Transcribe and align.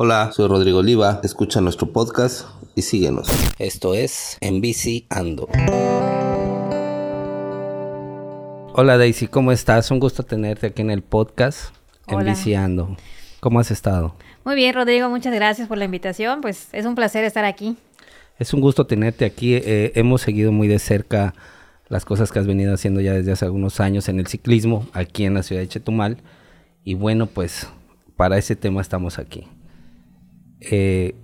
Hola, 0.00 0.30
soy 0.32 0.46
Rodrigo 0.46 0.78
Oliva, 0.78 1.20
escucha 1.24 1.60
nuestro 1.60 1.92
podcast 1.92 2.46
y 2.76 2.82
síguenos. 2.82 3.28
Esto 3.58 3.94
es 3.94 4.38
En 4.40 4.60
Bici 4.60 5.08
Ando. 5.10 5.48
Hola 8.74 8.96
Daisy, 8.96 9.26
¿cómo 9.26 9.50
estás? 9.50 9.90
Un 9.90 9.98
gusto 9.98 10.22
tenerte 10.22 10.68
aquí 10.68 10.82
en 10.82 10.92
el 10.92 11.02
podcast 11.02 11.74
En 12.06 12.24
Bici 12.24 12.54
Ando. 12.54 12.96
¿Cómo 13.40 13.58
has 13.58 13.72
estado? 13.72 14.14
Muy 14.44 14.54
bien, 14.54 14.72
Rodrigo, 14.72 15.10
muchas 15.10 15.34
gracias 15.34 15.66
por 15.66 15.78
la 15.78 15.86
invitación. 15.86 16.42
Pues 16.42 16.68
es 16.70 16.86
un 16.86 16.94
placer 16.94 17.24
estar 17.24 17.44
aquí. 17.44 17.76
Es 18.38 18.54
un 18.54 18.60
gusto 18.60 18.86
tenerte 18.86 19.24
aquí. 19.24 19.56
Eh, 19.56 19.90
hemos 19.96 20.22
seguido 20.22 20.52
muy 20.52 20.68
de 20.68 20.78
cerca 20.78 21.34
las 21.88 22.04
cosas 22.04 22.30
que 22.30 22.38
has 22.38 22.46
venido 22.46 22.72
haciendo 22.72 23.00
ya 23.00 23.14
desde 23.14 23.32
hace 23.32 23.46
algunos 23.46 23.80
años 23.80 24.08
en 24.08 24.20
el 24.20 24.28
ciclismo 24.28 24.86
aquí 24.92 25.24
en 25.24 25.34
la 25.34 25.42
ciudad 25.42 25.60
de 25.60 25.66
Chetumal. 25.66 26.18
Y 26.84 26.94
bueno, 26.94 27.26
pues 27.26 27.66
para 28.14 28.38
ese 28.38 28.54
tema 28.54 28.80
estamos 28.80 29.18
aquí. 29.18 29.48
Eh, 30.60 31.14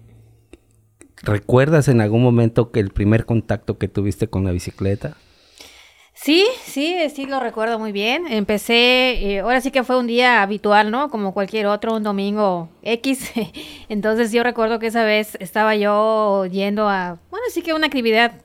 ¿Recuerdas 1.22 1.88
en 1.88 2.00
algún 2.00 2.22
momento 2.22 2.70
que 2.70 2.80
el 2.80 2.90
primer 2.90 3.24
contacto 3.24 3.78
que 3.78 3.88
tuviste 3.88 4.28
con 4.28 4.44
la 4.44 4.52
bicicleta? 4.52 5.16
Sí, 6.12 6.46
sí, 6.62 6.96
sí 7.12 7.26
lo 7.26 7.40
recuerdo 7.40 7.78
muy 7.78 7.92
bien. 7.92 8.26
Empecé, 8.28 9.32
eh, 9.32 9.40
ahora 9.40 9.60
sí 9.60 9.70
que 9.70 9.82
fue 9.82 9.98
un 9.98 10.06
día 10.06 10.42
habitual, 10.42 10.90
¿no? 10.90 11.10
Como 11.10 11.34
cualquier 11.34 11.66
otro, 11.66 11.94
un 11.96 12.02
domingo 12.02 12.68
X. 12.82 13.32
Entonces 13.88 14.32
yo 14.32 14.42
recuerdo 14.42 14.78
que 14.78 14.86
esa 14.86 15.04
vez 15.04 15.36
estaba 15.40 15.74
yo 15.74 16.46
yendo 16.46 16.88
a, 16.88 17.18
bueno, 17.30 17.44
sí 17.50 17.62
que 17.62 17.74
una 17.74 17.86
actividad 17.86 18.42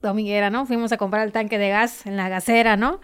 dominguera, 0.00 0.50
¿no? 0.50 0.66
Fuimos 0.66 0.92
a 0.92 0.96
comprar 0.96 1.26
el 1.26 1.32
tanque 1.32 1.58
de 1.58 1.70
gas 1.70 2.06
en 2.06 2.16
la 2.16 2.28
gasera, 2.28 2.76
¿no? 2.76 3.00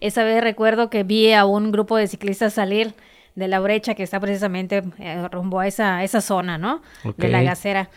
Esa 0.00 0.24
vez 0.24 0.42
recuerdo 0.42 0.90
que 0.90 1.02
vi 1.02 1.32
a 1.32 1.44
un 1.44 1.72
grupo 1.72 1.96
de 1.96 2.06
ciclistas 2.06 2.54
salir 2.54 2.94
de 3.34 3.48
la 3.48 3.60
brecha 3.60 3.94
que 3.94 4.02
está 4.02 4.20
precisamente 4.20 4.82
eh, 4.98 5.28
rumbo 5.30 5.60
a 5.60 5.66
esa, 5.66 6.02
esa 6.04 6.20
zona, 6.20 6.58
¿no? 6.58 6.82
De 7.16 7.28
la 7.28 7.42
gasera. 7.42 7.88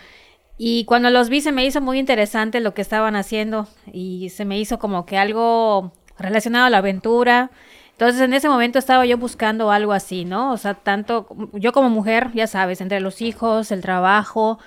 Y 0.57 0.85
cuando 0.85 1.09
los 1.09 1.29
vi 1.29 1.41
se 1.41 1.51
me 1.51 1.65
hizo 1.65 1.81
muy 1.81 1.99
interesante 1.99 2.61
lo 2.61 2.73
que 2.73 2.81
estaban 2.81 3.15
haciendo 3.15 3.67
y 3.91 4.29
se 4.29 4.45
me 4.45 4.57
hizo 4.57 4.79
como 4.79 5.05
que 5.05 5.17
algo 5.17 5.91
relacionado 6.17 6.65
a 6.65 6.69
la 6.69 6.77
aventura. 6.77 7.51
Entonces 7.91 8.21
en 8.21 8.33
ese 8.33 8.47
momento 8.47 8.79
estaba 8.79 9.05
yo 9.05 9.17
buscando 9.17 9.71
algo 9.71 9.91
así, 9.91 10.25
¿no? 10.25 10.51
O 10.51 10.57
sea, 10.57 10.73
tanto 10.73 11.27
yo 11.53 11.73
como 11.73 11.89
mujer, 11.89 12.31
ya 12.33 12.47
sabes, 12.47 12.79
entre 12.81 12.99
los 13.01 13.21
hijos, 13.21 13.71
el 13.71 13.81
trabajo 13.81 14.59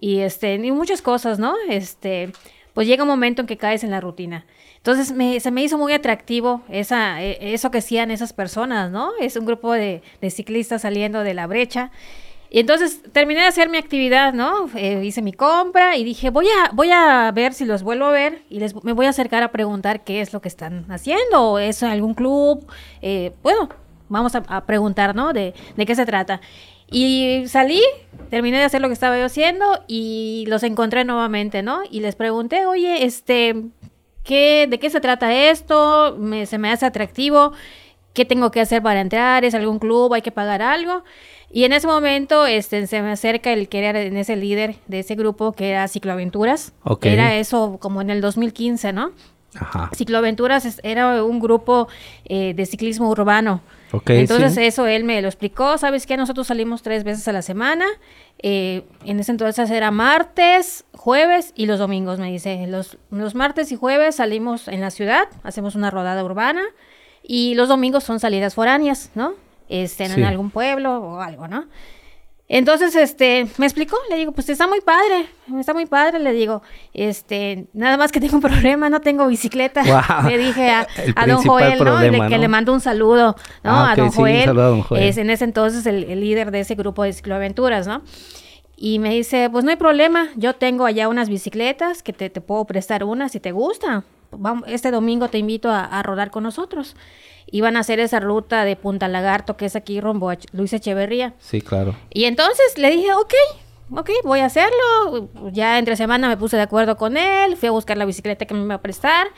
y 0.00 0.20
este 0.20 0.54
y 0.54 0.72
muchas 0.72 1.02
cosas, 1.02 1.38
¿no? 1.38 1.54
Este, 1.68 2.32
pues 2.74 2.88
llega 2.88 3.04
un 3.04 3.08
momento 3.08 3.42
en 3.42 3.46
que 3.46 3.56
caes 3.56 3.84
en 3.84 3.90
la 3.90 4.00
rutina. 4.00 4.46
Entonces 4.86 5.42
se 5.42 5.50
me 5.50 5.64
hizo 5.64 5.78
muy 5.78 5.92
atractivo 5.94 6.62
esa, 6.68 7.20
e, 7.20 7.54
eso 7.54 7.72
que 7.72 7.78
hacían 7.78 8.12
esas 8.12 8.32
personas, 8.32 8.88
¿no? 8.92 9.10
Es 9.20 9.34
un 9.34 9.44
grupo 9.44 9.72
de, 9.72 10.00
ciclistas 10.30 10.82
saliendo 10.82 11.24
de 11.24 11.34
la 11.34 11.48
brecha. 11.48 11.90
Y 12.50 12.60
entonces 12.60 13.02
terminé 13.10 13.40
de 13.40 13.48
hacer 13.48 13.68
mi 13.68 13.78
actividad, 13.78 14.32
¿no? 14.32 14.70
Eh, 14.76 15.02
hice 15.04 15.22
mi 15.22 15.32
compra 15.32 15.96
y 15.96 16.04
dije, 16.04 16.30
voy 16.30 16.46
a, 16.46 16.70
voy 16.72 16.92
a 16.92 17.32
ver 17.32 17.52
si 17.52 17.64
los 17.64 17.82
vuelvo 17.82 18.04
a 18.04 18.12
ver 18.12 18.42
y 18.48 18.60
les, 18.60 18.80
me 18.84 18.92
voy 18.92 19.06
a 19.06 19.08
acercar 19.08 19.42
a 19.42 19.50
preguntar 19.50 20.04
qué 20.04 20.20
es 20.20 20.32
lo 20.32 20.40
que 20.40 20.46
están 20.46 20.86
haciendo. 20.88 21.58
¿Es 21.58 21.82
algún 21.82 22.14
club? 22.14 22.64
Eh, 23.02 23.32
bueno, 23.42 23.68
vamos 24.08 24.36
a, 24.36 24.66
preguntar, 24.66 25.16
¿no? 25.16 25.32
De, 25.32 25.52
de 25.76 25.84
qué 25.84 25.96
se 25.96 26.06
trata. 26.06 26.40
Y 26.92 27.42
salí, 27.48 27.82
terminé 28.30 28.58
de 28.58 28.64
hacer 28.64 28.80
lo 28.80 28.86
que 28.86 28.94
estaba 28.94 29.18
yo 29.18 29.24
haciendo 29.24 29.82
y 29.88 30.44
los 30.46 30.62
encontré 30.62 31.04
nuevamente, 31.04 31.64
¿no? 31.64 31.80
Y 31.90 31.98
les 31.98 32.14
pregunté, 32.14 32.66
oye, 32.66 33.04
este, 33.04 33.56
¿qué, 34.26 34.66
¿de 34.68 34.78
qué 34.78 34.90
se 34.90 35.00
trata 35.00 35.32
esto? 35.32 36.16
Me, 36.18 36.44
se 36.44 36.58
me 36.58 36.70
hace 36.70 36.84
atractivo. 36.84 37.52
¿Qué 38.12 38.24
tengo 38.24 38.50
que 38.50 38.60
hacer 38.60 38.82
para 38.82 39.00
entrar? 39.00 39.44
¿Es 39.44 39.54
algún 39.54 39.78
club? 39.78 40.12
¿Hay 40.12 40.22
que 40.22 40.32
pagar 40.32 40.60
algo? 40.60 41.04
Y 41.50 41.64
en 41.64 41.72
ese 41.72 41.86
momento 41.86 42.46
este, 42.46 42.86
se 42.86 43.00
me 43.02 43.12
acerca 43.12 43.52
el 43.52 43.68
que 43.68 43.78
era 43.78 44.00
en 44.00 44.16
ese 44.16 44.36
líder 44.36 44.76
de 44.88 45.00
ese 45.00 45.14
grupo 45.14 45.52
que 45.52 45.70
era 45.70 45.86
Cicloaventuras. 45.88 46.72
Era 47.02 47.36
eso 47.36 47.78
como 47.80 48.00
en 48.00 48.10
el 48.10 48.20
2015, 48.20 48.92
¿no? 48.92 49.12
Ajá. 49.54 49.90
Cicloaventuras 49.94 50.80
era 50.82 51.24
un 51.24 51.40
grupo 51.40 51.88
eh, 52.24 52.52
de 52.54 52.66
ciclismo 52.66 53.08
urbano. 53.08 53.62
Entonces 54.06 54.56
eso 54.58 54.86
él 54.86 55.04
me 55.04 55.20
lo 55.22 55.28
explicó, 55.28 55.78
¿sabes 55.78 56.06
qué? 56.06 56.16
Nosotros 56.16 56.48
salimos 56.48 56.82
tres 56.82 57.04
veces 57.04 57.26
a 57.28 57.32
la 57.32 57.42
semana, 57.42 57.86
eh, 58.38 58.84
en 59.04 59.20
ese 59.20 59.32
entonces 59.32 59.70
era 59.70 59.90
martes, 59.90 60.84
jueves 60.92 61.52
y 61.56 61.66
los 61.66 61.78
domingos, 61.78 62.18
me 62.18 62.30
dice. 62.30 62.66
Los, 62.66 62.98
los 63.10 63.34
martes 63.34 63.70
y 63.72 63.76
jueves 63.76 64.16
salimos 64.16 64.68
en 64.68 64.80
la 64.80 64.90
ciudad, 64.90 65.28
hacemos 65.42 65.74
una 65.74 65.90
rodada 65.90 66.24
urbana 66.24 66.62
y 67.22 67.54
los 67.54 67.68
domingos 67.68 68.04
son 68.04 68.20
salidas 68.20 68.54
foráneas, 68.54 69.10
¿no? 69.14 69.34
Estén 69.68 70.12
en 70.12 70.24
algún 70.24 70.50
pueblo 70.50 70.98
o 70.98 71.20
algo, 71.20 71.48
¿no? 71.48 71.66
Entonces, 72.48 72.94
este, 72.94 73.48
me 73.58 73.66
explicó, 73.66 73.96
le 74.08 74.16
digo, 74.16 74.30
pues 74.30 74.48
está 74.48 74.68
muy 74.68 74.80
padre, 74.80 75.26
está 75.58 75.74
muy 75.74 75.86
padre, 75.86 76.20
le 76.20 76.32
digo, 76.32 76.62
este, 76.94 77.66
nada 77.72 77.96
más 77.96 78.12
que 78.12 78.20
tengo 78.20 78.36
un 78.36 78.40
problema, 78.40 78.88
no 78.88 79.00
tengo 79.00 79.26
bicicleta. 79.26 79.82
Le 80.28 80.38
dije 80.38 80.70
a, 80.70 80.86
don 81.26 81.42
Joel, 81.42 81.82
¿no? 81.82 82.28
Que 82.28 82.38
le 82.38 82.48
mando 82.48 82.72
un 82.72 82.80
saludo, 82.80 83.34
¿no? 83.64 83.70
Ah, 83.70 83.92
a, 83.92 83.96
don 83.96 84.12
Joel, 84.12 84.48
Es 84.96 85.18
en 85.18 85.30
ese 85.30 85.44
entonces 85.44 85.86
el, 85.86 86.20
líder 86.20 86.52
de 86.52 86.60
ese 86.60 86.76
grupo 86.76 87.02
de 87.02 87.12
cicloaventuras, 87.12 87.86
¿no? 87.86 88.02
Y 88.76 89.00
me 89.00 89.10
dice, 89.10 89.48
pues 89.50 89.64
no 89.64 89.70
hay 89.70 89.76
problema, 89.76 90.28
yo 90.36 90.54
tengo 90.54 90.84
allá 90.84 91.08
unas 91.08 91.28
bicicletas 91.28 92.02
que 92.02 92.12
te, 92.12 92.30
te 92.30 92.40
puedo 92.40 92.64
prestar 92.64 93.02
una 93.02 93.28
si 93.28 93.40
te 93.40 93.50
gusta. 93.50 94.04
Vamos, 94.38 94.64
este 94.68 94.90
domingo 94.90 95.28
te 95.28 95.38
invito 95.38 95.70
a, 95.70 95.84
a 95.84 96.02
rodar 96.02 96.30
con 96.30 96.42
nosotros 96.42 96.96
iban 97.50 97.76
a 97.76 97.80
hacer 97.80 98.00
esa 98.00 98.20
ruta 98.20 98.64
de 98.64 98.76
Punta 98.76 99.08
Lagarto, 99.08 99.56
que 99.56 99.66
es 99.66 99.76
aquí 99.76 100.00
rumbo 100.00 100.30
a 100.30 100.38
Luis 100.52 100.72
Echeverría. 100.72 101.34
Sí, 101.38 101.60
claro. 101.60 101.94
Y 102.12 102.24
entonces 102.24 102.76
le 102.76 102.90
dije, 102.90 103.12
ok, 103.12 103.34
ok, 103.90 104.10
voy 104.24 104.40
a 104.40 104.46
hacerlo. 104.46 105.28
Ya 105.52 105.78
entre 105.78 105.96
semana 105.96 106.28
me 106.28 106.36
puse 106.36 106.56
de 106.56 106.62
acuerdo 106.62 106.96
con 106.96 107.16
él, 107.16 107.56
fui 107.56 107.68
a 107.68 107.72
buscar 107.72 107.96
la 107.96 108.04
bicicleta 108.04 108.46
que 108.46 108.54
me 108.54 108.64
iba 108.64 108.74
a 108.74 108.82
prestar. 108.82 109.28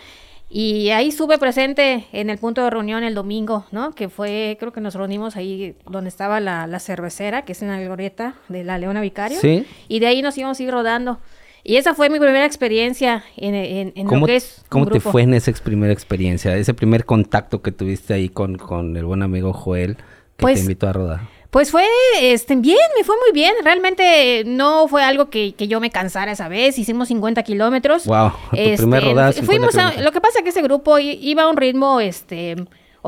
Y 0.50 0.88
ahí 0.90 1.08
estuve 1.08 1.36
presente 1.36 2.06
en 2.12 2.30
el 2.30 2.38
punto 2.38 2.64
de 2.64 2.70
reunión 2.70 3.04
el 3.04 3.14
domingo, 3.14 3.66
¿no? 3.70 3.94
Que 3.94 4.08
fue, 4.08 4.56
creo 4.58 4.72
que 4.72 4.80
nos 4.80 4.94
reunimos 4.94 5.36
ahí 5.36 5.76
donde 5.84 6.08
estaba 6.08 6.40
la, 6.40 6.80
cervecera, 6.80 7.42
que 7.42 7.52
es 7.52 7.60
en 7.60 7.68
la 7.68 7.78
glorieta 7.78 8.34
de 8.48 8.64
la 8.64 8.78
Leona 8.78 9.02
Vicario. 9.02 9.38
Sí. 9.38 9.66
Y 9.88 10.00
de 10.00 10.06
ahí 10.06 10.22
nos 10.22 10.38
íbamos 10.38 10.58
a 10.58 10.62
ir 10.62 10.70
rodando. 10.70 11.18
Y 11.68 11.76
esa 11.76 11.94
fue 11.94 12.08
mi 12.08 12.18
primera 12.18 12.46
experiencia 12.46 13.22
en, 13.36 13.54
en, 13.54 13.92
en 13.94 14.06
lo 14.06 14.24
que 14.24 14.36
es. 14.36 14.64
¿Cómo 14.70 14.86
te 14.86 15.00
fue 15.00 15.24
en 15.24 15.34
esa 15.34 15.52
primera 15.52 15.92
experiencia? 15.92 16.56
Ese 16.56 16.72
primer 16.72 17.04
contacto 17.04 17.60
que 17.60 17.72
tuviste 17.72 18.14
ahí 18.14 18.30
con, 18.30 18.56
con 18.56 18.96
el 18.96 19.04
buen 19.04 19.22
amigo 19.22 19.52
Joel 19.52 19.96
que 19.96 20.02
te 20.36 20.42
pues, 20.44 20.60
invitó 20.60 20.88
a 20.88 20.94
rodar. 20.94 21.20
Pues 21.50 21.70
fue 21.70 21.84
este, 22.22 22.56
bien, 22.56 22.78
me 22.96 23.04
fue 23.04 23.16
muy 23.16 23.34
bien. 23.34 23.52
Realmente 23.62 24.44
no 24.46 24.88
fue 24.88 25.02
algo 25.02 25.28
que, 25.28 25.52
que 25.56 25.68
yo 25.68 25.78
me 25.78 25.90
cansara 25.90 26.32
esa 26.32 26.48
vez. 26.48 26.78
Hicimos 26.78 27.08
50 27.08 27.42
kilómetros. 27.42 28.06
Wow, 28.06 28.30
tu 28.48 28.56
primer 28.56 29.00
este, 29.00 29.00
rodada. 29.00 29.32
Fuimos 29.34 29.74
lo 29.74 30.10
que 30.10 30.20
pasa 30.22 30.38
es 30.38 30.44
que 30.44 30.48
ese 30.48 30.62
grupo 30.62 30.98
iba 30.98 31.42
a 31.42 31.50
un 31.50 31.58
ritmo 31.58 32.00
este, 32.00 32.56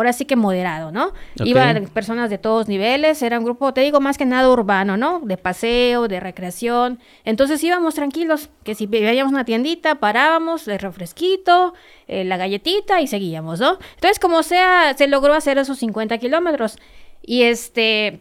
ahora 0.00 0.14
sí 0.14 0.24
que 0.24 0.34
moderado, 0.34 0.90
¿no? 0.90 1.12
Iban 1.44 1.84
personas 1.86 2.30
de 2.30 2.38
todos 2.38 2.68
niveles, 2.68 3.22
era 3.22 3.38
un 3.38 3.44
grupo, 3.44 3.74
te 3.74 3.82
digo, 3.82 4.00
más 4.00 4.16
que 4.16 4.24
nada 4.24 4.48
urbano, 4.48 4.96
¿no? 4.96 5.20
De 5.20 5.36
paseo, 5.36 6.08
de 6.08 6.20
recreación. 6.20 6.98
Entonces 7.24 7.62
íbamos 7.62 7.94
tranquilos, 7.94 8.48
que 8.64 8.74
si 8.74 8.86
veíamos 8.86 9.32
una 9.32 9.44
tiendita, 9.44 9.96
parábamos, 9.96 10.66
el 10.68 10.78
refresquito, 10.78 11.74
eh, 12.08 12.24
la 12.24 12.38
galletita 12.38 13.02
y 13.02 13.06
seguíamos, 13.06 13.60
¿no? 13.60 13.78
Entonces, 13.94 14.18
como 14.18 14.42
sea, 14.42 14.94
se 14.96 15.06
logró 15.06 15.34
hacer 15.34 15.58
esos 15.58 15.78
50 15.78 16.16
kilómetros. 16.18 16.78
Y 17.22 17.42
este... 17.42 18.20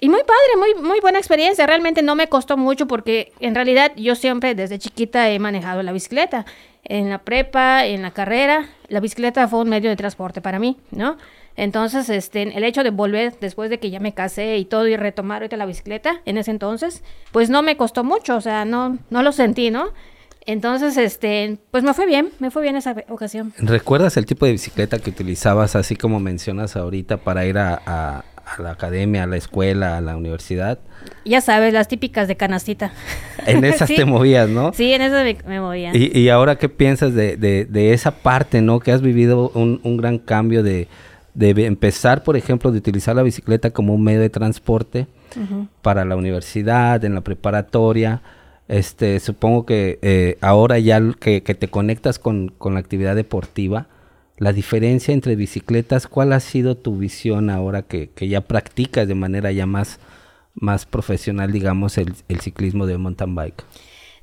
Y 0.00 0.08
muy 0.08 0.20
padre, 0.20 0.76
muy, 0.76 0.88
muy 0.88 1.00
buena 1.00 1.18
experiencia. 1.18 1.66
Realmente 1.66 2.02
no 2.02 2.14
me 2.14 2.28
costó 2.28 2.56
mucho 2.56 2.86
porque 2.86 3.32
en 3.40 3.56
realidad 3.56 3.90
yo 3.96 4.14
siempre 4.14 4.54
desde 4.54 4.78
chiquita 4.78 5.28
he 5.28 5.40
manejado 5.40 5.82
la 5.82 5.90
bicicleta 5.90 6.46
en 6.88 7.10
la 7.10 7.18
prepa, 7.18 7.86
en 7.86 8.02
la 8.02 8.10
carrera, 8.10 8.66
la 8.88 9.00
bicicleta 9.00 9.46
fue 9.46 9.60
un 9.60 9.68
medio 9.68 9.90
de 9.90 9.96
transporte 9.96 10.40
para 10.40 10.58
mí, 10.58 10.78
¿no? 10.90 11.16
Entonces, 11.56 12.08
este, 12.08 12.42
el 12.56 12.64
hecho 12.64 12.82
de 12.82 12.90
volver 12.90 13.34
después 13.40 13.68
de 13.68 13.78
que 13.78 13.90
ya 13.90 14.00
me 14.00 14.14
casé 14.14 14.58
y 14.58 14.64
todo 14.64 14.86
y 14.86 14.96
retomar 14.96 15.42
ahorita 15.42 15.56
la 15.56 15.66
bicicleta 15.66 16.20
en 16.24 16.38
ese 16.38 16.50
entonces, 16.50 17.02
pues 17.32 17.50
no 17.50 17.62
me 17.62 17.76
costó 17.76 18.04
mucho, 18.04 18.36
o 18.36 18.40
sea, 18.40 18.64
no, 18.64 18.98
no 19.10 19.22
lo 19.22 19.32
sentí, 19.32 19.70
¿no? 19.70 19.90
Entonces, 20.46 20.96
este, 20.96 21.58
pues 21.70 21.84
me 21.84 21.92
fue 21.92 22.06
bien, 22.06 22.30
me 22.38 22.50
fue 22.50 22.62
bien 22.62 22.76
esa 22.76 22.96
ocasión. 23.08 23.52
¿Recuerdas 23.58 24.16
el 24.16 24.24
tipo 24.24 24.46
de 24.46 24.52
bicicleta 24.52 24.98
que 24.98 25.10
utilizabas, 25.10 25.76
así 25.76 25.94
como 25.94 26.20
mencionas 26.20 26.74
ahorita, 26.74 27.18
para 27.18 27.44
ir 27.44 27.58
a, 27.58 27.82
a 27.84 28.24
la 28.58 28.72
academia, 28.72 29.24
a 29.24 29.26
la 29.26 29.36
escuela, 29.36 29.96
a 29.96 30.00
la 30.00 30.16
universidad. 30.16 30.78
Ya 31.24 31.40
sabes, 31.40 31.72
las 31.72 31.88
típicas 31.88 32.28
de 32.28 32.36
canastita. 32.36 32.92
En 33.46 33.64
esas 33.64 33.88
te 33.94 34.04
movías, 34.04 34.48
¿no? 34.48 34.72
Sí, 34.72 34.92
en 34.92 35.02
esas 35.02 35.24
me, 35.46 35.60
movía. 35.60 35.90
Y, 35.94 36.16
y, 36.18 36.28
ahora, 36.28 36.56
¿qué 36.56 36.68
piensas 36.68 37.14
de, 37.14 37.36
de, 37.36 37.64
de, 37.64 37.92
esa 37.92 38.10
parte, 38.10 38.62
¿no? 38.62 38.80
Que 38.80 38.92
has 38.92 39.02
vivido 39.02 39.50
un, 39.54 39.80
un 39.82 39.96
gran 39.96 40.18
cambio 40.18 40.62
de, 40.62 40.88
de, 41.34 41.66
empezar, 41.66 42.24
por 42.24 42.36
ejemplo, 42.36 42.72
de 42.72 42.78
utilizar 42.78 43.14
la 43.14 43.22
bicicleta 43.22 43.70
como 43.70 43.94
un 43.94 44.02
medio 44.02 44.20
de 44.20 44.30
transporte 44.30 45.06
para 45.82 46.04
la 46.04 46.16
universidad, 46.16 47.04
en 47.04 47.14
la 47.14 47.20
preparatoria. 47.20 48.22
Este, 48.66 49.20
supongo 49.20 49.64
que 49.64 49.98
eh, 50.02 50.36
ahora 50.40 50.78
ya 50.78 51.00
que, 51.18 51.42
que 51.42 51.54
te 51.54 51.68
conectas 51.68 52.18
con, 52.18 52.52
con 52.58 52.74
la 52.74 52.80
actividad 52.80 53.14
deportiva, 53.16 53.86
la 54.38 54.52
diferencia 54.52 55.12
entre 55.12 55.36
bicicletas, 55.36 56.06
¿cuál 56.06 56.32
ha 56.32 56.40
sido 56.40 56.76
tu 56.76 56.96
visión 56.96 57.50
ahora 57.50 57.82
que, 57.82 58.10
ya 58.20 58.40
practicas 58.40 59.06
de 59.08 59.14
manera 59.14 59.52
ya 59.52 59.66
más, 59.66 59.98
más 60.54 60.86
profesional, 60.86 61.52
digamos, 61.52 61.98
el, 61.98 62.14
el 62.28 62.40
ciclismo 62.40 62.86
de 62.86 62.98
mountain 62.98 63.34
bike. 63.34 63.64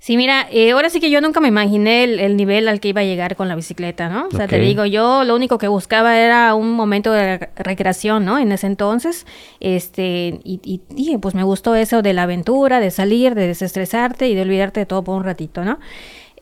Sí, 0.06 0.18
mira, 0.18 0.48
eh, 0.52 0.72
ahora 0.72 0.92
sí 0.92 1.00
que 1.00 1.10
yo 1.10 1.20
nunca 1.20 1.40
me 1.40 1.48
imaginé 1.48 2.04
el, 2.04 2.38
nivel 2.38 2.68
al 2.68 2.80
que 2.80 2.90
iba 2.90 3.02
a 3.02 3.04
llegar 3.04 3.36
con 3.36 3.48
la 3.48 3.56
bicicleta, 3.56 4.08
¿no? 4.08 4.28
O 4.28 4.32
sea, 4.32 4.48
te 4.48 4.60
digo, 4.60 4.86
yo 4.86 5.24
lo 5.24 5.36
único 5.36 5.58
que 5.58 5.68
buscaba 5.68 6.20
era 6.20 6.54
un 6.54 6.74
momento 6.74 7.12
de 7.12 7.50
recreación, 7.56 8.24
¿no? 8.24 8.38
En 8.38 8.52
ese 8.52 8.68
entonces, 8.68 9.26
este, 9.60 10.40
y, 10.44 10.60
y, 10.96 11.18
pues 11.18 11.34
me 11.34 11.42
gustó 11.42 11.74
eso 11.74 12.04
de 12.04 12.14
la 12.14 12.24
aventura, 12.24 12.80
de 12.80 12.92
salir, 12.92 13.34
de 13.34 13.48
desestresarte 13.48 14.28
y 14.28 14.36
de 14.36 14.44
olvidarte 14.44 14.82
de 14.82 14.86
todo 14.86 15.04
por 15.04 15.18
un 15.18 15.24
ratito, 15.24 15.66
¿no? 15.66 15.80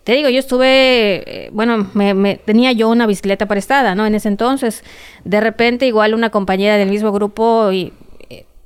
Te 0.03 0.13
digo, 0.13 0.29
yo 0.29 0.39
estuve, 0.39 1.45
eh, 1.45 1.49
bueno, 1.53 1.89
me, 1.93 2.35
tenía 2.35 2.71
yo 2.73 2.89
una 2.89 3.07
bicicleta 3.07 3.45
prestada, 3.45 3.95
¿no? 3.95 4.05
En 4.05 4.15
ese 4.15 4.27
entonces, 4.27 4.83
de 5.23 5.39
repente 5.39 5.87
igual 5.87 6.13
una 6.13 6.29
compañera 6.29 6.77
del 6.77 6.89
mismo 6.89 7.11
grupo 7.11 7.71
y 7.71 7.93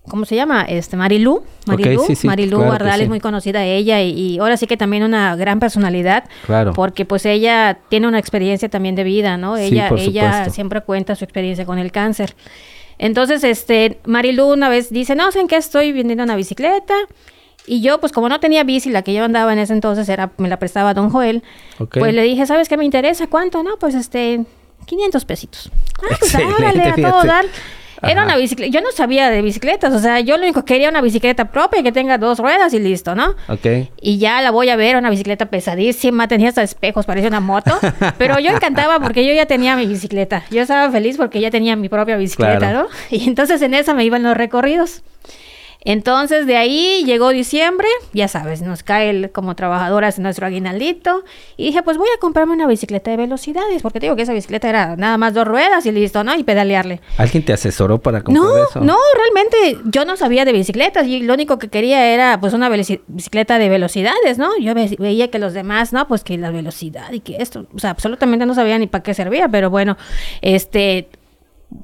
¿cómo 0.07 0.25
se 0.25 0.35
llama? 0.35 0.63
Este, 0.63 0.97
Marilú. 0.97 1.43
Marilú, 1.65 2.05
Marilú 2.23 2.63
es 3.01 3.09
muy 3.09 3.19
conocida 3.19 3.63
ella 3.63 4.01
y, 4.01 4.39
ahora 4.39 4.57
sí 4.57 4.67
que 4.67 4.77
también 4.77 5.03
una 5.03 5.35
gran 5.35 5.59
personalidad. 5.59 6.25
Claro. 6.45 6.73
Porque 6.73 7.05
pues 7.05 7.25
ella 7.25 7.79
tiene 7.89 8.07
una 8.07 8.19
experiencia 8.19 8.69
también 8.69 8.95
de 8.95 9.03
vida, 9.03 9.37
¿no? 9.37 9.57
Ella, 9.57 9.89
ella 9.97 10.49
siempre 10.49 10.81
cuenta 10.81 11.15
su 11.15 11.23
experiencia 11.23 11.65
con 11.65 11.79
el 11.79 11.91
cáncer. 11.91 12.35
Entonces, 12.99 13.43
este, 13.43 13.99
Marilú 14.05 14.51
una 14.51 14.69
vez 14.69 14.89
dice, 14.89 15.15
no, 15.15 15.31
sé 15.31 15.39
en 15.39 15.47
qué 15.47 15.57
estoy 15.57 15.91
vendiendo 15.91 16.23
una 16.23 16.35
bicicleta. 16.35 16.95
Y 17.67 17.81
yo, 17.81 17.99
pues 17.99 18.13
como 18.13 18.29
no 18.29 18.39
tenía 18.39 18.63
bici, 18.63 18.89
la 18.89 19.01
que 19.01 19.13
yo 19.13 19.25
andaba 19.25 19.51
en 19.53 19.59
ese 19.59 19.73
entonces 19.73 20.07
era, 20.07 20.31
me 20.37 20.47
la 20.47 20.57
prestaba 20.57 20.93
Don 20.93 21.09
Joel, 21.09 21.43
pues 21.91 22.13
le 22.13 22.23
dije, 22.23 22.45
¿sabes 22.45 22.69
qué 22.69 22.77
me 22.77 22.85
interesa? 22.85 23.27
¿Cuánto? 23.27 23.61
No, 23.61 23.77
pues 23.77 23.93
este, 23.93 24.45
500 24.85 25.25
pesitos. 25.25 25.69
Ah, 25.97 26.15
pues 26.17 26.35
órale, 26.35 26.83
a 26.83 26.95
todo 26.95 27.23
dar. 27.23 27.45
Era 28.03 28.23
una 28.23 28.37
bicicleta. 28.37 28.71
Yo 28.71 28.81
no 28.81 28.91
sabía 28.91 29.29
de 29.29 29.41
bicicletas. 29.41 29.93
O 29.93 29.99
sea, 29.99 30.19
yo 30.19 30.37
lo 30.37 30.43
único 30.43 30.63
que 30.63 30.73
quería 30.73 30.89
una 30.89 31.01
bicicleta 31.01 31.51
propia 31.51 31.83
que 31.83 31.91
tenga 31.91 32.17
dos 32.17 32.39
ruedas 32.39 32.73
y 32.73 32.79
listo, 32.79 33.15
¿no? 33.15 33.35
Ok. 33.49 33.89
Y 34.01 34.17
ya 34.17 34.41
la 34.41 34.51
voy 34.51 34.69
a 34.69 34.75
ver, 34.75 34.95
una 34.95 35.09
bicicleta 35.09 35.47
pesadísima. 35.47 36.27
Tenía 36.27 36.49
hasta 36.49 36.63
espejos, 36.63 37.05
parecía 37.05 37.29
una 37.29 37.39
moto. 37.39 37.77
pero 38.17 38.39
yo 38.39 38.51
encantaba 38.51 38.99
porque 38.99 39.25
yo 39.25 39.33
ya 39.33 39.45
tenía 39.45 39.75
mi 39.75 39.85
bicicleta. 39.87 40.43
Yo 40.51 40.61
estaba 40.61 40.91
feliz 40.91 41.17
porque 41.17 41.41
ya 41.41 41.49
tenía 41.49 41.75
mi 41.75 41.89
propia 41.89 42.17
bicicleta, 42.17 42.71
¿no? 42.71 42.87
Y 43.09 43.27
entonces 43.27 43.61
en 43.61 43.73
esa 43.73 43.93
me 43.93 44.05
iban 44.05 44.23
los 44.23 44.37
recorridos. 44.37 45.01
Entonces 45.81 46.45
de 46.47 46.57
ahí 46.57 47.03
llegó 47.05 47.29
diciembre, 47.29 47.87
ya 48.13 48.27
sabes, 48.27 48.61
nos 48.61 48.83
cae 48.83 49.09
el, 49.09 49.31
como 49.31 49.55
trabajadoras 49.55 50.19
nuestro 50.19 50.45
aguinaldito 50.45 51.23
y 51.55 51.67
dije, 51.67 51.83
pues 51.83 51.97
voy 51.97 52.09
a 52.15 52.19
comprarme 52.19 52.53
una 52.53 52.67
bicicleta 52.67 53.11
de 53.11 53.17
velocidades, 53.17 53.81
porque 53.81 53.99
te 53.99 54.07
digo 54.07 54.15
que 54.15 54.23
esa 54.23 54.33
bicicleta 54.33 54.67
era 54.69 54.95
nada 54.95 55.17
más 55.17 55.33
dos 55.33 55.47
ruedas 55.47 55.85
y 55.85 55.91
listo, 55.91 56.23
¿no? 56.23 56.35
Y 56.35 56.43
pedalearle. 56.43 56.99
¿Alguien 57.17 57.45
te 57.45 57.53
asesoró 57.53 57.99
para 57.99 58.21
comprar 58.21 58.45
no, 58.45 58.57
eso? 58.57 58.81
No, 58.81 58.97
realmente 59.15 59.89
yo 59.89 60.03
no 60.03 60.17
sabía 60.17 60.45
de 60.45 60.51
bicicletas 60.51 61.07
y 61.07 61.21
lo 61.21 61.33
único 61.33 61.57
que 61.59 61.69
quería 61.69 62.13
era 62.13 62.39
pues 62.39 62.53
una 62.53 62.69
bicicleta 62.69 63.59
de 63.59 63.69
velocidades, 63.69 64.37
¿no? 64.37 64.57
Yo 64.59 64.73
veía 64.73 65.29
que 65.29 65.39
los 65.39 65.53
demás, 65.53 65.93
¿no? 65.93 66.07
Pues 66.07 66.23
que 66.23 66.37
la 66.37 66.51
velocidad 66.51 67.11
y 67.11 67.19
que 67.19 67.37
esto, 67.39 67.67
o 67.73 67.79
sea, 67.79 67.91
absolutamente 67.91 68.45
no 68.45 68.55
sabía 68.55 68.77
ni 68.77 68.87
para 68.87 69.03
qué 69.03 69.13
servía, 69.13 69.47
pero 69.47 69.69
bueno, 69.69 69.97
este, 70.41 71.07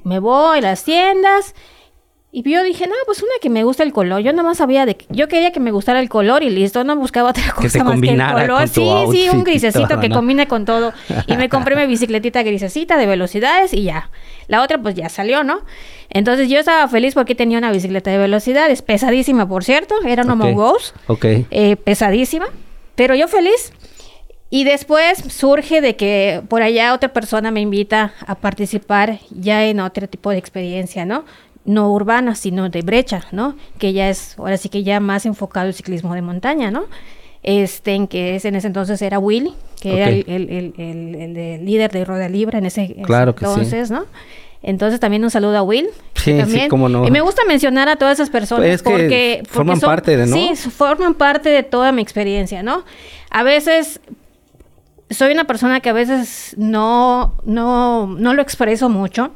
me 0.02 0.18
voy 0.18 0.58
a 0.58 0.60
las 0.60 0.84
tiendas 0.84 1.54
y 2.36 2.42
yo 2.42 2.64
dije, 2.64 2.88
no, 2.88 2.94
pues 3.06 3.22
una 3.22 3.30
que 3.40 3.48
me 3.48 3.62
gusta 3.62 3.84
el 3.84 3.92
color. 3.92 4.20
Yo 4.20 4.32
nada 4.32 4.42
más 4.42 4.58
sabía 4.58 4.86
de 4.86 4.96
que 4.96 5.06
yo 5.08 5.28
quería 5.28 5.52
que 5.52 5.60
me 5.60 5.70
gustara 5.70 6.00
el 6.00 6.08
color 6.08 6.42
y 6.42 6.50
listo, 6.50 6.82
no 6.82 6.96
buscaba 6.96 7.30
otra 7.30 7.52
cosa 7.54 7.84
más 7.84 8.00
que 8.00 8.10
el 8.10 8.20
color. 8.20 8.66
sí, 8.66 8.90
sí, 9.12 9.28
un 9.32 9.44
grisecito 9.44 10.00
que 10.00 10.10
combine 10.10 10.48
con 10.48 10.64
todo. 10.64 10.92
Y 11.28 11.36
me 11.36 11.48
compré 11.50 11.76
mi 11.76 11.86
bicicletita 11.86 12.42
grisecita 12.42 12.96
de 12.96 13.06
velocidades 13.06 13.72
y 13.72 13.84
ya. 13.84 14.10
La 14.48 14.62
otra 14.62 14.82
pues 14.82 14.96
ya 14.96 15.08
salió, 15.08 15.44
¿no? 15.44 15.60
Entonces 16.10 16.48
yo 16.48 16.58
estaba 16.58 16.88
feliz 16.88 17.14
porque 17.14 17.36
tenía 17.36 17.56
una 17.58 17.70
bicicleta 17.70 18.10
de 18.10 18.18
velocidades, 18.18 18.82
pesadísima, 18.82 19.48
por 19.48 19.62
cierto, 19.62 19.94
era 20.04 20.24
una 20.24 20.34
okay. 20.34 20.54
Ok. 21.06 21.46
Eh, 21.52 21.76
pesadísima, 21.76 22.46
pero 22.96 23.14
yo 23.14 23.28
feliz. 23.28 23.72
Y 24.50 24.64
después 24.64 25.18
surge 25.28 25.80
de 25.80 25.94
que 25.94 26.42
por 26.48 26.62
allá 26.62 26.94
otra 26.94 27.12
persona 27.12 27.52
me 27.52 27.60
invita 27.60 28.12
a 28.26 28.34
participar 28.34 29.20
ya 29.30 29.64
en 29.64 29.78
otro 29.78 30.08
tipo 30.08 30.30
de 30.30 30.38
experiencia, 30.38 31.04
¿no? 31.04 31.24
No 31.64 31.92
urbana, 31.92 32.34
sino 32.34 32.68
de 32.68 32.82
brecha, 32.82 33.24
¿no? 33.32 33.56
Que 33.78 33.92
ya 33.92 34.08
es, 34.08 34.38
ahora 34.38 34.56
sí 34.56 34.68
que 34.68 34.82
ya 34.82 35.00
más 35.00 35.26
enfocado 35.26 35.66
el 35.66 35.74
ciclismo 35.74 36.14
de 36.14 36.22
montaña, 36.22 36.70
¿no? 36.70 36.84
Este, 37.42 37.94
en 37.94 38.06
que 38.06 38.36
es, 38.36 38.44
en 38.44 38.56
ese 38.56 38.66
entonces 38.66 39.00
era 39.02 39.18
Willy, 39.18 39.54
que 39.80 39.96
era 39.98 40.08
el, 40.08 40.24
el, 40.26 40.74
el, 40.78 41.36
el, 41.36 41.64
líder 41.64 41.90
de 41.90 42.04
Roda 42.04 42.28
Libre 42.28 42.58
en 42.58 42.66
ese, 42.66 42.96
claro 43.04 43.34
entonces, 43.38 43.90
¿no? 43.90 44.06
Entonces 44.62 44.98
también 44.98 45.22
un 45.22 45.30
saludo 45.30 45.58
a 45.58 45.62
Will. 45.62 45.88
Sí, 46.14 46.40
sí, 46.46 46.68
cómo 46.70 46.88
no. 46.88 47.06
Y 47.06 47.10
me 47.10 47.20
gusta 47.20 47.42
mencionar 47.46 47.90
a 47.90 47.96
todas 47.96 48.14
esas 48.14 48.30
personas 48.30 48.64
pues 48.64 48.82
porque, 48.82 49.42
forman 49.46 49.78
parte 49.78 50.16
de, 50.16 50.26
¿no? 50.26 50.34
Sí, 50.34 50.56
forman 50.56 51.12
parte 51.12 51.50
de 51.50 51.62
toda 51.62 51.92
mi 51.92 52.00
experiencia, 52.00 52.62
¿no? 52.62 52.82
A 53.28 53.42
veces 53.42 54.00
soy 55.14 55.32
una 55.32 55.44
persona 55.44 55.80
que 55.80 55.88
a 55.88 55.92
veces 55.92 56.54
no, 56.58 57.34
no, 57.44 58.06
no 58.06 58.34
lo 58.34 58.42
expreso 58.42 58.88
mucho, 58.88 59.30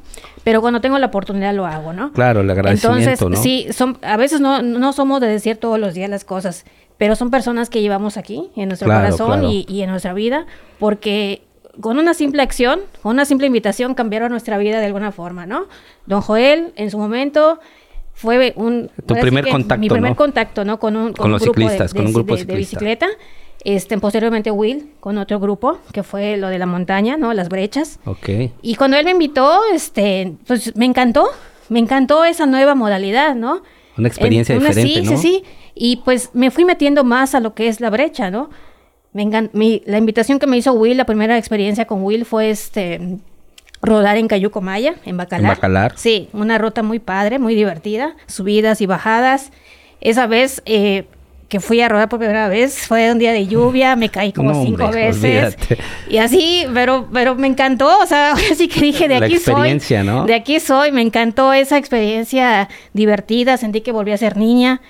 pero 0.45 0.61
cuando 0.61 0.81
tengo 0.81 0.99
la 0.99 1.07
oportunidad 1.07 1.55
lo 1.55 1.67
hago, 1.67 1.93
¿no? 1.93 2.13
Claro, 2.13 2.41
el 2.41 2.51
agradecimiento, 2.51 3.11
Entonces, 3.11 3.43
sí, 3.43 3.67
son, 3.73 3.99
a 4.03 4.17
veces 4.17 4.41
no, 4.41 4.63
no 4.63 4.93
somos 4.93 5.21
de 5.21 5.29
decir 5.29 5.57
todos 5.57 5.79
los 5.79 5.95
días 5.95 6.11
las 6.11 6.25
cosas, 6.25 6.65
pero 6.97 7.17
son 7.17 7.31
personas 7.31 7.71
que 7.71 7.81
llevamos 7.81 8.17
aquí, 8.17 8.51
en 8.57 8.69
nuestro 8.69 8.89
corazón 8.89 9.45
Y, 9.45 9.65
y, 9.69 9.83
en 9.83 9.91
nuestra 9.91 10.13
vida, 10.13 10.47
porque 10.79 11.43
con 11.81 11.99
una 11.99 12.15
simple 12.15 12.43
acción, 12.43 12.81
con 13.03 13.13
una 13.13 13.25
simple 13.25 13.47
invitación, 13.47 13.95
cambiaron 13.95 14.31
nuestra 14.31 14.59
vida 14.59 14.81
de 14.81 14.87
alguna 14.87 15.13
forma, 15.13 15.47
¿no? 15.47 15.67
Don 16.07 16.21
Joel, 16.21 16.73
en 16.77 16.91
su 16.91 16.99
momento, 16.99 17.61
fue 18.15 18.53
un... 18.57 18.91
Tu 19.07 19.15
primer 19.15 19.49
contacto, 19.49 19.81
Mi 19.81 19.89
primer 19.89 20.17
contacto, 20.17 20.65
¿no? 20.65 20.81
Con 20.81 20.97
un, 20.97 21.13
con, 21.13 21.31
los 21.31 21.41
grupo 21.41 21.61
ciclistas, 21.61 21.95
con 21.95 22.07
un 22.07 22.13
grupo 22.13 22.37
de, 22.37 22.45
de 22.45 22.57
bicicleta. 22.57 23.07
Este, 23.65 23.99
posteriormente 23.99 24.51
Will 24.51 24.93
con 25.01 25.19
otro 25.19 25.41
grupo, 25.41 25.79
que 25.93 26.03
fue 26.03 26.37
lo 26.37 26.49
de 26.49 26.59
la 26.59 26.67
montaña, 26.67 27.17
¿no? 27.17 27.35
Las 27.35 27.49
brechas. 27.49 27.99
Ok. 28.05 28.29
Y 28.63 28.77
cuando 28.77 28.97
él 28.97 29.05
me 29.05 29.11
invitó, 29.11 29.61
este, 29.73 30.35
pues 30.47 30.75
me 30.77 30.85
encantó, 30.85 31.27
me 31.69 31.81
encantó 31.81 32.25
esa 32.25 32.47
nueva 32.47 32.75
modalidad, 32.75 33.35
¿no? 33.35 33.63
Una 33.97 34.09
experiencia 34.09 34.55
diferente, 34.55 35.01
sí, 35.01 35.07
Sí, 35.07 35.17
sí, 35.17 35.45
Y 35.75 35.97
pues 36.05 36.31
me 36.35 36.51
fui 36.51 36.65
metiendo 36.65 37.03
más 37.03 37.35
a 37.35 37.41
lo 37.41 37.55
que 37.55 37.69
es 37.69 37.81
la 37.81 37.91
brecha, 37.91 38.31
¿no? 38.31 38.49
Me 39.13 39.27
mi, 39.53 39.83
la 39.87 39.99
invitación 39.99 40.39
que 40.39 40.47
me 40.47 40.57
hizo 40.57 40.73
Will, 40.73 40.97
la 40.97 41.07
primera 41.07 41.37
experiencia 41.37 41.87
con 41.87 42.05
Will 42.05 42.25
fue 42.25 42.51
este 42.51 43.19
rodar 43.83 44.17
en 44.17 44.29
Cayuco 44.29 44.61
Maya, 44.61 44.97
en 45.05 45.17
Bacalar. 45.17 45.51
En 45.51 45.57
Bacalar. 45.57 45.93
Sí, 45.97 46.29
una 46.33 46.59
ruta 46.59 46.83
muy 46.83 46.99
padre, 46.99 47.39
muy 47.39 47.55
divertida, 47.55 48.17
subidas 48.27 48.81
y 48.81 48.87
bajadas. 48.87 49.51
Esa 50.01 50.27
vez 50.27 50.63
eh, 50.67 51.07
que 51.49 51.61
fui 51.61 51.81
a 51.81 51.89
rodar 51.89 52.09
por 52.09 52.19
primera 52.19 52.49
vez 52.49 52.87
fue 52.87 53.11
un 53.11 53.19
día 53.19 53.33
de 53.33 53.47
lluvia, 53.47 53.97
me 53.97 54.11
caí 54.11 54.33
como 54.33 54.63
cinco 54.65 54.91
veces. 54.91 55.57
Y 56.09 56.19
así, 56.19 56.67
pero, 56.75 57.09
pero 57.13 57.35
me 57.35 57.47
encantó, 57.47 58.01
o 58.01 58.07
sea, 58.07 58.33
así 58.53 58.69
que 58.69 58.81
dije, 58.81 59.09
de 59.09 59.17
aquí 59.17 59.39
soy. 59.39 59.81
¿no? 60.05 60.27
De 60.27 60.35
aquí 60.35 60.61
soy, 60.61 60.93
me 60.93 61.01
encantó 61.01 61.53
esa 61.53 61.79
experiencia 61.79 62.69
divertida, 62.93 63.57
sentí 63.57 63.81
que 63.81 63.93
volví 63.93 64.13
a 64.13 64.19
ser 64.19 64.37
niña. 64.37 64.83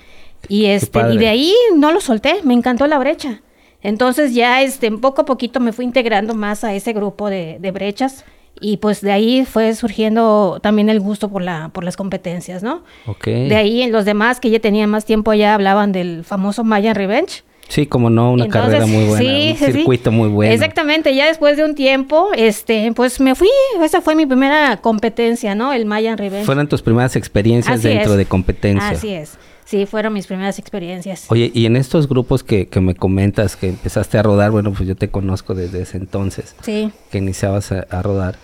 Y 0.48 0.66
este, 0.66 1.00
y 1.12 1.18
de 1.18 1.28
ahí 1.28 1.54
no 1.74 1.92
lo 1.92 2.00
solté, 2.00 2.40
me 2.44 2.54
encantó 2.54 2.86
la 2.86 2.98
brecha. 2.98 3.40
Entonces 3.82 4.34
ya 4.34 4.62
este, 4.62 4.90
poco 4.90 5.22
a 5.22 5.24
poquito 5.24 5.60
me 5.60 5.72
fui 5.72 5.84
integrando 5.84 6.34
más 6.34 6.64
a 6.64 6.74
ese 6.74 6.92
grupo 6.92 7.30
de, 7.30 7.58
de 7.60 7.70
brechas 7.70 8.24
y 8.60 8.78
pues 8.78 9.00
de 9.00 9.12
ahí 9.12 9.44
fue 9.44 9.74
surgiendo 9.74 10.58
también 10.62 10.88
el 10.88 11.00
gusto 11.00 11.28
por 11.28 11.42
la 11.42 11.70
por 11.70 11.84
las 11.84 11.96
competencias, 11.96 12.62
¿no? 12.62 12.82
Ok. 13.06 13.26
De 13.26 13.56
ahí 13.56 13.86
los 13.88 14.04
demás 14.04 14.40
que 14.40 14.50
ya 14.50 14.60
tenían 14.60 14.90
más 14.90 15.04
tiempo 15.04 15.34
ya 15.34 15.54
hablaban 15.54 15.92
del 15.92 16.24
famoso 16.24 16.64
Mayan 16.64 16.94
Revenge. 16.94 17.42
Sí, 17.68 17.86
como 17.86 18.08
no, 18.08 18.32
una 18.32 18.48
carrera 18.48 18.86
muy 18.86 19.04
buena, 19.04 19.18
sí, 19.18 19.50
un 19.50 19.72
circuito 19.72 20.10
muy 20.10 20.30
bueno. 20.30 20.52
Exactamente, 20.54 21.14
ya 21.14 21.26
después 21.26 21.58
de 21.58 21.64
un 21.64 21.74
tiempo, 21.74 22.30
este, 22.34 22.92
pues 22.96 23.20
me 23.20 23.34
fui, 23.34 23.50
esa 23.82 24.00
fue 24.00 24.14
mi 24.14 24.24
primera 24.24 24.78
competencia, 24.78 25.54
¿no? 25.54 25.74
El 25.74 25.84
Mayan 25.84 26.16
Revenge. 26.16 26.46
Fueron 26.46 26.66
tus 26.66 26.80
primeras 26.80 27.14
experiencias 27.14 27.82
dentro 27.82 28.16
de 28.16 28.24
competencia. 28.24 28.88
Así 28.88 29.12
es. 29.12 29.36
Sí, 29.68 29.84
fueron 29.84 30.14
mis 30.14 30.26
primeras 30.26 30.58
experiencias. 30.58 31.26
Oye, 31.28 31.50
y 31.52 31.66
en 31.66 31.76
estos 31.76 32.08
grupos 32.08 32.42
que, 32.42 32.68
que, 32.68 32.80
me 32.80 32.94
comentas 32.94 33.54
que 33.54 33.68
empezaste 33.68 34.16
a 34.16 34.22
rodar, 34.22 34.50
bueno, 34.50 34.72
pues 34.72 34.88
yo 34.88 34.96
te 34.96 35.10
conozco 35.10 35.54
desde 35.54 35.82
ese 35.82 35.98
entonces. 35.98 36.56
Sí. 36.62 36.90
Que 37.10 37.18
iniciabas 37.18 37.72
a, 37.72 38.02
rodar. 38.02 38.36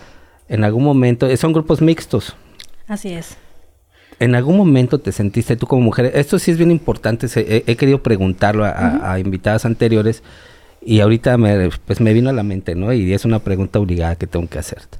En 0.49 0.63
algún 0.63 0.83
momento, 0.83 1.25
eh, 1.25 1.35
son 1.35 1.51
grupos 1.51 1.81
mixtos. 1.81 2.35
Así 2.87 3.11
es. 3.11 3.37
¿En 4.19 4.35
algún 4.35 4.55
momento 4.55 4.99
te 4.99 5.11
sentiste 5.11 5.55
tú 5.55 5.65
como 5.65 5.81
mujer? 5.81 6.11
Esto 6.13 6.37
sí 6.37 6.51
es 6.51 6.59
bien 6.59 6.69
importante, 6.69 7.25
he, 7.35 7.75
querido 7.75 8.03
preguntarlo 8.03 8.63
a, 8.63 9.17
invitadas 9.17 9.65
anteriores 9.65 10.21
y 10.79 10.99
ahorita 10.99 11.39
me, 11.39 11.71
pues 11.87 12.01
me 12.01 12.13
vino 12.13 12.29
a 12.29 12.33
la 12.33 12.43
mente, 12.43 12.75
¿no? 12.75 12.93
Y 12.93 13.11
es 13.11 13.25
una 13.25 13.39
pregunta 13.39 13.79
obligada 13.79 14.15
que 14.15 14.27
tengo 14.27 14.47
que 14.47 14.59
hacerte. 14.59 14.99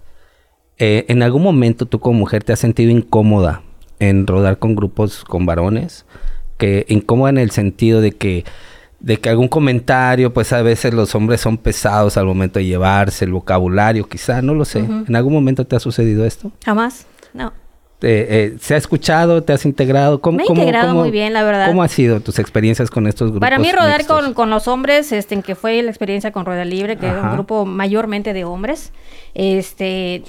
Eh, 0.79 1.05
¿En 1.08 1.22
algún 1.22 1.44
momento 1.44 1.86
tú 1.86 2.00
como 2.00 2.17
mujer 2.17 2.44
te 2.44 2.51
has 2.51 2.60
sentido 2.60 2.89
incómoda 2.89 3.62
en 4.10 4.28
rodar 4.28 4.60
con 4.60 4.76
grupos 4.76 5.24
con 5.24 5.46
varones, 5.46 6.06
que 6.58 6.86
incómoda 6.88 7.30
en 7.32 7.38
el 7.38 7.52
sentido 7.52 8.02
de 8.02 8.12
que 8.12 8.46
de 9.00 9.18
que 9.18 9.30
algún 9.30 9.48
comentario, 9.48 10.34
pues 10.34 10.52
a 10.52 10.64
veces 10.64 10.92
los 10.94 11.14
hombres 11.14 11.40
son 11.40 11.58
pesados 11.58 12.18
al 12.18 12.26
momento 12.26 12.58
de 12.58 12.66
llevarse 12.66 13.26
el 13.26 13.34
vocabulario, 13.34 14.08
quizá, 14.08 14.42
no 14.42 14.56
lo 14.56 14.66
sé. 14.66 14.80
¿En 14.80 15.16
algún 15.16 15.32
momento 15.32 15.66
te 15.66 15.76
ha 15.76 15.80
sucedido 15.80 16.26
esto? 16.26 16.52
Jamás, 16.66 17.06
no. 17.32 17.54
eh, 18.02 18.58
¿Se 18.60 18.74
ha 18.74 18.78
escuchado? 18.78 19.44
¿Te 19.44 19.54
has 19.54 19.64
integrado? 19.66 20.22
¿Cómo, 20.22 20.38
Me 20.38 20.44
he 20.44 20.48
integrado 20.48 20.96
muy 20.96 21.12
bien, 21.12 21.34
la 21.34 21.44
verdad. 21.44 21.68
¿Cómo 21.68 21.84
han 21.84 21.90
sido 21.90 22.20
tus 22.20 22.40
experiencias 22.40 22.90
con 22.90 23.06
estos 23.06 23.30
grupos? 23.30 23.42
Para 23.42 23.60
mí 23.60 23.72
rodar 23.72 24.08
con, 24.08 24.34
con, 24.34 24.50
los 24.50 24.68
hombres, 24.68 25.12
este, 25.12 25.36
en 25.36 25.44
que 25.44 25.54
fue 25.54 25.84
la 25.84 25.92
experiencia 25.92 26.32
con 26.32 26.46
Rueda 26.46 26.66
Libre, 26.66 26.98
que 26.98 27.08
es 27.08 27.14
un 27.14 27.34
grupo 27.34 27.66
mayormente 27.66 28.34
de 28.34 28.44
hombres, 28.44 28.92
este, 29.36 30.24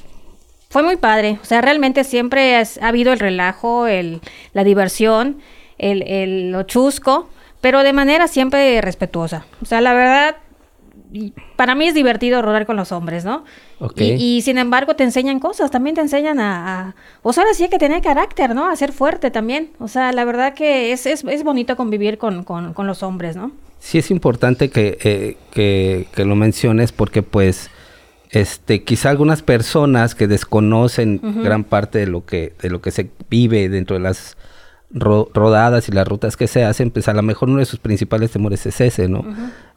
fue 0.77 0.83
muy 0.83 0.97
padre. 0.97 1.39
O 1.41 1.45
sea, 1.47 1.63
realmente 1.63 2.05
siempre 2.05 2.55
ha 2.55 2.67
habido 2.83 3.11
el 3.15 3.19
relajo, 3.19 3.87
el, 3.87 4.21
la 4.53 4.63
diversión, 4.63 5.39
el, 5.79 6.03
el, 6.03 6.51
lo 6.51 6.65
chusco, 6.65 7.31
pero 7.63 7.83
de 7.83 7.95
manera 7.95 8.29
siempre 8.29 8.79
respetuosa. 8.83 9.47
O 9.63 9.65
sea, 9.65 9.81
la 9.81 9.95
verdad, 9.95 10.37
para 11.57 11.75
mí 11.75 11.87
es 11.89 11.95
divertido 11.95 12.43
rodar 12.43 12.67
con 12.67 12.77
los 12.77 12.93
hombres, 12.93 13.25
¿no? 13.25 13.45
Y, 13.97 14.43
sin 14.43 14.59
embargo 14.59 14.97
te 14.97 15.05
enseñan 15.05 15.41
cosas, 15.41 15.71
también 15.71 15.97
te 15.97 16.03
enseñan 16.03 16.41
a, 16.41 16.95
o 17.23 17.33
sea, 17.33 17.45
sí 17.55 17.71
que 17.71 17.79
tener 17.79 18.03
carácter, 18.03 18.55
¿no? 18.55 18.69
A 18.69 18.77
ser 18.77 18.93
fuerte 18.93 19.31
también. 19.31 19.71
O 19.79 19.89
sea, 19.89 20.13
la 20.13 20.27
verdad 20.27 20.53
que 20.53 20.93
es, 20.93 21.07
es, 21.07 21.25
es 21.25 21.43
bonito 21.43 21.75
convivir 21.79 22.19
con, 22.19 22.45
con, 22.45 22.75
con, 22.75 22.87
los 22.87 23.03
hombres, 23.03 23.35
¿no? 23.35 23.51
Sí 23.79 23.97
es 23.97 24.11
importante 24.11 24.69
que, 24.69 24.99
eh, 25.03 25.39
que, 25.53 26.07
que, 26.15 26.27
lo 26.27 26.37
menciones 26.37 26.93
porque 26.93 27.23
pues 27.23 27.71
este 28.31 28.83
quizá 28.83 29.11
algunas 29.11 29.43
personas 29.43 30.15
que 30.15 30.27
desconocen 30.27 31.21
gran 31.43 31.65
parte 31.65 31.99
de 31.99 32.07
lo 32.07 32.25
que 32.25 32.55
de 32.61 32.71
lo 32.71 32.81
que 32.81 32.91
se 32.91 33.11
vive 33.31 33.69
dentro 33.69 33.95
de 33.95 34.03
las 34.03 34.37
rodadas 34.91 35.89
y 35.89 35.93
las 35.93 36.07
rutas 36.07 36.37
que 36.37 36.47
se 36.47 36.65
hacen, 36.65 36.91
pues 36.91 37.09
a 37.09 37.15
lo 37.15 37.23
mejor 37.23 37.49
uno 37.49 37.59
de 37.59 37.67
sus 37.67 37.79
principales 37.79 38.31
temores 38.31 38.65
es 38.67 38.81
ese, 38.81 39.09
¿no? 39.09 39.25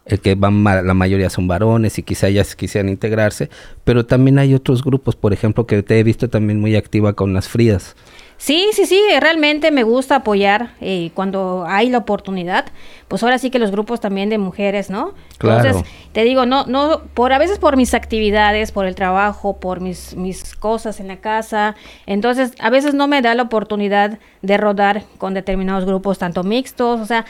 El 0.06 0.20
que 0.20 0.36
van 0.36 0.64
la 0.64 0.94
mayoría 0.94 1.30
son 1.30 1.48
varones 1.48 1.98
y 2.00 2.04
quizá 2.04 2.28
ellas 2.28 2.56
quisieran 2.56 2.90
integrarse, 2.90 3.50
pero 3.84 4.06
también 4.06 4.40
hay 4.40 4.54
otros 4.54 4.84
grupos, 4.84 5.16
por 5.16 5.34
ejemplo, 5.34 5.68
que 5.68 5.84
te 5.84 6.00
he 6.00 6.04
visto 6.04 6.30
también 6.30 6.60
muy 6.60 6.76
activa 6.76 7.14
con 7.14 7.34
las 7.34 7.48
frías. 7.48 7.96
Sí, 8.40 8.70
sí, 8.72 8.86
sí, 8.86 9.02
realmente 9.20 9.70
me 9.70 9.84
gusta 9.84 10.16
apoyar 10.16 10.70
eh, 10.80 11.12
cuando 11.14 11.66
hay 11.68 11.90
la 11.90 11.98
oportunidad. 11.98 12.68
Pues 13.10 13.22
ahora 13.22 13.38
sí 13.38 13.50
que 13.50 13.60
los 13.60 13.70
grupos 13.70 14.00
también 14.00 14.30
de 14.30 14.38
mujeres, 14.38 14.90
¿no? 14.90 15.14
Claro. 15.38 15.68
Entonces, 15.68 15.92
te 16.14 16.24
digo, 16.24 16.46
no, 16.46 16.66
no, 16.66 17.02
por 17.14 17.34
a 17.34 17.38
veces 17.38 17.60
por 17.60 17.76
mis 17.76 17.94
actividades, 17.94 18.72
por 18.72 18.86
el 18.86 18.96
trabajo, 18.96 19.58
por 19.58 19.82
mis, 19.82 20.16
mis 20.16 20.56
cosas 20.56 21.02
en 21.02 21.10
la 21.10 21.18
casa. 21.18 21.76
Entonces, 22.06 22.54
a 22.60 22.70
veces 22.70 22.94
no 22.94 23.10
me 23.10 23.22
da 23.22 23.36
la 23.36 23.44
oportunidad 23.44 24.20
de 24.42 24.58
rodar 24.58 25.04
con 25.18 25.34
determinados 25.34 25.84
grupos, 25.84 26.18
tanto 26.18 26.44
mixtos, 26.44 27.02
o 27.02 27.06
sea, 27.06 27.26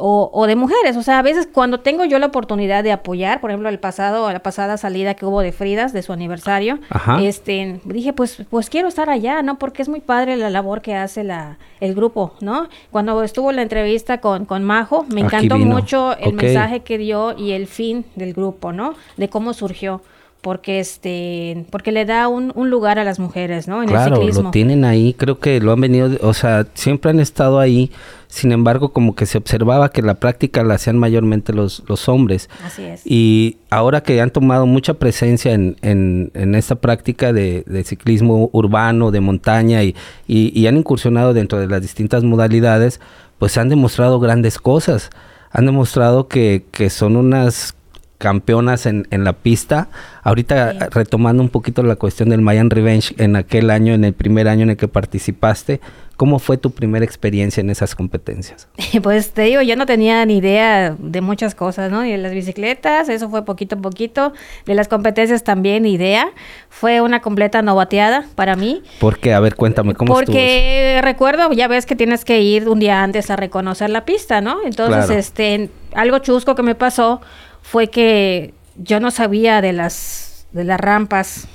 o, 0.00 0.30
o, 0.32 0.46
de 0.46 0.54
mujeres. 0.54 0.96
O 0.96 1.02
sea, 1.02 1.18
a 1.18 1.22
veces 1.22 1.48
cuando 1.52 1.80
tengo 1.80 2.04
yo 2.04 2.20
la 2.20 2.26
oportunidad 2.26 2.84
de 2.84 2.92
apoyar, 2.92 3.40
por 3.40 3.50
ejemplo, 3.50 3.68
el 3.68 3.80
pasado, 3.80 4.32
la 4.32 4.38
pasada 4.38 4.76
salida 4.76 5.14
que 5.14 5.26
hubo 5.26 5.40
de 5.40 5.50
Fridas, 5.50 5.92
de 5.92 6.02
su 6.02 6.12
aniversario, 6.12 6.78
este, 7.20 7.80
dije, 7.84 8.12
pues, 8.12 8.44
pues 8.48 8.70
quiero 8.70 8.86
estar 8.86 9.10
allá, 9.10 9.42
¿no? 9.42 9.58
Porque 9.58 9.82
es 9.82 9.88
muy 9.88 10.00
padre 10.00 10.36
la 10.36 10.50
labor 10.50 10.82
que 10.82 10.94
hace 10.94 11.24
la, 11.24 11.58
el 11.80 11.96
grupo, 11.96 12.34
¿no? 12.40 12.68
Cuando 12.92 13.24
estuvo 13.24 13.50
la 13.50 13.62
entrevista 13.62 14.20
con, 14.20 14.44
con 14.44 14.62
Majo, 14.62 15.04
me 15.12 15.20
encantó 15.20 15.58
mucho 15.58 16.16
el 16.16 16.34
mensaje 16.34 16.80
que 16.80 16.96
dio 16.96 17.36
y 17.36 17.50
el 17.50 17.66
fin 17.66 18.04
del 18.14 18.34
grupo, 18.34 18.72
¿no? 18.72 18.94
De 19.16 19.28
cómo 19.28 19.52
surgió 19.52 20.00
porque 20.40 20.78
este 20.78 21.66
porque 21.70 21.90
le 21.90 22.04
da 22.04 22.28
un, 22.28 22.52
un, 22.54 22.70
lugar 22.70 23.00
a 23.00 23.04
las 23.04 23.18
mujeres 23.18 23.66
no 23.66 23.82
en 23.82 23.88
claro, 23.88 24.14
el 24.14 24.20
ciclismo. 24.20 24.42
lo 24.44 24.50
tienen 24.52 24.84
ahí 24.84 25.12
creo 25.14 25.40
que 25.40 25.60
lo 25.60 25.72
han 25.72 25.80
venido 25.80 26.10
o 26.22 26.32
sea 26.32 26.64
siempre 26.74 27.10
han 27.10 27.18
estado 27.18 27.58
ahí 27.58 27.90
sin 28.28 28.52
embargo 28.52 28.92
como 28.92 29.14
que 29.14 29.26
se 29.26 29.38
observaba 29.38 29.90
que 29.90 30.02
la 30.02 30.14
práctica 30.14 30.62
la 30.62 30.74
hacían 30.74 30.98
mayormente 30.98 31.52
los, 31.52 31.82
los 31.88 32.08
hombres. 32.08 32.48
Así 32.64 32.84
es. 32.84 33.02
Y 33.04 33.58
ahora 33.70 34.02
que 34.02 34.20
han 34.20 34.30
tomado 34.30 34.66
mucha 34.66 34.94
presencia 34.94 35.52
en, 35.52 35.76
en, 35.82 36.30
en 36.34 36.54
esta 36.54 36.76
práctica 36.76 37.32
de, 37.32 37.64
de, 37.66 37.84
ciclismo 37.84 38.50
urbano 38.52 39.10
de 39.10 39.20
montaña 39.20 39.82
y, 39.82 39.96
y, 40.26 40.58
y 40.58 40.66
han 40.66 40.76
incursionado 40.76 41.32
dentro 41.32 41.58
de 41.58 41.66
las 41.66 41.82
distintas 41.82 42.22
modalidades 42.22 43.00
pues 43.38 43.56
han 43.56 43.68
demostrado 43.68 44.20
grandes 44.20 44.58
cosas. 44.58 45.10
Han 45.50 45.66
demostrado 45.66 46.28
que, 46.28 46.64
que 46.70 46.90
son 46.90 47.16
unas 47.16 47.74
campeonas 48.18 48.84
en, 48.86 49.06
en 49.10 49.24
la 49.24 49.32
pista. 49.32 49.88
Ahorita 50.22 50.88
retomando 50.90 51.42
un 51.42 51.48
poquito 51.48 51.82
la 51.82 51.96
cuestión 51.96 52.28
del 52.28 52.42
Mayan 52.42 52.68
Revenge 52.68 53.14
en 53.16 53.36
aquel 53.36 53.70
año, 53.70 53.94
en 53.94 54.04
el 54.04 54.12
primer 54.12 54.48
año 54.48 54.64
en 54.64 54.70
el 54.70 54.76
que 54.76 54.88
participaste, 54.88 55.80
¿cómo 56.18 56.40
fue 56.40 56.58
tu 56.58 56.72
primera 56.72 57.04
experiencia 57.04 57.60
en 57.60 57.70
esas 57.70 57.94
competencias? 57.94 58.68
Pues 59.02 59.30
te 59.30 59.42
digo, 59.42 59.62
yo 59.62 59.76
no 59.76 59.86
tenía 59.86 60.26
ni 60.26 60.38
idea 60.38 60.96
de 60.98 61.20
muchas 61.20 61.54
cosas, 61.54 61.90
¿no? 61.90 62.04
Y 62.04 62.10
de 62.10 62.18
las 62.18 62.32
bicicletas, 62.32 63.08
eso 63.08 63.30
fue 63.30 63.44
poquito 63.44 63.76
a 63.76 63.78
poquito. 63.78 64.32
De 64.66 64.74
las 64.74 64.88
competencias 64.88 65.44
también 65.44 65.86
idea. 65.86 66.30
Fue 66.68 67.00
una 67.00 67.22
completa 67.22 67.62
novateada 67.62 68.26
para 68.34 68.56
mí. 68.56 68.82
¿Por 68.98 69.18
qué? 69.18 69.34
A 69.34 69.40
ver, 69.40 69.54
cuéntame, 69.54 69.94
¿cómo 69.94 70.12
Porque 70.12 70.98
recuerdo, 71.02 71.52
ya 71.52 71.68
ves 71.68 71.86
que 71.86 71.94
tienes 71.94 72.24
que 72.24 72.40
ir 72.40 72.68
un 72.68 72.80
día 72.80 73.04
antes 73.04 73.30
a 73.30 73.36
reconocer 73.36 73.90
la 73.90 74.04
pista, 74.04 74.40
¿no? 74.40 74.58
Entonces, 74.64 75.10
este, 75.10 75.70
algo 75.94 76.18
chusco 76.18 76.56
que 76.56 76.64
me 76.64 76.74
pasó 76.74 77.20
fue 77.62 77.88
que 77.88 78.52
yo 78.76 78.98
no 78.98 79.12
sabía 79.12 79.60
de 79.60 79.72
las 79.72 80.46
de 80.50 80.64
las 80.64 80.80
rampas 80.80 81.46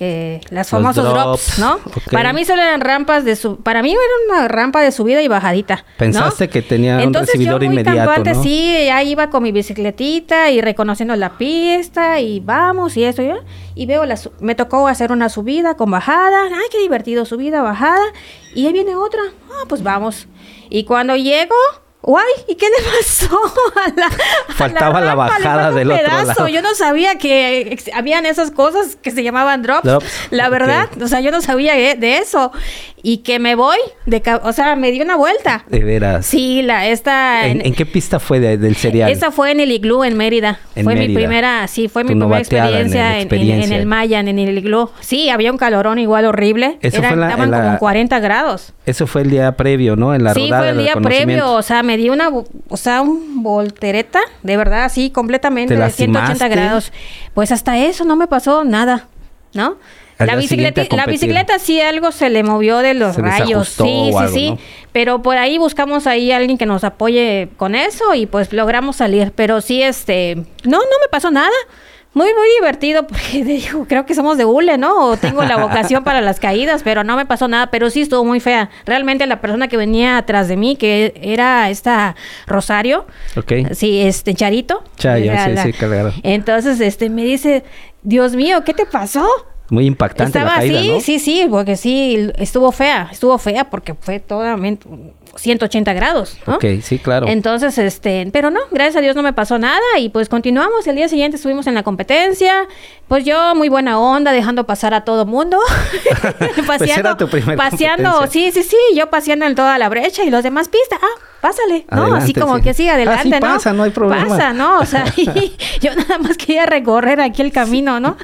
que 0.00 0.40
las 0.48 0.70
famosos 0.70 1.04
drops, 1.04 1.58
¿no? 1.58 1.78
Para 2.10 2.32
mí 2.32 2.46
solo 2.46 2.62
eran 2.62 2.80
rampas 2.80 3.22
de 3.22 3.36
su 3.36 3.58
para 3.58 3.82
mí 3.82 3.90
era 3.90 4.00
una 4.30 4.48
rampa 4.48 4.80
de 4.80 4.92
subida 4.92 5.20
y 5.20 5.28
bajadita. 5.28 5.84
Pensaste 5.98 6.48
que 6.48 6.62
tenía 6.62 6.96
un 7.06 7.12
recibidor 7.12 7.60
yo 7.60 7.66
muy 7.66 7.78
inmediato, 7.78 8.24
¿no? 8.24 8.42
Sí, 8.42 8.88
ahí 8.88 9.10
iba 9.10 9.28
con 9.28 9.42
mi 9.42 9.52
bicicletita 9.52 10.50
y 10.50 10.62
reconociendo 10.62 11.14
la 11.16 11.36
pista 11.36 12.18
y 12.18 12.40
vamos 12.40 12.96
y 12.96 13.04
eso 13.04 13.22
y 13.74 13.84
veo 13.84 14.06
la 14.06 14.18
me 14.40 14.54
tocó 14.54 14.88
hacer 14.88 15.12
una 15.12 15.28
subida 15.28 15.76
con 15.76 15.90
bajada, 15.90 16.44
ay 16.44 16.66
qué 16.72 16.78
divertido 16.78 17.26
subida 17.26 17.60
bajada 17.60 18.06
y 18.54 18.66
ahí 18.66 18.72
viene 18.72 18.96
otra, 18.96 19.20
ah 19.52 19.64
pues 19.68 19.82
vamos 19.82 20.28
y 20.70 20.84
cuando 20.84 21.14
llego 21.14 21.54
Guay, 22.02 22.24
¿y 22.48 22.54
qué 22.54 22.66
le 22.66 22.84
pasó 22.96 23.36
a 23.84 24.00
la 24.00 24.10
Faltaba 24.54 25.00
la, 25.00 25.14
bajada 25.14 25.70
del 25.70 25.90
otro 25.90 26.06
lado. 26.06 26.48
Yo 26.48 26.62
no 26.62 26.74
sabía 26.74 27.18
que 27.18 27.78
habían 27.94 28.24
esas 28.24 28.50
cosas 28.50 28.96
que 28.96 29.10
se 29.10 29.22
llamaban 29.22 29.62
drops. 29.62 29.88
la 30.30 30.48
verdad, 30.48 30.88
o 31.00 31.08
sea, 31.08 31.20
yo 31.20 31.30
no 31.30 31.42
sabía 31.42 31.74
de 31.74 32.18
eso 32.18 32.52
y 33.02 33.18
que 33.18 33.38
me 33.38 33.54
voy 33.54 33.78
de 34.06 34.22
o 34.42 34.52
sea, 34.52 34.76
me 34.76 34.90
di 34.90 35.00
una 35.00 35.16
vuelta. 35.16 35.64
De 35.68 35.80
veras. 35.80 36.26
Sí, 36.26 36.62
la 36.62 36.86
esta 36.86 37.46
¿En, 37.46 37.74
qué 37.74 37.86
pista 37.86 38.20
fue 38.20 38.40
del 38.40 38.76
serial? 38.76 39.10
Esa 39.10 39.30
fue 39.30 39.50
en 39.50 39.60
el 39.60 39.72
Iglú 39.72 40.04
en 40.04 40.16
Mérida. 40.16 40.60
fue 40.82 40.94
mi 40.94 41.14
primera, 41.14 41.66
sí, 41.68 41.88
fue 41.88 42.04
mi 42.04 42.14
primera 42.14 42.38
experiencia 42.38 43.20
en, 43.20 43.32
en, 43.32 43.72
el 43.72 43.86
Mayan, 43.86 44.28
en 44.28 44.38
el 44.38 44.58
Iglú. 44.58 44.90
Sí, 45.00 45.30
había 45.30 45.50
un 45.50 45.58
calorón 45.58 45.98
igual 45.98 46.24
horrible. 46.24 46.78
Eso 46.82 47.02
fue 47.02 47.08
estaban 47.10 47.50
como 47.50 47.78
40 47.78 48.18
grados. 48.20 48.72
Eso 48.86 49.06
fue 49.06 49.22
el 49.22 49.30
día 49.30 49.52
previo, 49.56 49.96
¿no? 49.96 50.14
En 50.14 50.24
la 50.24 50.34
sí, 50.34 50.48
fue 50.48 50.70
el 50.70 50.78
día 50.78 50.94
previo, 50.94 51.52
o 51.52 51.62
sea, 51.62 51.82
me 51.90 51.96
di 51.96 52.08
una, 52.08 52.28
o 52.28 52.76
sea, 52.76 53.02
un 53.02 53.42
voltereta, 53.42 54.20
de 54.44 54.56
verdad, 54.56 54.84
así, 54.84 55.10
completamente 55.10 55.76
de 55.76 55.90
180 55.90 56.46
grados. 56.46 56.92
Pues 57.34 57.50
hasta 57.50 57.78
eso 57.78 58.04
no 58.04 58.14
me 58.14 58.28
pasó 58.28 58.62
nada, 58.62 59.08
¿no? 59.54 59.76
La 60.16 60.36
bicicleta, 60.36 60.84
la 60.94 61.06
bicicleta 61.06 61.58
sí 61.58 61.80
algo 61.80 62.12
se 62.12 62.30
le 62.30 62.44
movió 62.44 62.78
de 62.78 62.94
los 62.94 63.16
rayos, 63.16 63.70
sí, 63.70 64.12
sí, 64.12 64.32
sí, 64.32 64.58
pero 64.92 65.20
por 65.20 65.36
ahí 65.36 65.58
buscamos 65.58 66.06
ahí 66.06 66.30
a 66.30 66.36
alguien 66.36 66.58
que 66.58 66.66
nos 66.66 66.84
apoye 66.84 67.48
con 67.56 67.74
eso 67.74 68.14
y 68.14 68.26
pues 68.26 68.52
logramos 68.52 68.96
salir, 68.96 69.32
pero 69.34 69.60
sí 69.60 69.82
este, 69.82 70.36
no, 70.36 70.78
no 70.78 70.78
me 70.78 71.08
pasó 71.10 71.32
nada. 71.32 71.50
Muy, 72.12 72.26
muy 72.34 72.48
divertido, 72.60 73.06
porque 73.06 73.44
digo, 73.44 73.86
creo 73.86 74.04
que 74.04 74.14
somos 74.14 74.36
de 74.36 74.44
hule, 74.44 74.78
¿no? 74.78 75.10
O 75.10 75.16
tengo 75.16 75.44
la 75.44 75.56
vocación 75.56 76.02
para 76.02 76.20
las 76.20 76.40
caídas, 76.40 76.82
pero 76.82 77.04
no 77.04 77.16
me 77.16 77.24
pasó 77.24 77.46
nada, 77.46 77.70
pero 77.70 77.88
sí 77.88 78.00
estuvo 78.00 78.24
muy 78.24 78.40
fea. 78.40 78.68
Realmente 78.84 79.26
la 79.26 79.40
persona 79.40 79.68
que 79.68 79.76
venía 79.76 80.18
atrás 80.18 80.48
de 80.48 80.56
mí, 80.56 80.76
que 80.76 81.14
era 81.22 81.70
esta 81.70 82.16
Rosario, 82.46 83.06
sí, 83.72 84.00
este 84.00 84.34
Charito. 84.34 84.82
Chayo, 84.96 85.32
sí, 85.44 85.56
sí, 85.62 85.72
claro. 85.72 86.12
Entonces, 86.22 86.80
este, 86.80 87.10
me 87.10 87.24
dice, 87.24 87.62
Dios 88.02 88.34
mío, 88.34 88.64
¿qué 88.64 88.74
te 88.74 88.86
pasó? 88.86 89.26
Muy 89.70 89.86
impactante 89.86 90.36
Estaba 90.36 90.56
la 90.56 90.60
caída, 90.60 91.00
sí, 91.00 91.00
sí, 91.00 91.18
sí, 91.20 91.46
porque 91.48 91.76
sí, 91.76 92.28
estuvo 92.38 92.72
fea, 92.72 93.08
estuvo 93.12 93.38
fea 93.38 93.70
porque 93.70 93.94
fue 93.94 94.18
totalmente 94.18 94.88
180 95.36 95.92
grados, 95.92 96.38
¿no? 96.46 96.56
Ok, 96.56 96.64
sí, 96.82 96.98
claro. 96.98 97.26
Entonces, 97.28 97.78
este, 97.78 98.28
pero 98.32 98.50
no, 98.50 98.60
gracias 98.70 98.96
a 98.96 99.00
Dios 99.00 99.16
no 99.16 99.22
me 99.22 99.32
pasó 99.32 99.58
nada 99.58 99.80
y 99.98 100.08
pues 100.08 100.28
continuamos. 100.28 100.86
El 100.86 100.96
día 100.96 101.08
siguiente 101.08 101.36
estuvimos 101.36 101.66
en 101.66 101.74
la 101.74 101.82
competencia, 101.82 102.66
pues 103.08 103.24
yo 103.24 103.54
muy 103.54 103.68
buena 103.68 103.98
onda, 103.98 104.32
dejando 104.32 104.66
pasar 104.66 104.94
a 104.94 105.02
todo 105.02 105.26
mundo. 105.26 105.58
paseando, 106.66 106.66
pues 106.66 106.82
era 106.82 107.16
tu 107.16 107.28
paseando, 107.56 108.26
sí, 108.28 108.52
sí, 108.52 108.62
sí, 108.62 108.76
yo 108.94 109.10
paseando 109.10 109.46
en 109.46 109.54
toda 109.54 109.78
la 109.78 109.88
brecha 109.88 110.24
y 110.24 110.30
los 110.30 110.42
demás 110.42 110.68
pistas, 110.68 110.98
ah, 111.02 111.20
pásale, 111.40 111.86
¿no? 111.90 112.14
Así 112.14 112.34
como 112.34 112.60
que 112.60 112.74
sí, 112.74 112.88
adelante, 112.88 113.36
ah, 113.36 113.40
¿no? 113.40 113.46
pasa, 113.46 113.72
no 113.72 113.84
hay 113.84 113.90
problema. 113.90 114.28
Pasa, 114.28 114.52
¿no? 114.52 114.78
O 114.78 114.86
sea, 114.86 115.04
yo 115.80 115.94
nada 115.94 116.18
más 116.18 116.36
quería 116.36 116.66
recorrer 116.66 117.20
aquí 117.20 117.42
el 117.42 117.52
camino, 117.52 118.00
¿no? 118.00 118.16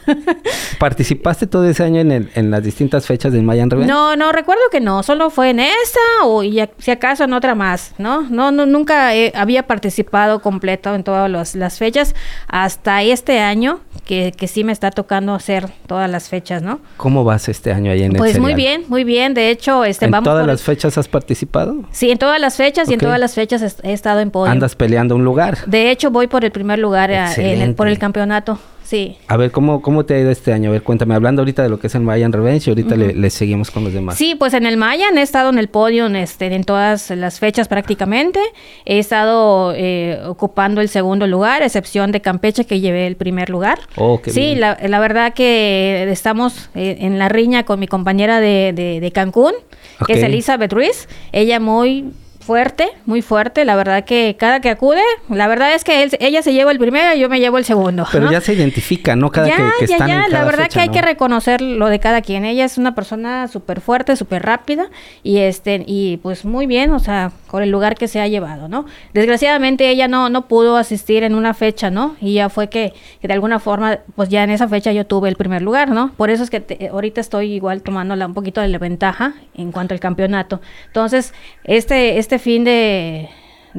Participaste 0.78 0.96
¿Participaste 0.96 1.46
todo 1.46 1.68
ese 1.68 1.82
año 1.82 2.00
en, 2.00 2.30
en 2.34 2.50
las 2.50 2.62
distintas 2.62 3.06
fechas 3.06 3.32
del 3.32 3.42
Mayan 3.42 3.70
Revenge? 3.70 3.90
No, 3.90 4.16
no, 4.16 4.32
recuerdo 4.32 4.62
que 4.70 4.80
no, 4.80 5.02
solo 5.02 5.30
fue 5.30 5.50
en 5.50 5.60
esa 5.60 6.24
o 6.24 6.42
si 6.42 6.90
acaso 6.96 7.24
en 7.24 7.32
otra 7.32 7.54
más, 7.54 7.94
¿no? 7.98 8.22
No, 8.22 8.50
no 8.50 8.66
nunca 8.66 9.10
había 9.34 9.66
participado 9.66 10.40
completo 10.40 10.94
en 10.94 11.04
todas 11.04 11.54
las 11.54 11.78
fechas 11.78 12.14
hasta 12.48 13.02
este 13.02 13.40
año 13.40 13.80
que, 14.04 14.32
que, 14.36 14.46
sí 14.48 14.64
me 14.64 14.72
está 14.72 14.90
tocando 14.90 15.34
hacer 15.34 15.68
todas 15.86 16.08
las 16.08 16.28
fechas, 16.28 16.62
¿no? 16.62 16.80
¿Cómo 16.96 17.24
vas 17.24 17.48
este 17.48 17.72
año 17.72 17.90
ahí 17.90 18.02
en 18.02 18.12
el 18.12 18.18
Pues 18.18 18.38
muy 18.38 18.54
bien, 18.54 18.84
muy 18.88 19.04
bien, 19.04 19.34
de 19.34 19.50
hecho, 19.50 19.84
este 19.84 20.06
¿En 20.06 20.12
todas 20.22 20.46
las 20.46 20.62
fechas 20.62 20.96
has 20.98 21.08
participado? 21.08 21.84
Sí, 21.90 22.10
en 22.10 22.18
todas 22.18 22.40
las 22.40 22.56
fechas 22.56 22.88
y 22.88 22.94
en 22.94 23.00
todas 23.00 23.18
las 23.18 23.34
fechas 23.34 23.80
he, 23.82 23.92
estado 23.92 24.20
en 24.20 24.30
podio. 24.30 24.52
Andas 24.52 24.76
peleando 24.76 25.16
un 25.16 25.24
lugar. 25.24 25.58
De 25.66 25.90
hecho, 25.90 26.10
voy 26.10 26.26
por 26.26 26.44
el 26.44 26.52
primer 26.52 26.78
lugar 26.78 27.10
eh, 27.10 27.74
por 27.76 27.88
el 27.88 27.98
campeonato. 27.98 28.58
Sí. 28.86 29.16
A 29.26 29.36
ver, 29.36 29.50
¿cómo, 29.50 29.82
¿cómo 29.82 30.04
te 30.04 30.14
ha 30.14 30.20
ido 30.20 30.30
este 30.30 30.52
año? 30.52 30.70
A 30.70 30.72
ver, 30.72 30.82
cuéntame, 30.82 31.16
hablando 31.16 31.42
ahorita 31.42 31.60
de 31.60 31.68
lo 31.68 31.80
que 31.80 31.88
es 31.88 31.94
el 31.96 32.02
Mayan 32.02 32.32
Revenge 32.32 32.68
y 32.68 32.70
ahorita 32.70 32.94
le, 32.94 33.30
seguimos 33.30 33.72
con 33.72 33.82
los 33.82 33.92
demás. 33.92 34.16
Sí, 34.16 34.36
pues 34.36 34.54
en 34.54 34.64
el 34.64 34.76
Mayan 34.76 35.18
he 35.18 35.22
estado 35.22 35.50
en 35.50 35.58
el 35.58 35.66
podio 35.66 36.06
este, 36.06 36.46
en 36.54 36.62
todas 36.62 37.10
las 37.10 37.40
fechas 37.40 37.66
prácticamente. 37.66 38.38
He 38.84 39.00
estado 39.00 39.72
eh, 39.74 40.20
ocupando 40.24 40.80
el 40.80 40.88
segundo 40.88 41.26
lugar, 41.26 41.64
excepción 41.64 42.12
de 42.12 42.20
Campeche 42.20 42.64
que 42.64 42.78
llevé 42.78 43.08
el 43.08 43.16
primer 43.16 43.50
lugar. 43.50 43.80
Oh, 43.96 44.22
qué 44.22 44.30
sí, 44.30 44.54
La, 44.54 44.78
la, 44.80 45.00
verdad 45.00 45.34
que 45.34 46.06
estamos 46.08 46.70
eh, 46.76 46.98
en 47.00 47.18
la 47.18 47.28
riña 47.28 47.64
con 47.64 47.80
mi 47.80 47.88
compañera 47.88 48.38
de, 48.38 48.72
de, 48.72 49.10
Cancún, 49.10 49.52
que 50.06 50.12
es 50.12 50.22
Elizabeth 50.22 50.72
Ruiz. 50.72 51.08
Ella 51.32 51.58
muy 51.58 52.12
fuerte, 52.46 52.88
muy 53.06 53.22
fuerte. 53.22 53.64
La 53.64 53.74
verdad 53.74 54.04
que 54.04 54.36
cada 54.38 54.60
que 54.60 54.70
acude, 54.70 55.02
la 55.28 55.48
verdad 55.48 55.74
es 55.74 55.82
que 55.82 56.08
ella 56.20 56.42
se 56.42 56.52
lleva 56.52 56.70
el 56.70 56.78
primero 56.78 57.14
y 57.14 57.18
yo 57.18 57.28
me 57.28 57.40
llevo 57.40 57.58
el 57.58 57.64
segundo. 57.64 58.06
Pero 58.12 58.30
ya 58.30 58.40
se 58.40 58.54
identifica, 58.54 59.16
¿no? 59.16 59.30
Cada 59.30 59.48
ya, 59.48 59.72
que, 59.80 59.86
ya, 59.86 59.98
ya. 59.98 60.28
la 60.28 60.44
verdad 60.44 60.68
que 60.72 60.80
hay 60.80 60.90
que 60.90 61.02
reconocer 61.02 61.60
lo 61.60 61.88
de 61.88 61.98
cada 61.98 62.22
quien. 62.22 62.44
Ella 62.44 62.64
es 62.64 62.78
una 62.78 62.94
persona 62.94 63.48
súper 63.48 63.80
fuerte, 63.80 64.14
súper 64.14 64.44
rápida 64.44 64.88
y 65.24 65.38
este 65.38 65.84
y 65.86 66.18
pues 66.18 66.44
muy 66.44 66.66
bien, 66.66 66.92
o 66.92 67.00
sea, 67.00 67.32
con 67.48 67.64
el 67.64 67.70
lugar 67.70 67.96
que 67.96 68.06
se 68.06 68.20
ha 68.20 68.28
llevado, 68.28 68.68
¿no? 68.68 68.86
Desgraciadamente 69.12 69.90
ella 69.90 70.06
no 70.06 70.30
no 70.30 70.46
pudo 70.46 70.76
asistir 70.76 71.24
en 71.24 71.34
una 71.34 71.52
fecha, 71.52 71.90
¿no? 71.90 72.16
Y 72.20 72.34
ya 72.34 72.48
fue 72.48 72.68
que, 72.68 72.92
de 73.22 73.32
alguna 73.32 73.58
forma, 73.58 73.98
pues 74.14 74.28
ya 74.28 74.44
en 74.44 74.50
esa 74.50 74.68
fecha 74.68 74.92
yo 74.92 75.06
tuve 75.06 75.28
el 75.28 75.36
primer 75.36 75.62
lugar, 75.62 75.90
¿no? 75.90 76.12
Por 76.16 76.30
eso 76.30 76.44
es 76.44 76.50
que 76.50 76.88
ahorita 76.92 77.20
estoy 77.20 77.52
igual 77.54 77.82
tomándola 77.82 78.26
un 78.26 78.34
poquito 78.34 78.60
de 78.60 78.68
la 78.68 78.78
ventaja 78.78 79.34
en 79.54 79.72
cuanto 79.72 79.94
al 79.94 80.00
campeonato. 80.00 80.60
Entonces, 80.86 81.34
este 81.64 82.18
este 82.18 82.35
fin 82.38 82.64
de 82.64 83.28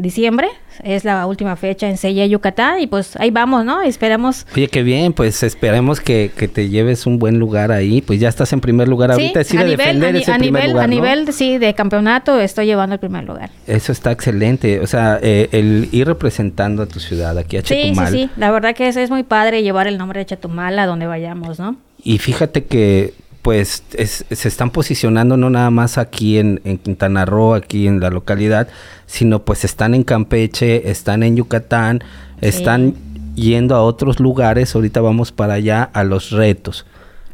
diciembre 0.02 0.48
es 0.84 1.04
la 1.04 1.26
última 1.26 1.56
fecha 1.56 1.90
en 1.90 1.98
Sella, 1.98 2.26
Yucatán 2.26 2.80
y 2.80 2.88
pues 2.88 3.16
ahí 3.18 3.32
vamos, 3.32 3.66
¿no? 3.66 3.82
Esperamos. 3.82 4.46
Oye, 4.56 4.68
qué 4.68 4.84
bien, 4.84 5.14
pues 5.14 5.42
esperemos 5.44 6.00
que, 6.00 6.30
te 6.54 6.70
lleves 6.70 7.06
un 7.06 7.20
buen 7.20 7.40
lugar 7.40 7.72
ahí, 7.72 8.02
pues 8.02 8.20
ya 8.20 8.30
estás 8.30 8.54
en 8.54 8.62
primer 8.62 8.88
lugar 8.88 9.12
ahorita, 9.12 9.44
sí, 9.44 9.58
a 9.58 9.64
nivel, 9.64 9.78
defender 9.78 10.16
ese 10.16 10.32
a 10.32 10.38
primer 10.38 10.62
nivel, 10.62 10.72
lugar, 10.72 10.84
A 10.84 10.88
nivel, 10.88 11.34
sí, 11.34 11.58
de 11.58 11.74
campeonato 11.74 12.40
estoy 12.40 12.68
llevando 12.68 12.94
el 12.94 13.00
primer 13.00 13.24
lugar. 13.24 13.50
Eso 13.66 13.92
está 13.92 14.12
excelente, 14.12 14.80
o 14.80 14.88
sea, 14.88 15.20
eh, 15.22 15.50
el 15.52 15.90
ir 15.92 16.08
representando 16.08 16.84
a 16.84 16.86
tu 16.86 17.00
ciudad 17.00 17.38
aquí 17.38 17.58
a 17.58 17.64
Chetumal. 17.64 18.08
Sí, 18.08 18.14
sí, 18.14 18.24
sí, 18.26 18.30
la 18.38 18.52
verdad 18.52 18.76
que 18.76 18.88
es, 18.88 18.98
es 18.98 19.10
muy 19.10 19.24
padre 19.24 19.64
llevar 19.64 19.88
el 19.88 19.98
nombre 19.98 20.20
de 20.20 20.26
Chetumal 20.28 20.78
a 20.80 20.86
donde 20.86 21.08
vayamos, 21.08 21.60
¿no? 21.60 21.76
Y 22.04 22.20
fíjate 22.20 22.66
que 22.66 23.14
pues 23.48 23.82
se 23.90 24.48
están 24.50 24.72
posicionando 24.72 25.38
no 25.38 25.50
nada 25.50 25.70
más 25.70 25.98
aquí 25.98 26.38
en, 26.38 26.60
Quintana 26.84 27.24
Roo, 27.24 27.54
aquí 27.54 27.88
en 27.88 28.02
la 28.02 28.10
localidad, 28.10 28.68
sino 29.06 29.46
pues 29.46 29.64
están 29.64 29.96
en 29.96 30.04
Campeche, 30.04 30.92
están 30.92 31.24
en 31.24 31.38
Yucatán, 31.38 32.04
están 32.42 32.96
yendo 33.36 33.74
a 33.78 33.84
otros 33.84 34.20
lugares, 34.20 34.76
ahorita 34.76 35.00
vamos 35.00 35.32
para 35.32 35.54
allá 35.54 35.84
a 35.84 36.04
los 36.04 36.32
retos. 36.32 36.86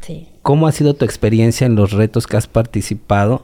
Sí. 0.02 0.28
¿Cómo 0.42 0.68
ha 0.68 0.72
sido 0.72 0.94
tu 0.94 1.04
experiencia 1.04 1.66
en 1.66 1.74
los 1.74 1.90
retos 1.90 2.28
que 2.28 2.36
has 2.36 2.46
participado? 2.46 3.42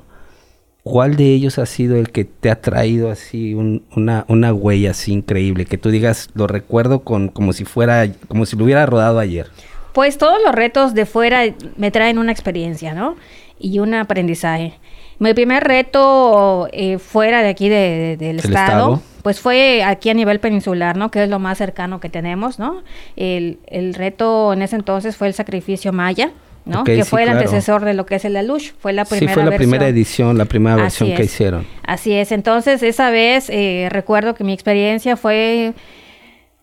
¿Cuál 0.85 1.17
de 1.17 1.25
ellos 1.25 1.59
ha 1.59 1.67
sido 1.67 1.97
el 1.97 2.11
que 2.11 2.25
te 2.25 2.53
ha 2.53 2.61
traído 2.61 3.11
así 3.11 3.53
una, 3.53 4.25
una 4.29 4.55
huella 4.55 4.93
así 4.93 5.13
increíble? 5.13 5.67
Que 5.67 5.77
tú 5.77 5.91
digas, 5.91 6.31
lo 6.35 6.47
recuerdo 6.47 7.01
con, 7.01 7.31
como 7.31 7.53
si 7.53 7.65
fuera, 7.65 8.09
como 8.29 8.47
si 8.47 8.55
lo 8.55 8.63
hubiera 8.63 8.87
rodado 8.87 9.19
ayer. 9.19 9.49
Pues 9.93 10.19
todos 10.19 10.39
los 10.45 10.55
retos 10.55 10.95
de 10.95 11.07
fuera 11.07 11.43
me 11.77 11.91
traen 11.91 12.19
una 12.19 12.33
experiencia, 12.33 12.95
¿no? 12.95 13.17
Y 13.59 13.79
un 13.79 13.95
aprendizaje. 13.95 14.75
Mi 15.21 15.35
primer 15.35 15.63
reto 15.63 16.69
eh, 16.73 16.99
fuera 16.99 17.43
de 17.43 17.51
aquí 17.51 17.69
del 17.69 18.39
estado, 18.39 19.03
pues 19.23 19.39
fue 19.39 19.83
aquí 19.85 20.09
a 20.09 20.15
nivel 20.15 20.41
peninsular, 20.41 20.97
¿no? 20.97 21.11
Que 21.11 21.25
es 21.25 21.29
lo 21.29 21.39
más 21.39 21.59
cercano 21.59 22.01
que 22.01 22.09
tenemos, 22.09 22.59
¿no? 22.59 22.83
El, 23.17 23.59
reto 23.95 24.55
en 24.55 24.63
ese 24.63 24.77
entonces 24.77 25.17
fue 25.17 25.29
el 25.29 25.35
sacrificio 25.35 25.93
maya. 25.93 26.33
¿no? 26.67 26.85
que 26.85 27.05
fue 27.05 27.23
el 27.23 27.31
antecesor 27.31 27.85
de 27.85 27.95
lo 27.95 28.07
que 28.07 28.17
es 28.17 28.25
el 28.25 28.37
Alush, 28.37 28.73
fue 28.79 28.93
la 28.93 29.05
primera 29.05 29.33
Sí, 29.33 29.35
fue 29.35 29.51
la 29.51 29.57
primera 29.57 29.89
edición, 29.89 30.39
la 30.39 30.45
primera 30.45 30.77
versión 30.77 31.15
que 31.15 31.25
hicieron. 31.25 31.67
Así 31.85 32.13
es, 32.13 32.33
entonces 32.33 32.83
esa 32.83 33.11
vez 33.11 33.49
eh, 33.49 33.89
recuerdo 33.91 34.35
que 34.35 34.45
mi 34.45 34.53
experiencia 34.53 35.17
fue 35.17 35.73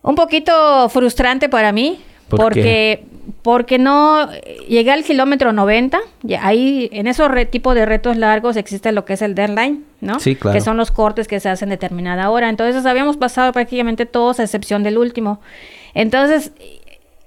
un 0.02 0.14
poquito 0.14 0.88
frustrante 0.88 1.48
para 1.48 1.72
mí, 1.72 2.00
porque 2.28 3.04
porque 3.42 3.78
no 3.78 4.30
llegué 4.68 4.90
al 4.90 5.04
kilómetro 5.04 5.52
90, 5.52 5.98
ahí 6.40 6.88
en 6.92 7.06
esos 7.06 7.30
tipos 7.50 7.74
de 7.74 7.86
retos 7.86 8.16
largos 8.16 8.56
existe 8.56 8.92
lo 8.92 9.04
que 9.04 9.14
es 9.14 9.22
el 9.22 9.34
deadline, 9.34 9.84
¿no? 10.00 10.18
Sí, 10.20 10.34
claro. 10.34 10.54
Que 10.54 10.60
son 10.60 10.76
los 10.76 10.90
cortes 10.90 11.28
que 11.28 11.40
se 11.40 11.48
hacen 11.48 11.68
determinada 11.68 12.30
hora. 12.30 12.48
Entonces 12.48 12.86
habíamos 12.86 13.16
pasado 13.16 13.52
prácticamente 13.52 14.06
todos 14.06 14.40
a 14.40 14.44
excepción 14.44 14.82
del 14.82 14.98
último. 14.98 15.40
Entonces 15.94 16.52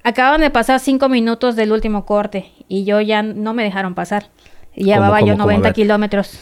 acaban 0.03 0.41
de 0.41 0.49
pasar 0.49 0.79
cinco 0.79 1.09
minutos 1.09 1.55
del 1.55 1.71
último 1.71 2.05
corte 2.05 2.51
y 2.67 2.83
yo 2.83 3.01
ya 3.01 3.21
no 3.23 3.53
me 3.53 3.63
dejaron 3.63 3.93
pasar. 3.93 4.29
Llevaba 4.75 5.21
yo 5.21 5.35
90 5.35 5.73
kilómetros. 5.73 6.39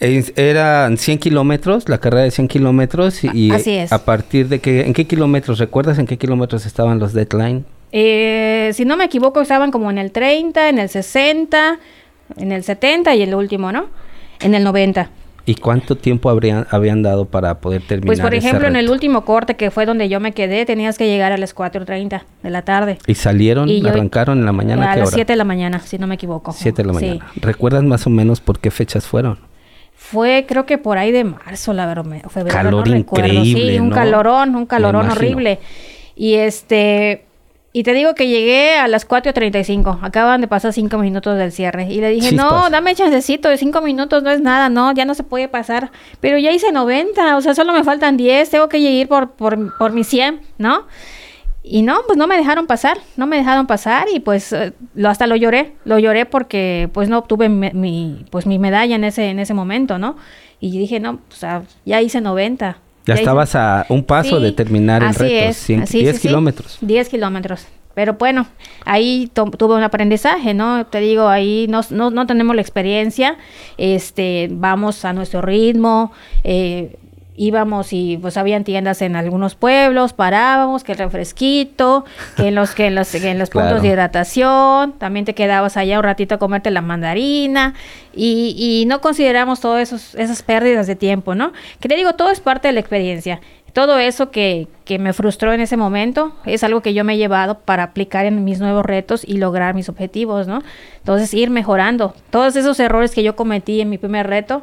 Eran 0.00 0.96
100 0.96 1.18
kilómetros, 1.18 1.88
la 1.88 1.98
carrera 1.98 2.22
de 2.22 2.30
100 2.30 2.46
kilómetros 2.46 3.24
y, 3.24 3.50
a 3.90 3.98
partir 4.04 4.48
de 4.48 4.60
que, 4.60 4.82
¿en 4.82 4.94
qué 4.94 5.08
kilómetros? 5.08 5.58
¿Recuerdas 5.58 5.98
en 5.98 6.06
qué 6.06 6.16
kilómetros 6.16 6.66
estaban 6.66 7.00
los 7.00 7.14
deadline? 7.14 7.64
Eh, 7.92 8.70
si 8.74 8.84
no 8.84 8.96
me 8.96 9.04
equivoco, 9.04 9.40
estaban 9.40 9.70
como 9.70 9.90
en 9.90 9.98
el 9.98 10.12
30, 10.12 10.68
en 10.68 10.78
el 10.78 10.88
60, 10.88 11.78
en 12.36 12.52
el 12.52 12.64
70 12.64 13.14
y 13.14 13.22
el 13.22 13.34
último, 13.34 13.72
¿no? 13.72 13.86
En 14.40 14.54
el 14.54 14.64
90. 14.64 15.10
¿Y 15.48 15.54
cuánto 15.54 15.96
tiempo 15.96 16.28
habrían, 16.28 16.66
habían 16.70 17.02
dado 17.02 17.24
para 17.24 17.60
poder 17.60 17.80
terminar? 17.80 18.06
Pues 18.08 18.20
por 18.20 18.34
ejemplo, 18.34 18.68
en 18.68 18.76
el 18.76 18.90
último 18.90 19.24
corte 19.24 19.56
que 19.56 19.70
fue 19.70 19.86
donde 19.86 20.10
yo 20.10 20.20
me 20.20 20.32
quedé, 20.32 20.66
tenías 20.66 20.98
que 20.98 21.06
llegar 21.06 21.32
a 21.32 21.38
las 21.38 21.56
4.30 21.56 22.22
de 22.42 22.50
la 22.50 22.60
tarde. 22.60 22.98
¿Y 23.06 23.14
salieron, 23.14 23.66
y 23.66 23.86
arrancaron 23.86 24.40
en 24.40 24.44
la 24.44 24.52
mañana? 24.52 24.92
A 24.92 24.96
las 24.96 25.10
7 25.10 25.32
de 25.32 25.36
la 25.36 25.44
mañana, 25.44 25.78
si 25.78 25.96
no 25.96 26.06
me 26.06 26.16
equivoco. 26.16 26.52
7 26.52 26.82
de 26.82 26.86
la 26.86 26.92
mañana. 26.92 27.26
¿Recuerdas 27.36 27.82
más 27.82 28.06
o 28.06 28.10
menos 28.10 28.42
por 28.42 28.58
qué 28.58 28.70
fechas 28.70 29.06
fueron? 29.06 29.38
Fue 29.94 30.44
creo 30.46 30.66
que 30.66 30.76
por 30.76 30.98
ahí 30.98 31.12
de 31.12 31.24
marzo, 31.24 31.72
la 31.72 31.86
verdad. 31.86 32.04
Febrero, 32.28 32.54
Calor 32.54 32.88
increíble, 32.88 33.72
Sí, 33.72 33.78
un 33.78 33.88
calorón, 33.88 34.54
un 34.54 34.66
calorón 34.66 35.08
horrible. 35.08 35.60
Y 36.14 36.34
este, 36.34 37.24
y 37.72 37.82
te 37.82 37.92
digo 37.92 38.14
que 38.14 38.26
llegué 38.26 38.76
a 38.76 38.88
las 38.88 39.06
4.35. 39.06 39.98
Acaban 40.02 40.40
de 40.40 40.48
pasar 40.48 40.72
5 40.72 40.96
minutos 40.98 41.36
del 41.36 41.52
cierre. 41.52 41.84
Y 41.90 42.00
le 42.00 42.10
dije, 42.10 42.32
no, 42.32 42.70
dame 42.70 42.94
chancecito 42.94 43.48
de 43.48 43.58
5 43.58 43.82
minutos, 43.82 44.22
no 44.22 44.30
es 44.30 44.40
nada, 44.40 44.68
no, 44.70 44.92
ya 44.92 45.04
no 45.04 45.14
se 45.14 45.22
puede 45.22 45.48
pasar. 45.48 45.90
Pero 46.20 46.38
ya 46.38 46.50
hice 46.50 46.72
90, 46.72 47.36
o 47.36 47.40
sea, 47.40 47.54
solo 47.54 47.72
me 47.74 47.84
faltan 47.84 48.16
10, 48.16 48.48
tengo 48.48 48.68
que 48.68 48.78
ir 48.78 49.06
por, 49.06 49.32
por, 49.32 49.76
por 49.76 49.92
mi 49.92 50.02
100, 50.02 50.40
¿no? 50.56 50.86
Y 51.62 51.82
no, 51.82 51.98
pues 52.06 52.16
no 52.16 52.26
me 52.26 52.38
dejaron 52.38 52.66
pasar, 52.66 52.98
no 53.16 53.26
me 53.26 53.36
dejaron 53.36 53.66
pasar 53.66 54.06
y 54.10 54.20
pues 54.20 54.54
eh, 54.54 54.72
lo, 54.94 55.10
hasta 55.10 55.26
lo 55.26 55.36
lloré, 55.36 55.74
lo 55.84 55.98
lloré 55.98 56.24
porque 56.24 56.88
pues 56.94 57.10
no 57.10 57.18
obtuve 57.18 57.50
mi, 57.50 58.24
pues 58.30 58.46
mi 58.46 58.58
medalla 58.58 58.96
en 58.96 59.04
ese, 59.04 59.28
en 59.28 59.38
ese 59.38 59.52
momento, 59.52 59.98
¿no? 59.98 60.16
Y 60.60 60.78
dije, 60.78 60.98
no, 60.98 61.18
pues 61.28 61.44
ya 61.84 62.00
hice 62.00 62.22
90, 62.22 62.78
ya, 63.14 63.20
estabas 63.20 63.54
a 63.54 63.86
un 63.88 64.04
paso 64.04 64.40
de 64.40 64.52
terminar 64.52 65.02
el 65.02 65.14
reto, 65.14 65.56
10 65.66 66.20
kilómetros. 66.20 66.78
10 66.80 67.08
kilómetros. 67.08 67.66
Pero 67.94 68.14
bueno, 68.14 68.46
ahí 68.84 69.28
tuve 69.34 69.74
un 69.74 69.82
aprendizaje, 69.82 70.54
¿no? 70.54 70.86
Te 70.86 71.00
digo, 71.00 71.28
ahí 71.28 71.66
no, 71.68 71.80
no, 71.90 72.10
no, 72.10 72.26
tenemos 72.28 72.54
la 72.54 72.62
experiencia, 72.62 73.36
este, 73.76 74.48
vamos 74.52 75.04
a 75.04 75.12
nuestro 75.12 75.42
ritmo, 75.42 76.12
eh, 76.44 76.96
íbamos 77.38 77.92
y 77.92 78.18
pues 78.20 78.36
habían 78.36 78.64
tiendas 78.64 79.00
en 79.00 79.16
algunos 79.16 79.54
pueblos, 79.54 80.12
parábamos, 80.12 80.84
que 80.84 80.92
el 80.92 80.98
refresquito, 80.98 82.04
que 82.36 82.48
en 82.48 82.54
los, 82.54 82.74
que 82.74 82.86
en 82.86 82.94
los, 82.96 83.14
en 83.14 83.38
los 83.38 83.48
puntos 83.48 83.80
de 83.80 83.88
hidratación, 83.88 84.92
también 84.98 85.24
te 85.24 85.34
quedabas 85.34 85.76
allá 85.76 85.98
un 85.98 86.04
ratito 86.04 86.34
a 86.34 86.38
comerte 86.38 86.70
la 86.70 86.82
mandarina 86.82 87.74
y, 88.12 88.54
y 88.58 88.86
no 88.86 89.00
consideramos 89.00 89.60
todas 89.60 90.14
esas 90.14 90.42
pérdidas 90.42 90.86
de 90.86 90.96
tiempo, 90.96 91.34
¿no? 91.34 91.52
Que 91.80 91.88
te 91.88 91.94
digo, 91.94 92.14
todo 92.14 92.30
es 92.30 92.40
parte 92.40 92.68
de 92.68 92.74
la 92.74 92.80
experiencia. 92.80 93.40
Todo 93.72 93.98
eso 93.98 94.30
que, 94.30 94.66
que 94.84 94.98
me 94.98 95.12
frustró 95.12 95.52
en 95.52 95.60
ese 95.60 95.76
momento 95.76 96.32
es 96.44 96.64
algo 96.64 96.80
que 96.80 96.94
yo 96.94 97.04
me 97.04 97.14
he 97.14 97.16
llevado 97.18 97.60
para 97.60 97.84
aplicar 97.84 98.26
en 98.26 98.42
mis 98.42 98.58
nuevos 98.58 98.84
retos 98.84 99.22
y 99.24 99.36
lograr 99.36 99.74
mis 99.74 99.88
objetivos, 99.88 100.48
¿no? 100.48 100.62
Entonces 100.98 101.32
ir 101.34 101.50
mejorando. 101.50 102.14
Todos 102.30 102.56
esos 102.56 102.80
errores 102.80 103.12
que 103.12 103.22
yo 103.22 103.36
cometí 103.36 103.80
en 103.80 103.90
mi 103.90 103.98
primer 103.98 104.26
reto, 104.26 104.62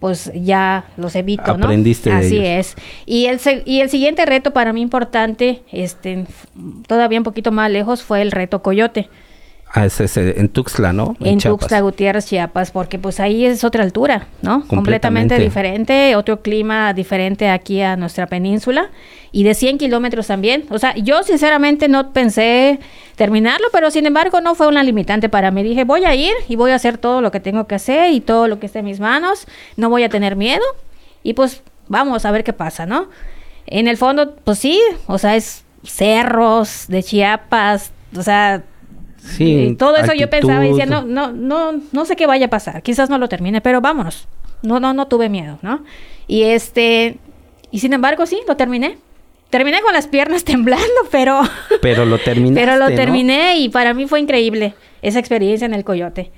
pues 0.00 0.30
ya 0.34 0.84
los 0.96 1.14
evito, 1.16 1.52
Aprendiste 1.52 2.10
¿no? 2.10 2.16
Así 2.16 2.38
es. 2.38 2.74
Y 3.06 3.26
el, 3.26 3.40
y 3.64 3.80
el 3.80 3.90
siguiente 3.90 4.26
reto 4.26 4.52
para 4.52 4.72
mí 4.72 4.82
importante, 4.82 5.62
este, 5.72 6.26
todavía 6.86 7.18
un 7.18 7.24
poquito 7.24 7.52
más 7.52 7.70
lejos, 7.70 8.02
fue 8.02 8.22
el 8.22 8.30
reto 8.30 8.62
Coyote. 8.62 9.08
Ah, 9.72 9.84
es 9.84 10.00
ese, 10.00 10.40
en 10.40 10.48
Tuxtla, 10.48 10.92
¿no? 10.92 11.16
En, 11.20 11.38
Tuxtla 11.38 11.80
Gutiérrez, 11.80 12.26
Chiapas, 12.26 12.70
porque 12.70 12.98
pues 12.98 13.20
ahí 13.20 13.44
es 13.44 13.64
otra 13.64 13.82
altura, 13.82 14.26
¿no? 14.40 14.66
Completamente 14.66 15.38
diferente, 15.38 16.16
otro 16.16 16.40
clima 16.40 16.94
diferente 16.94 17.50
aquí 17.50 17.82
a 17.82 17.96
nuestra 17.96 18.26
península 18.26 18.90
y 19.32 19.42
de 19.42 19.54
100 19.54 19.76
kilómetros 19.78 20.28
también. 20.28 20.64
O 20.70 20.78
sea, 20.78 20.94
yo 20.96 21.22
sinceramente 21.24 21.88
no 21.88 22.12
pensé 22.12 22.78
terminarlo, 23.16 23.66
pero 23.72 23.90
sin 23.90 24.06
embargo 24.06 24.40
no 24.40 24.54
fue 24.54 24.68
una 24.68 24.82
limitante 24.82 25.28
para 25.28 25.50
mí. 25.50 25.62
Dije, 25.62 25.84
voy 25.84 26.04
a 26.04 26.14
ir 26.14 26.32
y 26.48 26.56
voy 26.56 26.70
a 26.70 26.76
hacer 26.76 26.96
todo 26.96 27.20
lo 27.20 27.30
que 27.30 27.40
tengo 27.40 27.66
que 27.66 27.74
hacer 27.74 28.12
y 28.12 28.20
todo 28.20 28.48
lo 28.48 28.58
que 28.58 28.66
esté 28.66 28.78
en 28.78 28.86
mis 28.86 29.00
manos, 29.00 29.46
no 29.76 29.90
voy 29.90 30.04
a 30.04 30.08
tener 30.08 30.36
miedo 30.36 30.64
y 31.22 31.34
pues 31.34 31.62
vamos 31.88 32.24
a 32.24 32.30
ver 32.30 32.44
qué 32.44 32.52
pasa, 32.52 32.86
¿no? 32.86 33.08
En 33.66 33.88
el 33.88 33.96
fondo, 33.96 34.36
pues 34.36 34.60
sí, 34.60 34.80
o 35.06 35.18
sea, 35.18 35.36
es 35.36 35.64
cerros 35.82 36.86
de 36.88 37.02
Chiapas, 37.02 37.92
o 38.16 38.22
sea, 38.22 38.62
Sí, 39.26 39.76
todo 39.78 39.96
eso 39.96 40.14
yo 40.14 40.30
pensaba 40.30 40.64
y 40.64 40.70
decía, 40.70 40.86
no, 40.86 41.02
no, 41.02 41.32
no, 41.32 41.80
no 41.92 42.04
sé 42.04 42.16
qué 42.16 42.26
vaya 42.26 42.46
a 42.46 42.50
pasar, 42.50 42.82
quizás 42.82 43.10
no 43.10 43.18
lo 43.18 43.28
termine, 43.28 43.60
pero 43.60 43.80
vámonos. 43.80 44.28
No, 44.62 44.80
no, 44.80 44.94
no 44.94 45.06
tuve 45.06 45.28
miedo, 45.28 45.58
¿no? 45.62 45.84
Y 46.26 46.42
este, 46.42 47.18
y 47.70 47.80
sin 47.80 47.92
embargo, 47.92 48.26
sí, 48.26 48.40
lo 48.48 48.56
terminé. 48.56 48.98
Terminé 49.50 49.80
con 49.82 49.92
las 49.92 50.06
piernas 50.06 50.44
temblando, 50.44 50.84
pero... 51.10 51.40
Pero 51.82 52.04
lo 52.04 52.18
terminé. 52.18 52.58
pero 52.58 52.76
lo 52.76 52.88
terminé 52.94 53.58
y 53.58 53.68
para 53.68 53.94
mí 53.94 54.06
fue 54.06 54.20
increíble 54.20 54.74
esa 55.02 55.18
experiencia 55.18 55.66
en 55.66 55.74
el 55.74 55.84
Coyote. 55.84 56.30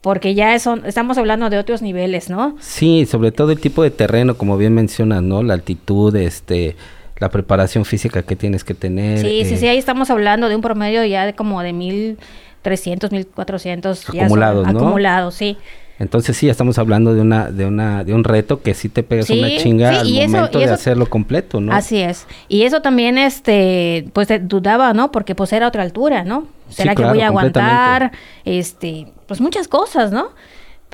Porque 0.00 0.34
ya 0.34 0.58
son, 0.58 0.84
estamos 0.84 1.16
hablando 1.16 1.48
de 1.48 1.58
otros 1.58 1.80
niveles, 1.80 2.28
¿no? 2.28 2.56
Sí, 2.60 3.06
sobre 3.06 3.32
todo 3.32 3.52
el 3.52 3.60
tipo 3.60 3.82
de 3.82 3.90
terreno, 3.90 4.36
como 4.36 4.58
bien 4.58 4.74
mencionas, 4.74 5.22
¿no? 5.22 5.42
La 5.42 5.54
altitud, 5.54 6.14
este, 6.14 6.76
la 7.18 7.30
preparación 7.30 7.84
física 7.84 8.22
que 8.22 8.36
tienes 8.36 8.64
que 8.64 8.74
tener. 8.74 9.18
Sí, 9.18 9.44
sí, 9.44 9.56
sí, 9.56 9.66
eh, 9.66 9.70
ahí 9.70 9.78
estamos 9.78 10.10
hablando 10.10 10.48
de 10.48 10.56
un 10.56 10.62
promedio 10.62 11.04
ya 11.04 11.26
de 11.26 11.34
como 11.34 11.62
de 11.62 11.72
1300, 11.72 13.12
1400 13.12 14.08
acumulados, 14.08 14.72
¿no? 14.72 14.78
Acumulados, 14.78 15.34
sí. 15.34 15.56
Entonces 15.98 16.36
sí, 16.36 16.48
estamos 16.48 16.76
hablando 16.78 17.14
de 17.14 17.20
una, 17.20 17.50
de 17.52 17.66
una, 17.66 18.02
de 18.02 18.14
un 18.14 18.24
reto 18.24 18.62
que 18.62 18.74
sí 18.74 18.88
te 18.88 19.04
pegas 19.04 19.30
una 19.30 19.48
chinga 19.56 20.00
al 20.00 20.12
momento 20.12 20.58
de 20.58 20.64
hacerlo 20.64 21.06
completo, 21.06 21.60
¿no? 21.60 21.72
Así 21.72 22.00
es. 22.00 22.26
Y 22.48 22.62
eso 22.64 22.82
también, 22.82 23.16
este, 23.16 24.08
pues 24.12 24.28
dudaba, 24.42 24.92
¿no? 24.92 25.12
Porque 25.12 25.36
pues 25.36 25.52
era 25.52 25.68
otra 25.68 25.84
altura, 25.84 26.24
¿no? 26.24 26.48
¿Será 26.68 26.96
que 26.96 27.04
voy 27.04 27.20
a 27.20 27.28
aguantar? 27.28 28.10
Este, 28.44 29.06
pues 29.28 29.40
muchas 29.40 29.68
cosas, 29.68 30.10
¿no? 30.10 30.30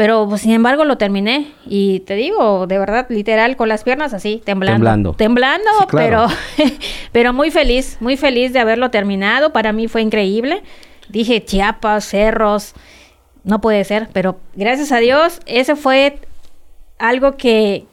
Pero 0.01 0.27
pues, 0.27 0.41
sin 0.41 0.53
embargo 0.53 0.87
lo 0.87 0.97
terminé 0.97 1.49
y 1.67 2.01
te 2.01 2.15
digo, 2.15 2.67
de 2.67 2.79
verdad, 2.79 3.05
literal, 3.11 3.57
con 3.57 3.69
las 3.69 3.85
piernas 3.85 4.15
así, 4.15 4.41
temblando. 4.43 4.79
Temblando. 4.79 5.13
Temblando, 5.13 5.71
pero, 5.91 6.27
pero 7.13 7.35
muy 7.35 7.51
feliz, 7.51 7.99
muy 8.01 8.17
feliz 8.17 8.55
de 8.55 8.61
haberlo 8.61 8.91
terminado. 8.91 9.53
Para 9.53 9.75
mí 9.75 9.89
fue 9.89 10.01
increíble. 10.01 10.63
Dije 11.11 11.45
Chiapas, 11.45 12.07
cerros, 12.07 12.73
no 13.45 13.61
puede 13.61 13.85
ser, 13.85 14.09
pero 14.15 14.41
gracias 14.55 14.91
a 14.91 15.01
Dios, 15.01 15.41
ese 15.45 15.77
fue 15.77 16.19
algo 16.99 17.37
que, 17.37 17.85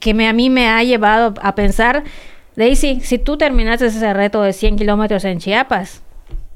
que 0.00 0.14
me, 0.14 0.26
a 0.26 0.32
mí 0.32 0.50
me 0.50 0.68
ha 0.68 0.82
llevado 0.82 1.34
a 1.42 1.54
pensar, 1.54 2.02
Daisy, 2.56 3.02
si 3.02 3.18
tú 3.18 3.36
terminaste 3.36 3.86
ese 3.86 4.12
reto 4.14 4.42
de 4.42 4.52
100 4.52 4.78
kilómetros 4.78 5.24
en 5.26 5.38
Chiapas, 5.38 6.02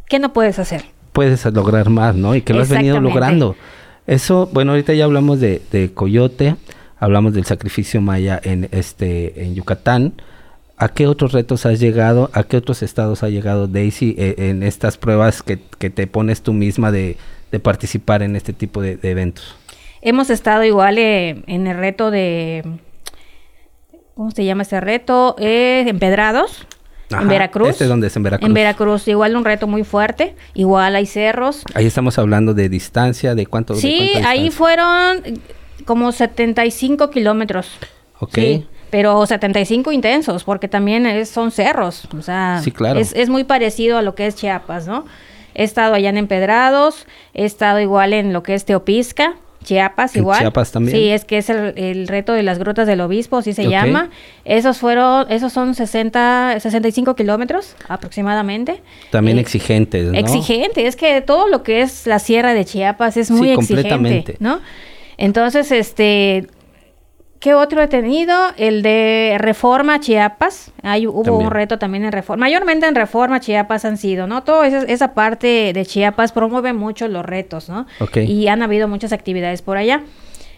¿qué 0.08 0.18
no 0.18 0.32
puedes 0.32 0.58
hacer? 0.58 0.84
Puedes 1.12 1.44
lograr 1.44 1.90
más, 1.90 2.16
¿no? 2.16 2.34
Y 2.34 2.42
que 2.42 2.54
lo 2.54 2.62
has 2.62 2.68
venido 2.68 3.00
logrando. 3.00 3.54
Eso, 4.06 4.48
bueno, 4.52 4.72
ahorita 4.72 4.94
ya 4.94 5.04
hablamos 5.04 5.40
de, 5.40 5.90
Coyote, 5.94 6.56
hablamos 6.98 7.34
del 7.34 7.44
sacrificio 7.44 8.00
maya 8.00 8.40
en 8.42 8.68
este 8.72 9.44
en 9.44 9.54
Yucatán. 9.54 10.14
¿A 10.78 10.88
qué 10.88 11.06
otros 11.06 11.32
retos 11.32 11.64
has 11.66 11.80
llegado? 11.80 12.30
¿A 12.34 12.44
qué 12.44 12.56
otros 12.58 12.82
estados 12.82 13.22
ha 13.22 13.30
llegado 13.30 13.66
Daisy 13.66 14.14
eh, 14.18 14.34
en 14.38 14.62
estas 14.62 14.98
pruebas 14.98 15.42
que, 15.42 15.56
te 15.56 16.06
pones 16.06 16.42
tú 16.42 16.52
misma 16.52 16.92
de, 16.92 17.16
participar 17.62 18.22
en 18.22 18.36
este 18.36 18.52
tipo 18.52 18.82
de, 18.82 18.98
eventos? 19.02 19.56
Hemos 20.02 20.30
estado 20.30 20.62
igual 20.64 20.98
eh, 20.98 21.42
en 21.46 21.66
el 21.66 21.78
reto 21.78 22.10
de... 22.10 22.62
¿Cómo 24.14 24.30
se 24.30 24.44
llama 24.44 24.62
ese 24.62 24.80
reto? 24.80 25.34
Eh, 25.38 25.84
Empedrados 25.88 26.66
en 27.10 27.28
Veracruz. 27.28 27.68
Este 27.68 27.84
es 27.84 27.90
donde 27.90 28.08
es 28.08 28.16
en 28.16 28.22
Veracruz. 28.22 28.48
En 28.48 28.54
Veracruz, 28.54 29.08
igual 29.08 29.36
un 29.36 29.44
reto 29.44 29.66
muy 29.66 29.84
fuerte. 29.84 30.34
Igual 30.54 30.96
hay 30.96 31.06
cerros. 31.06 31.62
Ahí 31.74 31.86
estamos 31.86 32.18
hablando 32.18 32.54
de 32.54 32.68
distancia, 32.68 33.34
de 33.34 33.46
cuánto. 33.46 33.74
Sí, 33.74 34.12
ahí 34.24 34.50
fueron 34.50 35.22
como 35.84 36.12
75 36.12 37.10
kilómetros. 37.10 37.68
Ok. 38.18 38.34
Sí, 38.34 38.66
pero 38.90 39.24
75 39.26 39.92
intensos, 39.92 40.44
porque 40.44 40.68
también 40.68 41.26
son 41.26 41.50
cerros. 41.50 42.08
O 42.16 42.22
sea, 42.22 42.60
sí, 42.62 42.72
claro. 42.72 42.98
es, 42.98 43.12
es 43.14 43.28
muy 43.28 43.44
parecido 43.44 43.98
a 43.98 44.02
lo 44.02 44.14
que 44.14 44.26
es 44.26 44.36
Chiapas, 44.36 44.86
¿no? 44.86 45.04
He 45.54 45.64
estado 45.64 45.94
allá 45.94 46.10
en 46.10 46.18
Empedrados, 46.18 47.06
he 47.32 47.44
estado 47.44 47.80
igual 47.80 48.12
en 48.12 48.32
lo 48.32 48.42
que 48.42 48.54
es 48.54 48.64
Teopisca 48.64 49.36
Chiapas 49.64 50.14
igual. 50.16 50.40
Chiapas 50.40 50.72
también. 50.72 50.96
Sí, 50.96 51.08
es 51.08 51.24
que 51.24 51.38
es 51.38 51.50
el, 51.50 52.06
reto 52.08 52.32
de 52.32 52.42
las 52.42 52.58
grutas 52.58 52.86
del 52.86 53.00
obispo, 53.00 53.38
así 53.38 53.52
se 53.52 53.68
llama. 53.68 54.10
Esos 54.44 54.78
fueron, 54.78 55.30
esos 55.30 55.52
son 55.52 55.74
60, 55.74 56.60
65 56.60 57.16
kilómetros 57.16 57.74
aproximadamente. 57.88 58.82
También 59.10 59.38
exigentes, 59.38 60.12
¿no? 60.12 60.18
Exigente, 60.18 60.86
es 60.86 60.96
que 60.96 61.20
todo 61.20 61.48
lo 61.48 61.62
que 61.62 61.82
es 61.82 62.06
la 62.06 62.18
sierra 62.18 62.54
de 62.54 62.64
Chiapas 62.64 63.16
es 63.16 63.30
muy 63.30 63.50
exigente, 63.50 64.36
¿no? 64.38 64.60
Entonces, 65.18 65.72
este, 65.72 66.46
¿Qué 67.40 67.54
otro 67.54 67.82
he 67.82 67.88
tenido? 67.88 68.34
El 68.56 68.82
de 68.82 69.36
Reforma 69.38 70.00
Chiapas. 70.00 70.72
Hay, 70.82 71.06
hubo 71.06 71.38
un 71.38 71.50
reto 71.50 71.78
también 71.78 72.04
en 72.04 72.12
Reforma. 72.12 72.46
Mayormente 72.46 72.86
en 72.86 72.94
Reforma 72.94 73.40
Chiapas 73.40 73.84
han 73.84 73.96
sido, 73.98 74.26
¿no? 74.26 74.42
Toda 74.42 74.66
esa, 74.66 75.14
parte 75.14 75.72
de 75.72 75.86
Chiapas 75.86 76.32
promueve 76.32 76.72
mucho 76.72 77.08
los 77.08 77.24
retos, 77.24 77.68
¿no? 77.68 77.86
Y 78.14 78.48
han 78.48 78.62
habido 78.62 78.88
muchas 78.88 79.12
actividades 79.12 79.62
por 79.62 79.76
allá. 79.76 80.02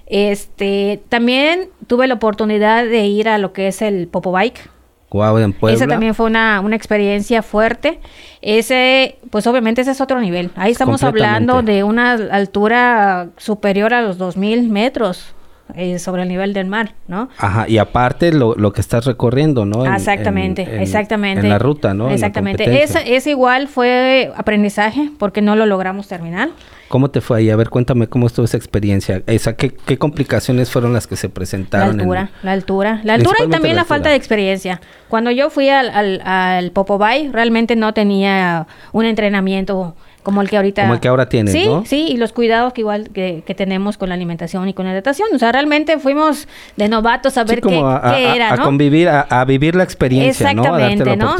Este, 0.07 1.03
también 1.09 1.69
tuve 1.87 2.07
la 2.07 2.15
oportunidad 2.15 2.85
de 2.85 3.07
ir 3.07 3.29
a 3.29 3.39
lo 3.39 3.53
que 3.53 3.69
es 3.69 3.83
el 3.83 4.09
Popo 4.09 4.33
Bike. 4.33 4.71
Wow, 5.11 5.39
en 5.39 5.53
Puebla. 5.53 5.77
Esa 5.77 5.87
también 5.87 6.15
fue 6.15 6.27
una, 6.27 6.61
una 6.61 6.77
experiencia 6.77 7.43
fuerte. 7.43 8.01
Ese, 8.43 9.19
pues 9.31 9.47
obviamente 9.47 9.81
ese 9.81 9.93
es 9.93 10.01
otro 10.01 10.21
nivel. 10.21 10.51
Ahí 10.55 10.73
estamos 10.73 11.03
hablando 11.03 11.63
de 11.63 11.83
una 11.83 12.13
altura 12.13 13.29
superior 13.37 13.95
a 13.95 14.03
los 14.03 14.19
2000 14.19 14.69
metros. 14.69 15.35
Eh, 15.75 15.99
sobre 15.99 16.23
el 16.23 16.29
nivel 16.29 16.55
del 16.55 16.67
mar, 16.67 16.95
¿no? 17.09 17.29
Ajá, 17.37 17.69
y 17.69 17.77
aparte 17.77 18.33
lo, 18.33 18.55
lo 18.55 18.73
que 18.73 18.81
estás 18.81 19.05
recorriendo, 19.05 19.67
¿no? 19.67 19.85
exactamente, 19.85 20.83
exactamente. 20.83 21.43
En 21.43 21.51
la 21.51 21.59
ruta, 21.59 21.93
¿no? 21.93 22.11
Exactamente. 22.11 22.83
Ese, 22.83 23.31
igual 23.31 23.69
fue 23.69 24.33
aprendizaje 24.35 25.11
porque 25.19 25.43
no 25.43 25.57
lo 25.57 25.67
logramos 25.67 26.09
terminar. 26.09 26.49
¿Cómo 26.89 27.11
te 27.11 27.21
fue 27.21 27.39
ahí? 27.39 27.51
A 27.51 27.57
ver, 27.57 27.69
cuéntame 27.69 28.07
cómo 28.07 28.27
estuvo 28.27 28.47
esa 28.47 28.57
experiencia. 28.57 29.23
Esa, 29.27 29.57
¿qué, 29.57 29.71
qué 29.71 29.99
complicaciones 29.99 30.71
fueron 30.71 30.95
las 30.95 31.07
que 31.07 31.17
se 31.17 31.29
presentaron? 31.29 31.99
La 31.99 32.03
altura, 32.03 32.31
la 32.43 32.53
altura. 32.53 33.01
La 33.05 33.15
altura 33.15 33.37
y 33.45 33.51
también 33.51 33.77
la, 33.77 33.85
falta 33.85 34.09
de 34.09 34.17
experiencia. 34.17 34.81
Cuando 35.09 35.31
yo 35.31 35.51
fui 35.51 35.69
al, 35.69 35.91
al, 35.91 36.23
al 36.23 36.71
Popobay, 36.71 37.29
realmente 37.29 37.77
no 37.77 37.93
tenía 37.93 38.67
un 38.93 39.05
entrenamiento 39.05 39.97
como 40.23 40.43
el 40.43 40.51
que 40.51 40.57
ahorita... 40.57 40.83
Como 40.83 40.95
el 40.95 41.01
que 41.01 41.09
ahora 41.09 41.29
tienes, 41.29 41.53
sí, 41.53 41.67
¿no? 41.67 41.85
Sí, 41.85 42.07
y 42.09 42.17
los 42.17 42.33
cuidados 42.33 42.73
que 42.73 42.83
igual 42.83 43.11
que, 43.11 43.43
tenemos 43.57 43.97
con 43.97 44.09
la 44.09 44.15
alimentación 44.15 44.69
y 44.69 44.75
con 44.75 44.87
la 44.87 44.93
hidratación. 44.93 45.29
O 45.35 45.39
sea, 45.39 45.53
realmente 45.53 45.99
fuimos 45.99 46.49
de 46.77 46.89
novatos 46.89 47.39
a 47.39 47.45
ver 47.45 47.61
qué, 47.61 47.79
era, 47.79 48.57
¿no? 48.57 48.63
A 48.63 48.65
convivir, 48.65 49.09
a, 49.09 49.45
vivir 49.45 49.75
la 49.75 49.85
experiencia, 49.85 50.51
Exactamente, 50.51 51.17
¿no? 51.17 51.37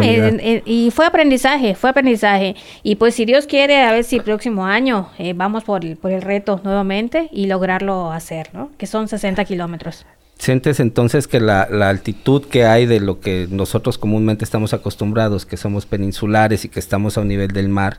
y 0.65 0.91
fue 0.91 1.07
aprendizaje, 1.07 1.75
fue 1.75 1.91
aprendizaje. 1.91 2.57
Y 2.83 2.97
pues 2.97 3.15
si 3.15 3.25
Dios 3.25 3.47
quiere, 3.47 3.83
a 3.83 3.93
ver 3.93 4.05
si 4.05 4.17
el 4.17 4.23
próximo 4.23 4.67
año 4.67 5.11
eh, 5.19 5.33
vamos 5.35 5.65
por 5.65 5.85
el, 5.85 5.97
por 5.97 6.11
el 6.11 6.23
reto 6.23 6.61
nuevamente 6.65 7.29
y 7.33 7.47
lograrlo 7.47 8.13
hacer, 8.13 8.51
¿no? 8.53 8.71
Que 8.79 8.87
son 8.87 9.09
60 9.09 9.45
kilómetros. 9.45 10.07
¿Sientes 10.39 10.79
entonces 10.79 11.27
que 11.27 11.41
la, 11.41 11.67
la, 11.69 11.89
altitud 11.89 12.45
que 12.45 12.65
hay 12.65 12.87
de 12.87 13.01
lo 13.01 13.19
que 13.19 13.49
nosotros 13.51 13.99
comúnmente 13.99 14.45
estamos 14.45 14.73
acostumbrados, 14.73 15.45
que 15.45 15.57
somos 15.57 15.85
peninsulares 15.85 16.65
y 16.65 16.69
que 16.69 16.79
estamos 16.79 17.19
a 17.19 17.23
un 17.23 17.29
nivel 17.29 17.49
del 17.49 17.69
mar, 17.69 17.99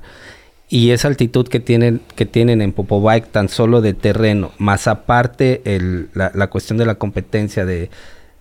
y 0.69 0.91
esa 0.91 1.07
altitud 1.07 1.47
que 1.47 1.59
tienen, 1.59 1.99
que 2.15 2.27
tienen 2.27 2.61
en 2.61 2.73
Popobike 2.73 3.27
tan 3.27 3.49
solo 3.49 3.81
de 3.81 3.95
terreno, 3.95 4.51
más 4.59 4.87
aparte 4.87 5.61
el, 5.65 6.09
la, 6.13 6.31
la, 6.35 6.47
cuestión 6.47 6.77
de 6.77 6.85
la 6.85 6.95
competencia 6.95 7.65
de, 7.65 7.89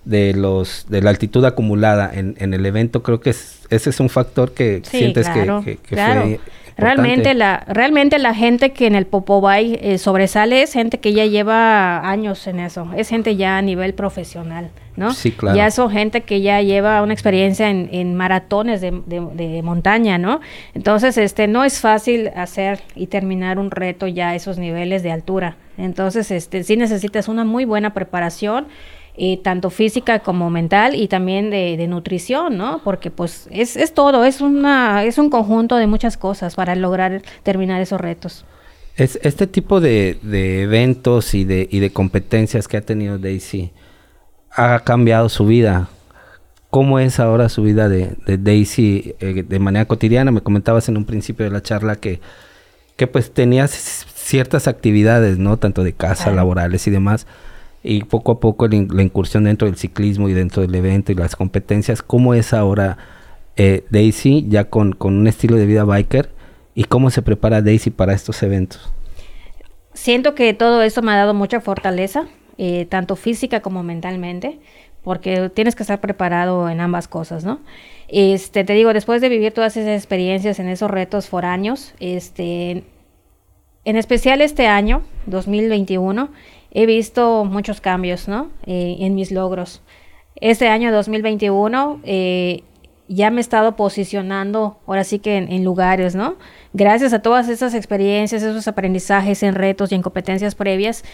de 0.04 0.34
los 0.34 0.86
de 0.88 1.00
la 1.00 1.10
altitud 1.10 1.44
acumulada 1.46 2.10
en, 2.12 2.36
en 2.38 2.52
el 2.52 2.66
evento, 2.66 3.02
creo 3.02 3.20
que 3.20 3.30
es, 3.30 3.60
ese 3.70 3.90
es 3.90 3.98
un 3.98 4.10
factor 4.10 4.52
que 4.52 4.82
sientes 4.84 5.26
que, 5.28 5.78
que, 5.82 5.96
fue 5.96 6.40
Realmente 6.78 7.34
la, 7.34 7.64
realmente 7.66 8.20
la 8.20 8.34
gente 8.34 8.70
que 8.70 8.86
en 8.86 8.94
el 8.94 9.04
Popobay 9.04 9.76
eh, 9.82 9.98
sobresale 9.98 10.62
es 10.62 10.72
gente 10.72 10.98
que 10.98 11.12
ya 11.12 11.26
lleva 11.26 12.08
años 12.08 12.46
en 12.46 12.60
eso, 12.60 12.88
es 12.96 13.08
gente 13.08 13.34
ya 13.34 13.58
a 13.58 13.62
nivel 13.62 13.94
profesional, 13.94 14.70
¿no? 14.94 15.12
Sí, 15.12 15.32
claro. 15.32 15.56
Ya 15.56 15.72
son 15.72 15.90
gente 15.90 16.20
que 16.20 16.40
ya 16.40 16.62
lleva 16.62 17.02
una 17.02 17.12
experiencia 17.12 17.68
en, 17.68 17.88
en 17.90 18.14
maratones 18.14 18.80
de, 18.80 18.92
de, 18.92 19.60
montaña, 19.64 20.18
¿no? 20.18 20.40
Entonces, 20.72 21.18
este, 21.18 21.48
no 21.48 21.64
es 21.64 21.80
fácil 21.80 22.30
hacer 22.36 22.80
y 22.94 23.08
terminar 23.08 23.58
un 23.58 23.72
reto 23.72 24.06
ya 24.06 24.28
a 24.28 24.34
esos 24.36 24.56
niveles 24.56 25.02
de 25.02 25.10
altura. 25.10 25.56
Entonces, 25.78 26.30
este, 26.30 26.62
sí 26.62 26.76
necesitas 26.76 27.26
una 27.26 27.44
muy 27.44 27.64
buena 27.64 27.92
preparación 27.92 28.68
eh, 29.18 29.38
tanto 29.42 29.70
física 29.70 30.20
como 30.20 30.50
mental 30.50 30.94
y 30.94 31.08
también 31.08 31.50
de, 31.50 31.86
nutrición, 31.88 32.56
¿no? 32.56 32.80
Porque 32.84 33.10
pues 33.10 33.48
es, 33.50 33.76
es, 33.76 33.94
todo, 33.94 34.24
es, 34.24 34.40
una, 34.40 35.04
es 35.04 35.18
un 35.18 35.30
conjunto 35.30 35.76
de 35.76 35.86
muchas 35.86 36.16
cosas 36.16 36.54
para 36.54 36.74
lograr 36.74 37.22
terminar 37.42 37.80
esos 37.80 38.00
retos. 38.00 38.44
Es, 38.96 39.18
este 39.22 39.46
tipo 39.46 39.80
de, 39.80 40.18
de 40.22 40.62
eventos 40.62 41.34
y 41.34 41.44
de, 41.44 41.68
y 41.70 41.80
de 41.80 41.90
competencias 41.90 42.68
que 42.68 42.76
ha 42.76 42.82
tenido 42.82 43.18
Daisy 43.18 43.72
ha 44.50 44.80
cambiado 44.80 45.28
su 45.28 45.46
vida 45.46 45.88
¿Cómo 46.70 46.98
es 46.98 47.18
ahora 47.18 47.48
su 47.48 47.62
vida 47.62 47.88
de, 47.88 48.14
Daisy 48.26 49.14
eh, 49.20 49.42
de 49.42 49.58
manera 49.58 49.86
cotidiana? 49.86 50.30
Me 50.30 50.42
comentabas 50.42 50.88
en 50.90 50.98
un 50.98 51.06
principio 51.06 51.46
de 51.46 51.50
la 51.50 51.62
charla 51.62 51.96
que, 51.96 52.20
que 52.96 53.06
pues 53.06 53.32
tenías 53.32 53.70
ciertas 54.14 54.68
actividades, 54.68 55.38
¿no? 55.38 55.56
Tanto 55.56 55.82
de 55.82 55.94
casa, 55.94 56.30
laborales 56.30 56.86
y 56.86 56.90
demás. 56.90 57.26
Y 57.82 58.04
poco 58.04 58.32
a 58.32 58.40
poco 58.40 58.66
la, 58.68 59.02
incursión 59.02 59.44
dentro 59.44 59.66
del 59.66 59.76
ciclismo 59.76 60.28
y 60.28 60.34
dentro 60.34 60.62
del 60.62 60.74
evento 60.74 61.12
y 61.12 61.14
las 61.14 61.36
competencias. 61.36 62.02
¿Cómo 62.02 62.34
es 62.34 62.52
ahora 62.52 62.98
eh, 63.56 63.84
Daisy 63.90 64.46
ya 64.48 64.64
con, 64.64 64.96
un 65.00 65.26
estilo 65.26 65.56
de 65.56 65.66
vida 65.66 65.84
biker? 65.84 66.30
¿Y 66.74 66.84
cómo 66.84 67.10
se 67.10 67.22
prepara 67.22 67.62
Daisy 67.62 67.90
para 67.90 68.12
estos 68.12 68.42
eventos? 68.42 68.92
Siento 69.94 70.34
que 70.34 70.54
todo 70.54 70.82
eso 70.82 71.02
me 71.02 71.12
ha 71.12 71.16
dado 71.16 71.34
mucha 71.34 71.60
fortaleza, 71.60 72.28
eh, 72.56 72.86
tanto 72.86 73.16
física 73.16 73.60
como 73.60 73.82
mentalmente 73.82 74.58
porque 75.08 75.48
tienes 75.48 75.74
que 75.74 75.82
estar 75.82 76.00
preparado 76.00 76.68
en 76.68 76.80
ambas 76.80 77.08
cosas, 77.08 77.42
¿no? 77.42 77.60
Este, 78.08 78.64
te 78.64 78.74
digo, 78.74 78.92
después 78.92 79.22
de 79.22 79.30
vivir 79.30 79.52
todas 79.52 79.76
esas 79.76 79.96
experiencias 79.96 80.58
en 80.58 80.68
esos 80.68 80.90
retos 80.90 81.28
foráneos, 81.28 81.94
este, 82.00 82.84
en 83.84 83.96
especial 83.96 84.40
este 84.40 84.66
año, 84.66 85.02
2021, 85.24 86.30
he 86.70 86.86
visto 86.86 87.44
muchos 87.44 87.80
cambios, 87.80 88.28
¿no? 88.28 88.50
Eh, 88.66 88.96
en 89.00 89.14
mis 89.14 89.30
logros. 89.30 89.82
Este 90.36 90.68
año 90.68 90.92
2021 90.92 92.00
eh, 92.04 92.62
ya 93.08 93.30
me 93.30 93.38
he 93.38 93.40
estado 93.40 93.74
posicionando, 93.74 94.78
ahora 94.86 95.04
sí 95.04 95.18
que 95.18 95.36
en, 95.36 95.50
en, 95.50 95.64
lugares, 95.64 96.14
¿no? 96.14 96.36
Gracias 96.72 97.12
a 97.12 97.22
todas 97.22 97.48
esas 97.48 97.74
experiencias, 97.74 98.42
esos 98.42 98.68
aprendizajes 98.68 99.42
en 99.42 99.54
retos 99.54 99.90
y 99.90 99.94
en 99.94 100.02
competencias 100.02 100.54
previas, 100.54 101.04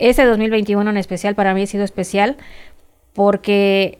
este 0.00 0.24
2021 0.24 0.90
en 0.90 0.96
especial 0.96 1.34
para 1.34 1.52
mí 1.52 1.62
ha 1.62 1.66
sido 1.66 1.84
especial 1.84 2.38
porque 3.12 3.98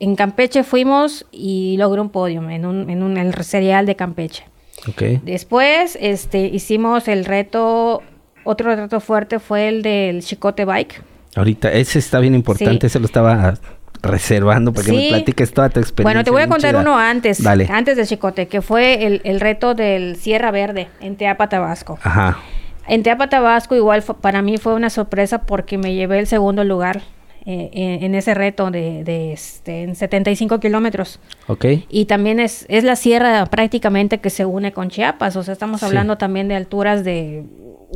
en 0.00 0.16
Campeche 0.16 0.64
fuimos 0.64 1.26
y 1.30 1.76
logré 1.76 2.00
un 2.00 2.10
podio 2.10 2.48
en, 2.48 2.66
un, 2.66 2.90
en 2.90 3.02
un, 3.02 3.16
el 3.16 3.34
serial 3.44 3.86
de 3.86 3.94
Campeche. 3.94 4.44
Okay. 4.88 5.20
Después 5.22 5.96
este, 6.00 6.46
hicimos 6.46 7.08
el 7.08 7.24
reto, 7.24 8.02
otro 8.44 8.74
reto 8.74 9.00
fuerte 9.00 9.38
fue 9.38 9.68
el 9.68 9.82
del 9.82 10.22
Chicote 10.22 10.64
Bike. 10.64 11.02
Ahorita, 11.36 11.72
ese 11.72 11.98
está 11.98 12.20
bien 12.20 12.34
importante, 12.34 12.86
ese 12.86 13.00
lo 13.00 13.06
estaba 13.06 13.54
reservando 14.02 14.72
para 14.72 14.86
que 14.86 14.92
me 14.92 15.08
platiques 15.08 15.52
toda 15.52 15.70
tu 15.70 15.80
experiencia. 15.80 16.04
Bueno, 16.04 16.24
te 16.24 16.30
voy 16.30 16.42
a 16.42 16.48
contar 16.48 16.76
uno 16.76 16.96
antes, 16.98 17.42
Dale. 17.42 17.68
antes 17.70 17.96
del 17.96 18.06
Chicote, 18.06 18.46
que 18.46 18.62
fue 18.62 19.06
el, 19.06 19.20
el, 19.24 19.40
reto 19.40 19.74
del 19.74 20.16
Sierra 20.16 20.50
Verde 20.50 20.88
en 21.00 21.16
Teapa, 21.16 21.48
Tabasco. 21.48 21.98
Ajá. 22.02 22.38
En 22.86 23.02
Teapa, 23.02 23.28
Tabasco 23.28 23.74
igual 23.74 24.02
para 24.02 24.42
mí 24.42 24.58
fue 24.58 24.74
una 24.74 24.90
sorpresa 24.90 25.42
porque 25.42 25.78
me 25.78 25.94
llevé 25.94 26.18
el 26.18 26.26
segundo 26.26 26.64
lugar 26.64 27.00
eh, 27.46 27.98
en, 28.00 28.14
ese 28.14 28.32
reto 28.32 28.70
de, 28.70 29.04
de 29.04 29.32
este, 29.34 29.82
en 29.82 29.96
75 29.96 30.60
kilómetros. 30.60 31.20
Ok. 31.46 31.66
Y 31.90 32.06
también 32.06 32.40
es, 32.40 32.64
es 32.68 32.84
la 32.84 32.96
sierra 32.96 33.44
prácticamente 33.46 34.18
que 34.18 34.30
se 34.30 34.46
une 34.46 34.72
con 34.72 34.88
Chiapas, 34.88 35.36
o 35.36 35.42
sea, 35.42 35.52
estamos 35.52 35.82
hablando 35.82 36.16
también 36.16 36.48
de 36.48 36.56
alturas 36.56 37.04
de 37.04 37.44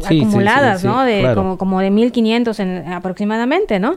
acumuladas, 0.05 0.85
¿no? 0.85 1.03
De 1.03 1.33
como, 1.35 1.57
como 1.57 1.81
de 1.81 1.91
1500 1.91 2.61
en, 2.61 2.93
aproximadamente, 2.93 3.81
¿no? 3.81 3.97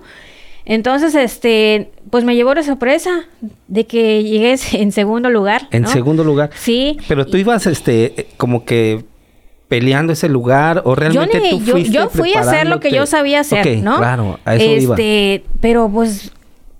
Entonces, 0.64 1.16
este, 1.16 1.92
pues 2.10 2.24
me 2.24 2.36
llevó 2.36 2.54
la 2.54 2.64
sorpresa 2.64 3.26
de 3.68 3.86
que 3.88 4.24
llegué 4.24 4.56
en 4.74 4.92
segundo 4.92 5.30
lugar. 5.30 5.68
En 5.72 5.88
segundo 5.88 6.24
lugar. 6.24 6.52
Sí. 6.56 6.98
Pero 7.08 7.26
tú 7.26 7.38
ibas, 7.38 7.66
este, 7.68 8.28
como 8.38 8.64
que 8.64 9.04
peleando 9.72 10.12
ese 10.12 10.28
lugar 10.28 10.82
o 10.84 10.96
realmente 10.96 11.42
yo, 11.42 11.50
tú 11.50 11.60
fuiste 11.62 11.94
yo, 11.94 12.10
fui 12.10 12.34
a 12.34 12.42
hacer 12.42 12.68
lo 12.68 12.82
que 12.82 12.92
yo 12.92 13.06
sabía 13.06 13.40
hacer, 13.40 13.78
¿no? 13.78 14.00
Claro, 14.00 14.38
a 14.44 14.56
eso 14.56 14.92
este, 14.92 15.46
pero 15.62 15.90
pues 15.90 16.34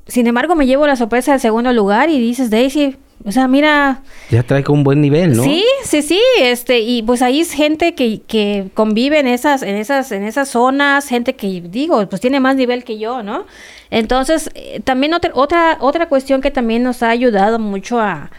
sin 0.08 0.28
embargo 0.28 0.56
me 0.56 0.66
llevo 0.66 0.86
la 0.86 0.98
sorpresa 0.98 1.32
del 1.32 1.40
segundo 1.40 1.72
lugar 1.72 2.10
y 2.10 2.20
dices, 2.20 2.50
Daisy, 2.50 2.98
o 3.24 3.32
sea, 3.32 3.48
mira. 3.48 4.02
Ya 4.30 4.44
trae 4.44 4.62
con 4.62 4.80
un 4.80 4.84
buen 4.84 5.00
nivel, 5.00 5.38
¿no? 5.38 5.44
Sí, 5.44 5.64
sí, 5.86 6.02
sí. 6.02 6.20
Este, 6.42 6.82
y 6.82 7.02
pues 7.04 7.22
ahí 7.22 7.40
es 7.40 7.54
gente 7.54 7.96
que, 7.96 8.24
que 8.28 8.68
convive 8.74 9.20
en 9.20 9.28
esas, 9.28 9.62
en 9.62 9.78
esas, 9.78 10.12
en 10.12 10.24
esas 10.24 10.50
zonas, 10.50 11.08
gente 11.08 11.38
que 11.38 11.62
digo, 11.62 12.06
pues 12.10 12.20
tiene 12.20 12.42
más 12.42 12.58
nivel 12.58 12.84
que 12.84 13.00
yo, 13.00 13.24
¿no? 13.24 13.46
Entonces, 13.90 14.50
eh, 14.54 14.82
también 14.84 15.14
otra, 15.14 15.32
otra, 15.34 15.78
otra 15.80 16.10
cuestión 16.10 16.42
que 16.42 16.52
también 16.52 16.84
nos 16.84 17.04
ha 17.04 17.10
ayudado 17.10 17.58
mucho 17.58 18.02
a, 18.02 18.32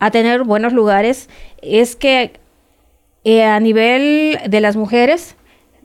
a 0.00 0.10
tener 0.10 0.42
buenos 0.42 0.72
lugares 0.72 1.28
es 1.62 1.94
que 1.94 2.32
eh, 3.28 3.42
a 3.42 3.58
nivel 3.58 4.38
de 4.48 4.60
las 4.60 4.76
mujeres, 4.76 5.34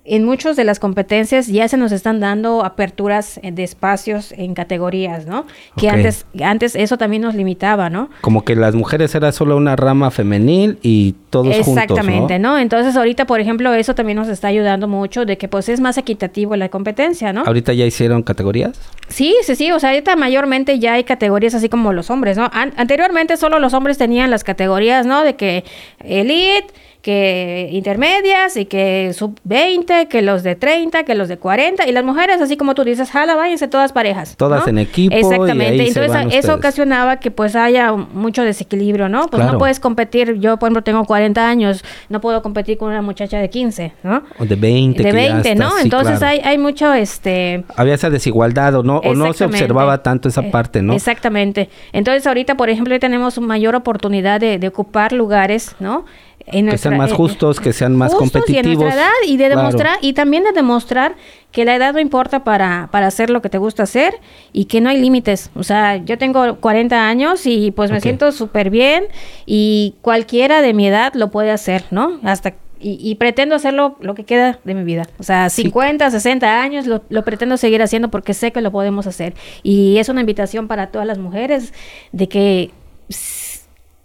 en 0.06 0.25
muchas 0.25 0.56
de 0.56 0.63
las 0.63 0.80
competencias 0.80 1.47
ya 1.47 1.67
se 1.67 1.75
nos 1.75 1.91
están 1.91 2.19
dando 2.19 2.63
aperturas 2.63 3.39
de 3.41 3.63
espacios 3.63 4.32
en 4.32 4.54
categorías, 4.54 5.25
¿no? 5.25 5.47
Que 5.75 5.89
antes, 5.89 6.27
antes 6.43 6.75
eso 6.75 6.99
también 6.99 7.23
nos 7.23 7.34
limitaba, 7.34 7.89
¿no? 7.89 8.12
Como 8.21 8.45
que 8.45 8.56
las 8.56 8.75
mujeres 8.75 9.15
era 9.15 9.32
solo 9.32 9.58
una 9.58 9.75
rama 9.75 10.12
femenil 10.12 10.77
y 10.84 11.15
todos 11.32 11.56
Exactamente, 11.56 12.38
¿no? 12.38 12.60
Entonces 12.60 12.95
ahorita, 12.95 13.25
por 13.25 13.39
ejemplo, 13.39 13.73
eso 13.73 13.95
también 13.95 14.17
nos 14.17 14.27
está 14.27 14.47
ayudando 14.47 14.88
mucho 14.88 15.25
de 15.25 15.39
que 15.39 15.47
pues 15.47 15.67
es 15.67 15.80
más 15.80 15.97
equitativo 15.97 16.56
la 16.56 16.69
competencia, 16.69 17.34
¿no? 17.34 17.41
¿Ahorita 17.41 17.73
ya 17.73 17.88
hicieron 17.88 18.21
categorías? 18.21 18.80
Sí, 19.08 19.36
sí, 19.41 19.56
sí, 19.56 19.71
o 19.71 19.80
sea, 19.80 19.89
ahorita 19.89 20.15
mayormente 20.15 20.77
ya 20.77 20.93
hay 20.93 21.06
categorías 21.06 21.56
así 21.56 21.69
como 21.69 21.91
los 21.91 22.12
hombres, 22.12 22.38
¿no? 22.38 22.51
anteriormente 22.54 23.36
solo 23.36 23.58
los 23.58 23.73
hombres 23.73 23.97
tenían 23.97 24.30
las 24.30 24.43
categorías, 24.43 25.08
¿no? 25.08 25.23
De 25.23 25.36
que 25.36 25.63
elite 26.04 26.67
que 27.02 27.70
intermedias 27.72 28.56
y 28.58 28.66
que 28.66 29.12
sub 29.14 29.40
20, 29.44 30.08
que 30.08 30.22
los 30.22 30.44
de 30.44 30.56
30, 30.56 31.04
que 31.04 31.16
los 31.16 31.28
de 31.28 31.38
40 31.38 31.88
y 31.88 31.92
las 31.92 32.04
mujeres, 32.04 32.40
así 32.42 32.58
como 32.58 32.76
tú 32.76 32.84
dices, 32.84 33.10
jala, 33.10 33.36
váyanse 33.36 33.68
todas 33.68 33.92
parejas. 33.92 34.36
Todas 34.38 34.68
en 34.68 34.78
equipo. 34.78 35.16
Exactamente. 35.16 35.88
Entonces 35.88 36.28
eso 36.34 36.54
ocasionaba 36.54 37.18
que 37.18 37.32
pues 37.32 37.56
haya 37.56 37.92
mucho 37.94 38.44
desequilibrio, 38.44 39.10
¿no? 39.10 39.28
Pues 39.28 39.44
no 39.44 39.58
puedes 39.58 39.80
competir, 39.80 40.36
yo 40.40 40.58
por 40.58 40.68
ejemplo 40.68 40.84
tengo 40.84 41.04
40 41.06 41.48
años, 41.48 41.84
no 42.10 42.22
puedo 42.22 42.42
competir 42.42 42.78
con 42.78 42.90
una 42.90 43.02
muchacha 43.02 43.40
de 43.40 43.50
15, 43.50 43.94
¿no? 44.04 44.24
O 44.38 44.46
de 44.46 44.56
20. 44.56 45.02
De 45.02 45.12
20, 45.12 45.56
¿no? 45.56 45.72
Entonces 45.80 46.22
hay, 46.22 46.40
hay 46.44 46.58
mucho 46.58 46.94
este... 46.94 47.64
Había 47.76 47.96
esa 47.96 48.12
desigualdad 48.12 48.76
o 48.76 48.84
no, 48.84 48.98
o 48.98 49.16
no 49.16 49.34
se 49.34 49.46
observaba 49.46 50.04
tanto 50.04 50.30
esa 50.30 50.42
eh, 50.42 50.52
parte, 50.52 50.84
¿no? 50.84 50.94
Exactamente. 50.94 51.70
Entonces 51.94 52.28
ahorita, 52.28 52.56
por 52.56 52.70
ejemplo, 52.70 52.98
tenemos 53.00 53.40
mayor 53.40 53.76
oportunidad 53.76 54.40
de, 54.40 54.60
de 54.60 54.68
ocupar 54.68 55.14
lugares, 55.14 55.76
¿no? 55.80 56.06
Que 56.45 56.77
sean 56.77 56.97
más 56.97 57.12
justos, 57.13 57.60
que 57.60 57.73
sean 57.73 57.95
más 57.95 58.13
competitivos. 58.13 58.84
Y, 58.84 58.95
edad, 58.95 59.10
y 59.27 59.38
de 59.38 59.49
demostrar, 59.49 59.97
y 60.01 60.13
también 60.13 60.43
de 60.43 60.51
demostrar 60.51 61.15
que 61.51 61.65
la 61.65 61.75
edad 61.75 61.93
no 61.93 61.99
importa 61.99 62.43
para, 62.43 62.89
para 62.91 63.08
hacer 63.08 63.30
lo 63.30 63.41
que 63.41 63.49
te 63.49 63.58
gusta 63.58 63.84
hacer 63.84 64.15
y 64.54 64.65
que 64.65 64.82
no 64.82 64.89
hay 64.89 64.99
límites. 64.99 65.51
O 65.56 65.63
sea, 65.63 65.97
yo 65.97 66.17
tengo 66.17 66.58
40 66.58 67.08
años 67.08 67.45
y 67.45 67.71
pues 67.71 67.91
me 67.91 68.01
siento 68.01 68.32
súper 68.32 68.69
bien 68.69 69.06
y 69.45 69.95
cualquiera 70.01 70.62
de 70.62 70.73
mi 70.73 70.88
edad 70.88 71.13
lo 71.13 71.30
puede 71.30 71.51
hacer, 71.51 71.84
¿no? 71.91 72.19
Hasta 72.23 72.54
y, 72.84 73.15
pretendo 73.15 73.56
hacerlo 73.56 73.95
lo 73.99 74.15
que 74.15 74.23
queda 74.23 74.60
de 74.63 74.73
mi 74.73 74.84
vida. 74.84 75.08
O 75.19 75.23
sea, 75.23 75.49
50, 75.49 76.10
60 76.10 76.62
años 76.62 76.88
lo, 76.88 77.04
lo, 77.10 77.23
pretendo 77.23 77.58
seguir 77.58 77.82
haciendo 77.82 78.10
porque 78.10 78.34
sé 78.34 78.51
que 78.51 78.62
lo 78.62 78.71
podemos 78.71 79.06
hacer. 79.06 79.36
Y 79.62 79.97
es 79.97 80.10
una 80.10 80.21
invitación 80.21 80.67
para 80.67 80.88
todas 80.88 81.06
las 81.06 81.19
mujeres 81.19 81.73
de 82.12 82.27
que, 82.27 82.71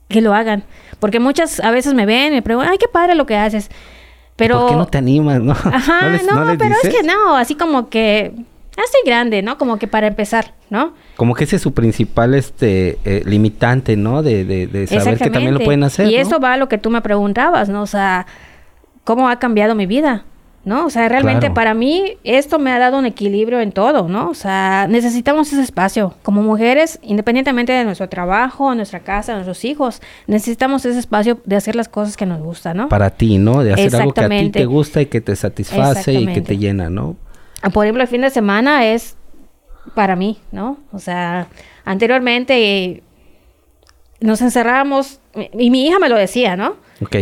que 0.09 0.20
lo 0.20 0.35
hagan. 0.35 0.64
Porque 0.99 1.21
muchas 1.21 1.61
a 1.61 1.71
veces 1.71 1.95
me 1.95 2.07
ven 2.07 2.33
y 2.33 2.37
me 2.37 2.43
preguntan, 2.43 2.73
ay, 2.73 2.79
qué 2.79 2.89
padre 2.89 3.15
lo 3.15 3.27
que 3.27 3.37
haces. 3.37 3.71
Pero... 4.37 4.61
¿Por 4.61 4.71
qué 4.71 4.77
no 4.77 4.87
te 4.87 4.99
animas, 4.99 5.41
no? 5.41 5.53
Ajá, 5.53 6.11
no, 6.31 6.57
pero 6.59 6.75
es 6.83 6.95
que 6.95 7.03
no, 7.03 7.37
así 7.37 7.55
como 7.55 7.89
que... 7.89 8.33
Estoy 8.71 9.01
grande, 9.07 9.41
¿no? 9.41 9.57
Como 9.57 9.79
que 9.79 9.87
para 9.89 10.07
empezar, 10.07 10.53
¿no? 10.69 10.93
Como 11.17 11.35
que 11.35 11.45
ese 11.45 11.57
es 11.57 11.63
su 11.63 11.73
principal 11.73 12.35
este 12.35 12.99
eh, 13.07 13.23
limitante, 13.25 13.97
¿no? 13.97 14.23
De, 14.23 14.45
de, 14.45 14.67
de 14.67 14.87
saber 14.87 15.17
que 15.17 15.31
también 15.31 15.55
lo 15.55 15.61
pueden 15.61 15.83
hacer. 15.83 16.09
Y 16.09 16.17
eso 16.17 16.41
va 16.41 16.53
a 16.53 16.57
lo 16.59 16.69
que 16.69 16.77
tú 16.77 16.91
me 16.91 17.01
preguntabas, 17.01 17.71
¿no? 17.71 17.81
O 17.81 17.87
sea, 17.87 18.27
¿cómo 19.05 19.31
ha 19.31 19.39
cambiado 19.39 19.75
mi 19.75 19.87
vida? 19.87 20.25
¿No? 20.67 20.85
O 20.85 20.91
sea, 20.91 21.09
realmente 21.09 21.49
para 21.53 21.75
mí 21.75 22.19
esto 22.25 22.59
me 22.59 22.73
ha 22.73 22.79
dado 22.81 22.99
un 22.99 23.07
equilibrio 23.07 23.61
en 23.61 23.71
todo, 23.71 24.09
¿no? 24.09 24.29
O 24.29 24.35
sea, 24.35 24.89
necesitamos 24.91 25.53
ese 25.53 25.63
espacio. 25.63 26.15
Como 26.25 26.43
mujeres, 26.43 26.99
independientemente 27.03 27.73
de 27.73 27.85
nuestro 27.85 28.09
trabajo, 28.09 28.75
nuestra 28.75 28.99
casa, 28.99 29.35
nuestros 29.35 29.65
hijos, 29.65 30.03
necesitamos 30.27 30.85
ese 30.85 30.99
espacio 30.99 31.39
de 31.45 31.55
hacer 31.55 31.77
las 31.77 31.89
cosas 31.89 32.17
que 32.17 32.27
nos 32.27 32.41
gustan, 32.41 32.79
¿no? 32.79 32.89
Para 32.89 33.11
ti, 33.11 33.39
¿no? 33.39 33.63
De 33.63 33.75
hacer 33.75 33.95
algo 33.95 34.13
que 34.13 34.23
a 34.23 34.29
ti 34.29 34.51
te 34.51 34.65
gusta 34.67 35.01
y 35.01 35.07
que 35.07 35.21
te 35.21 35.37
satisface 35.37 36.13
y 36.13 36.27
que 36.27 36.41
te 36.41 36.59
llena, 36.59 36.91
¿no? 36.91 37.15
Ah, 37.63 37.71
por 37.71 37.85
ejemplo, 37.85 38.03
el 38.03 38.09
fin 38.09 38.23
de 38.23 38.31
semana 38.31 38.87
es 38.87 39.17
para 39.95 40.17
mí, 40.17 40.41
¿no? 40.51 40.79
O 40.91 40.99
sea, 40.99 41.47
anteriormente 41.85 43.05
nos 44.21 44.43
encerrábamos, 44.43 45.21
y 45.57 45.71
mi 45.71 45.87
hija 45.87 46.01
me 46.01 46.09
lo 46.09 46.17
decía, 46.17 46.57
¿no? 46.57 46.75
Ok 47.01 47.17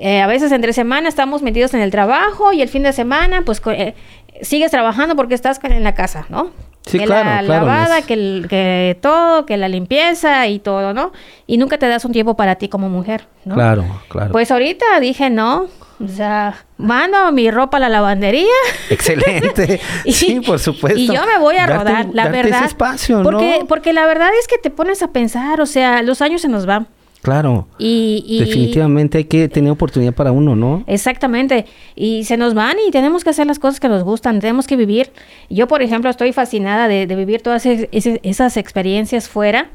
eh, 0.00 0.20
a 0.22 0.26
veces 0.26 0.52
entre 0.52 0.72
semana 0.72 1.08
estamos 1.08 1.42
metidos 1.42 1.74
en 1.74 1.80
el 1.80 1.90
trabajo 1.90 2.52
y 2.52 2.62
el 2.62 2.68
fin 2.68 2.82
de 2.82 2.92
semana, 2.92 3.42
pues 3.44 3.60
eh, 3.72 3.94
sigues 4.42 4.70
trabajando 4.70 5.16
porque 5.16 5.34
estás 5.34 5.58
en 5.62 5.82
la 5.84 5.94
casa, 5.94 6.26
¿no? 6.28 6.50
Sí, 6.86 6.98
que 6.98 7.04
claro, 7.04 7.28
la 7.28 7.42
claro, 7.42 7.66
lavada, 7.66 7.98
es- 7.98 8.06
que, 8.06 8.14
el- 8.14 8.46
que 8.48 8.96
todo, 9.02 9.44
que 9.44 9.56
la 9.58 9.68
limpieza 9.68 10.46
y 10.46 10.58
todo, 10.58 10.94
¿no? 10.94 11.12
Y 11.46 11.58
nunca 11.58 11.76
te 11.78 11.86
das 11.86 12.04
un 12.06 12.12
tiempo 12.12 12.34
para 12.34 12.54
ti 12.54 12.68
como 12.68 12.88
mujer, 12.88 13.26
¿no? 13.44 13.56
Claro, 13.56 13.84
claro. 14.08 14.32
Pues 14.32 14.50
ahorita 14.50 14.86
dije 15.00 15.28
no, 15.28 15.66
o 16.02 16.08
sea, 16.08 16.54
mando 16.78 17.30
mi 17.32 17.50
ropa 17.50 17.76
a 17.76 17.80
la 17.80 17.88
lavandería. 17.90 18.46
Excelente. 18.88 19.80
Y- 20.04 20.12
sí, 20.12 20.40
por 20.40 20.58
supuesto. 20.58 20.98
Y 20.98 21.08
yo 21.08 21.26
me 21.26 21.38
voy 21.38 21.56
a 21.56 21.66
Darte- 21.66 21.78
rodar, 21.78 22.06
la 22.12 22.22
darte 22.24 22.42
verdad. 22.42 22.58
Ese 22.60 22.68
espacio, 22.68 23.22
porque, 23.22 23.58
¿no? 23.60 23.66
porque 23.66 23.92
la 23.92 24.06
verdad 24.06 24.30
es 24.40 24.46
que 24.48 24.56
te 24.58 24.70
pones 24.70 25.02
a 25.02 25.08
pensar, 25.08 25.60
o 25.60 25.66
sea, 25.66 26.02
los 26.02 26.22
años 26.22 26.40
se 26.42 26.48
nos 26.48 26.64
van. 26.66 26.86
Claro. 27.22 27.66
Y, 27.78 28.24
y- 28.26 28.38
Definitivamente 28.38 29.18
hay 29.18 29.24
que 29.24 29.48
tener 29.48 29.70
oportunidad 29.72 30.14
para 30.14 30.30
uno, 30.32 30.54
¿no? 30.54 30.84
Exactamente. 30.86 31.66
Y 31.96 32.24
se 32.24 32.36
nos 32.36 32.54
van 32.54 32.76
y 32.86 32.90
tenemos 32.90 33.24
que 33.24 33.30
hacer 33.30 33.46
las 33.46 33.58
cosas 33.58 33.80
que 33.80 33.88
nos 33.88 34.04
gustan, 34.04 34.38
tenemos 34.40 34.66
que 34.66 34.76
vivir. 34.76 35.10
Yo, 35.50 35.66
por 35.68 35.82
ejemplo, 35.82 36.08
estoy 36.10 36.32
fascinada 36.32 36.86
de, 36.88 37.06
de 37.06 37.16
vivir 37.16 37.42
todas 37.42 37.66
es- 37.66 37.88
ese- 37.92 38.20
esas 38.22 38.56
experiencias 38.56 39.28
fuera. 39.28 39.70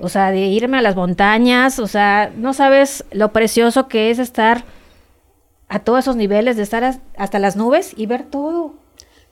O 0.00 0.08
sea, 0.08 0.30
de 0.32 0.46
irme 0.46 0.78
a 0.78 0.82
las 0.82 0.96
montañas. 0.96 1.78
O 1.78 1.86
sea, 1.86 2.30
no 2.36 2.52
sabes 2.52 3.04
lo 3.12 3.32
precioso 3.32 3.88
que 3.88 4.10
es 4.10 4.18
estar 4.18 4.64
a 5.68 5.78
todos 5.78 6.00
esos 6.00 6.16
niveles, 6.16 6.56
de 6.56 6.62
estar 6.62 6.84
as- 6.84 7.00
hasta 7.16 7.38
las 7.38 7.56
nubes 7.56 7.94
y 7.96 8.06
ver 8.06 8.24
todo. 8.24 8.74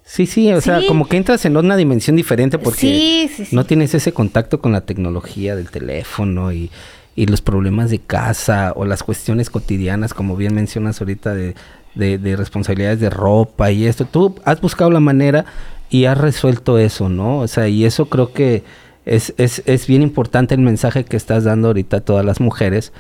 Sí, 0.03 0.27
sí, 0.27 0.51
o 0.53 0.61
sea, 0.63 0.81
como 0.89 1.07
que 1.07 1.19
entras 1.19 1.45
en 1.45 1.57
una 1.57 1.77
dimensión 1.77 2.17
diferente 2.17 2.59
porque 2.59 2.81
Sí, 2.81 3.31
sí, 3.37 3.45
sí. 3.45 3.55
no 3.55 3.65
tienes 3.67 3.95
ese 3.95 4.13
contacto 4.13 4.61
con 4.61 4.73
la 4.73 4.81
tecnología 4.81 5.55
del 5.55 5.71
teléfono 5.71 6.53
y, 6.53 6.71
y 7.17 7.27
los 7.27 7.43
problemas 7.43 7.91
de 7.91 7.99
casa 7.99 8.73
o 8.77 8.85
las 8.85 9.03
cuestiones 9.03 9.51
cotidianas, 9.51 10.15
como 10.15 10.37
bien 10.37 10.55
mencionas 10.55 11.01
ahorita, 11.01 11.35
de, 11.35 11.55
de, 11.95 12.19
de 12.19 12.37
responsabilidades 12.37 13.01
de 13.01 13.11
ropa 13.11 13.71
y 13.71 13.87
esto. 13.87 14.05
Tú 14.05 14.37
has 14.45 14.61
buscado 14.61 14.91
la 14.91 15.01
manera 15.01 15.45
y 15.91 16.05
has 16.05 16.19
resuelto 16.19 16.79
eso, 16.79 17.09
¿no? 17.09 17.41
O 17.41 17.49
sea, 17.49 17.69
y 17.69 17.85
eso 17.85 18.07
creo 18.07 18.33
que 18.33 18.63
es, 19.05 19.35
es, 19.39 19.63
es 19.67 19.87
bien 19.87 20.03
importante 20.03 20.55
el 20.55 20.61
mensaje 20.61 21.05
que 21.05 21.17
estás 21.17 21.45
dando 21.45 21.69
ahorita 21.69 21.99
a 21.99 22.01
todas 22.01 22.25
las 22.25 22.41
mujeres, 22.41 22.93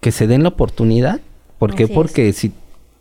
que 0.00 0.10
se 0.10 0.26
den 0.26 0.42
la 0.42 0.48
oportunidad. 0.50 1.20
¿Por 1.58 1.74
qué? 1.74 1.84
Es. 1.84 1.90
Porque 1.90 2.32
si 2.32 2.52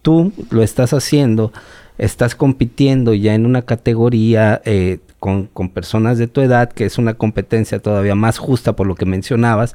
tú 0.02 0.34
lo 0.50 0.62
estás 0.62 0.94
haciendo, 0.94 1.54
estás 1.98 2.36
compitiendo 2.36 3.14
ya 3.14 3.34
en 3.34 3.46
una 3.46 3.62
categoría 3.62 4.62
eh, 4.66 5.00
con, 5.20 5.46
con 5.46 5.70
personas 5.70 6.18
de 6.18 6.28
tu 6.28 6.42
edad, 6.42 6.72
que 6.72 6.86
es 6.86 6.98
una 6.98 7.14
competencia 7.14 7.80
todavía 7.80 8.16
más 8.16 8.38
justa 8.38 8.76
por 8.76 8.88
lo 8.88 8.96
que 8.96 9.06
mencionabas, 9.06 9.74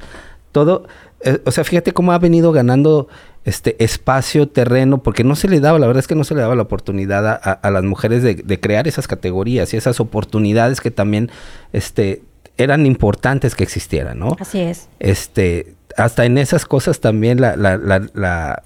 todo, 0.53 0.87
eh, 1.21 1.41
o 1.45 1.51
sea, 1.51 1.65
fíjate 1.65 1.93
cómo 1.93 2.13
ha 2.13 2.19
venido 2.19 2.53
ganando 2.53 3.09
este 3.45 3.83
espacio, 3.83 4.49
terreno, 4.49 5.03
porque 5.03 5.25
no 5.25 5.35
se 5.37 5.49
le 5.49 5.61
daba, 5.61 5.79
la 5.79 5.87
verdad 5.87 6.01
es 6.01 6.07
que 6.09 6.15
no 6.15 6.25
se 6.25 6.35
le 6.35 6.41
daba 6.43 6.55
la 6.55 6.63
oportunidad 6.63 7.27
a, 7.27 7.33
a- 7.43 7.53
a 7.53 7.71
las 7.71 7.83
mujeres 7.85 8.23
de, 8.23 8.35
de 8.35 8.61
crear 8.61 8.87
esas 8.89 9.07
categorías 9.09 9.73
y 9.73 9.77
esas 9.77 10.01
oportunidades 10.01 10.81
que 10.81 10.91
también 10.91 11.31
este, 11.73 12.23
eran 12.57 12.85
importantes 12.87 13.55
que 13.55 13.65
existieran, 13.65 14.19
¿no? 14.19 14.37
Así 14.39 14.61
es. 14.61 14.89
este, 14.99 15.75
hasta 15.97 16.25
en 16.27 16.39
esas 16.39 16.65
cosas 16.67 17.01
también 17.01 17.41
la, 17.41 17.57
la, 17.57 17.77
la, 17.77 18.07
la- 18.15 18.63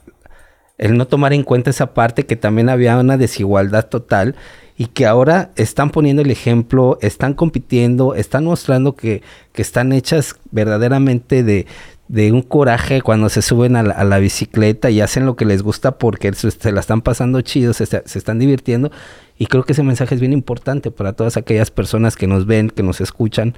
el 0.78 0.96
no 0.96 1.06
tomar 1.06 1.32
en 1.32 1.44
cuenta 1.44 1.70
esa 1.70 1.94
parte 1.94 2.26
que 2.26 2.34
también 2.34 2.68
había 2.68 2.98
una 2.98 3.16
desigualdad 3.16 3.86
total 3.86 4.34
y 4.76 4.86
que 4.86 5.06
ahora 5.06 5.50
están 5.56 5.90
poniendo 5.90 6.22
el 6.22 6.30
ejemplo, 6.30 6.98
están 7.02 7.34
compitiendo, 7.34 8.14
están 8.14 8.44
mostrando 8.44 8.94
que, 8.94 9.22
que 9.52 9.62
están 9.62 9.92
hechas 9.92 10.36
verdaderamente 10.50 11.42
de, 11.42 11.66
de 12.08 12.32
un 12.32 12.42
coraje 12.42 13.00
cuando 13.02 13.28
se 13.28 13.42
suben 13.42 13.76
a 13.76 13.82
la, 13.82 14.18
bicicleta 14.18 14.90
y 14.90 15.00
hacen 15.00 15.26
lo 15.26 15.36
que 15.36 15.44
les 15.44 15.62
gusta 15.62 15.98
porque 15.98 16.32
se, 16.32 16.50
se 16.50 16.72
la 16.72 16.80
están 16.80 17.02
pasando 17.02 17.40
chido, 17.42 17.72
se, 17.72 17.86
se 17.86 18.02
están 18.04 18.38
divirtiendo. 18.38 18.90
Y 19.38 19.46
creo 19.46 19.64
que 19.64 19.72
ese 19.72 19.82
mensaje 19.82 20.14
es 20.14 20.20
bien 20.20 20.32
importante 20.32 20.90
para 20.90 21.14
todas 21.14 21.36
aquellas 21.36 21.70
personas 21.70 22.16
que 22.16 22.26
nos 22.26 22.46
ven, 22.46 22.70
que 22.70 22.82
nos 22.82 23.00
escuchan, 23.00 23.54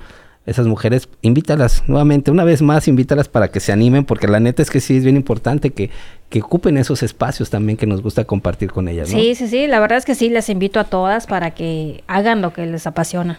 esas 0.47 0.67
mujeres, 0.67 1.09
invítalas 1.23 1.85
nuevamente, 1.89 2.31
una 2.31 2.45
vez 2.45 2.61
más, 2.61 2.87
invítalas 2.87 3.29
para 3.29 3.49
que 3.49 3.61
se 3.61 3.73
animen, 3.73 4.05
porque 4.05 4.29
la 4.29 4.41
neta 4.41 4.63
es 4.63 4.71
que 4.71 4.81
sí 4.81 4.97
es 4.97 5.05
bien 5.05 5.17
importante 5.17 5.71
que, 5.71 5.91
que 6.35 6.43
ocupen 6.43 6.77
esos 6.79 7.05
espacios 7.05 7.49
también 7.49 7.77
que 7.77 7.87
nos 7.87 8.03
gusta 8.03 8.25
compartir 8.25 8.73
con 8.73 8.89
ellas, 8.89 9.09
¿no? 9.09 9.17
Sí, 9.17 9.37
sí, 9.37 9.47
sí. 9.47 9.69
La 9.69 9.79
verdad 9.79 9.99
es 9.99 10.05
que 10.05 10.17
sí, 10.17 10.31
les 10.31 10.49
invito 10.49 10.81
a 10.81 10.85
todas 10.85 11.29
para 11.29 11.53
que 11.53 12.03
hagan 12.09 12.43
lo 12.43 12.53
que 12.53 12.67
les 12.67 12.89
apasiona. 12.89 13.39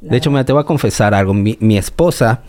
De 0.00 0.16
hecho, 0.16 0.32
mira, 0.32 0.42
te 0.42 0.52
voy 0.52 0.62
a 0.62 0.64
confesar 0.64 1.14
algo. 1.14 1.32
Mi, 1.32 1.56
mi 1.60 1.78
esposa 1.78 2.40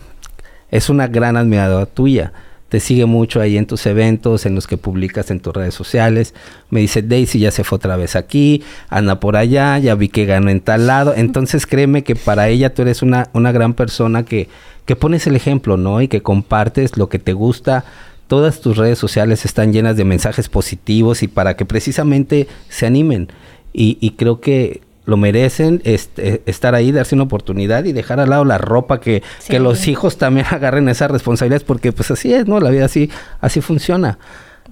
es 0.72 0.90
una 0.90 1.06
gran 1.06 1.36
admiradora 1.36 1.86
tuya. 1.86 2.32
Te 2.68 2.80
sigue 2.80 3.06
mucho 3.06 3.40
ahí 3.40 3.56
en 3.56 3.68
tus 3.68 3.86
eventos, 3.86 4.44
en 4.44 4.56
los 4.56 4.66
que 4.66 4.76
publicas 4.76 5.30
en 5.30 5.38
tus 5.38 5.54
redes 5.54 5.74
sociales. 5.74 6.34
Me 6.68 6.80
dice, 6.80 7.02
Daisy 7.02 7.38
ya 7.38 7.52
se 7.52 7.62
fue 7.62 7.76
otra 7.76 7.94
vez 7.94 8.16
aquí, 8.16 8.64
anda 8.88 9.20
por 9.20 9.36
allá, 9.36 9.78
ya 9.78 9.94
vi 9.94 10.08
que 10.08 10.26
ganó 10.26 10.50
en 10.50 10.62
tal 10.62 10.88
lado. 10.88 11.14
Entonces 11.16 11.64
créeme 11.64 12.02
que 12.02 12.16
para 12.16 12.48
ella 12.48 12.74
tú 12.74 12.82
eres 12.82 13.02
una, 13.02 13.28
una 13.34 13.52
gran 13.52 13.74
persona 13.74 14.24
que, 14.24 14.48
que 14.84 14.96
pones 14.96 15.28
el 15.28 15.36
ejemplo, 15.36 15.76
¿no? 15.76 16.02
Y 16.02 16.08
que 16.08 16.22
compartes 16.22 16.96
lo 16.96 17.08
que 17.08 17.20
te 17.20 17.34
gusta. 17.34 17.84
Todas 18.26 18.60
tus 18.60 18.76
redes 18.76 18.98
sociales 18.98 19.44
están 19.44 19.72
llenas 19.72 19.96
de 19.96 20.04
mensajes 20.04 20.48
positivos 20.48 21.22
y 21.22 21.28
para 21.28 21.56
que 21.56 21.64
precisamente 21.64 22.48
se 22.68 22.86
animen. 22.86 23.28
Y, 23.72 23.98
y 24.00 24.12
creo 24.12 24.40
que 24.40 24.80
lo 25.04 25.16
merecen 25.16 25.80
este, 25.84 26.42
estar 26.46 26.74
ahí, 26.74 26.90
darse 26.90 27.14
una 27.14 27.24
oportunidad 27.24 27.84
y 27.84 27.92
dejar 27.92 28.18
al 28.18 28.30
lado 28.30 28.44
la 28.44 28.58
ropa, 28.58 28.98
que, 29.00 29.22
Sí. 29.38 29.50
que 29.50 29.60
los 29.60 29.86
hijos 29.86 30.18
también 30.18 30.46
agarren 30.50 30.88
esas 30.88 31.10
responsabilidades, 31.10 31.62
porque 31.64 31.92
pues 31.92 32.10
así 32.10 32.34
es, 32.34 32.48
¿no? 32.48 32.58
La 32.58 32.70
vida 32.70 32.86
así, 32.86 33.10
así 33.40 33.60
funciona. 33.60 34.18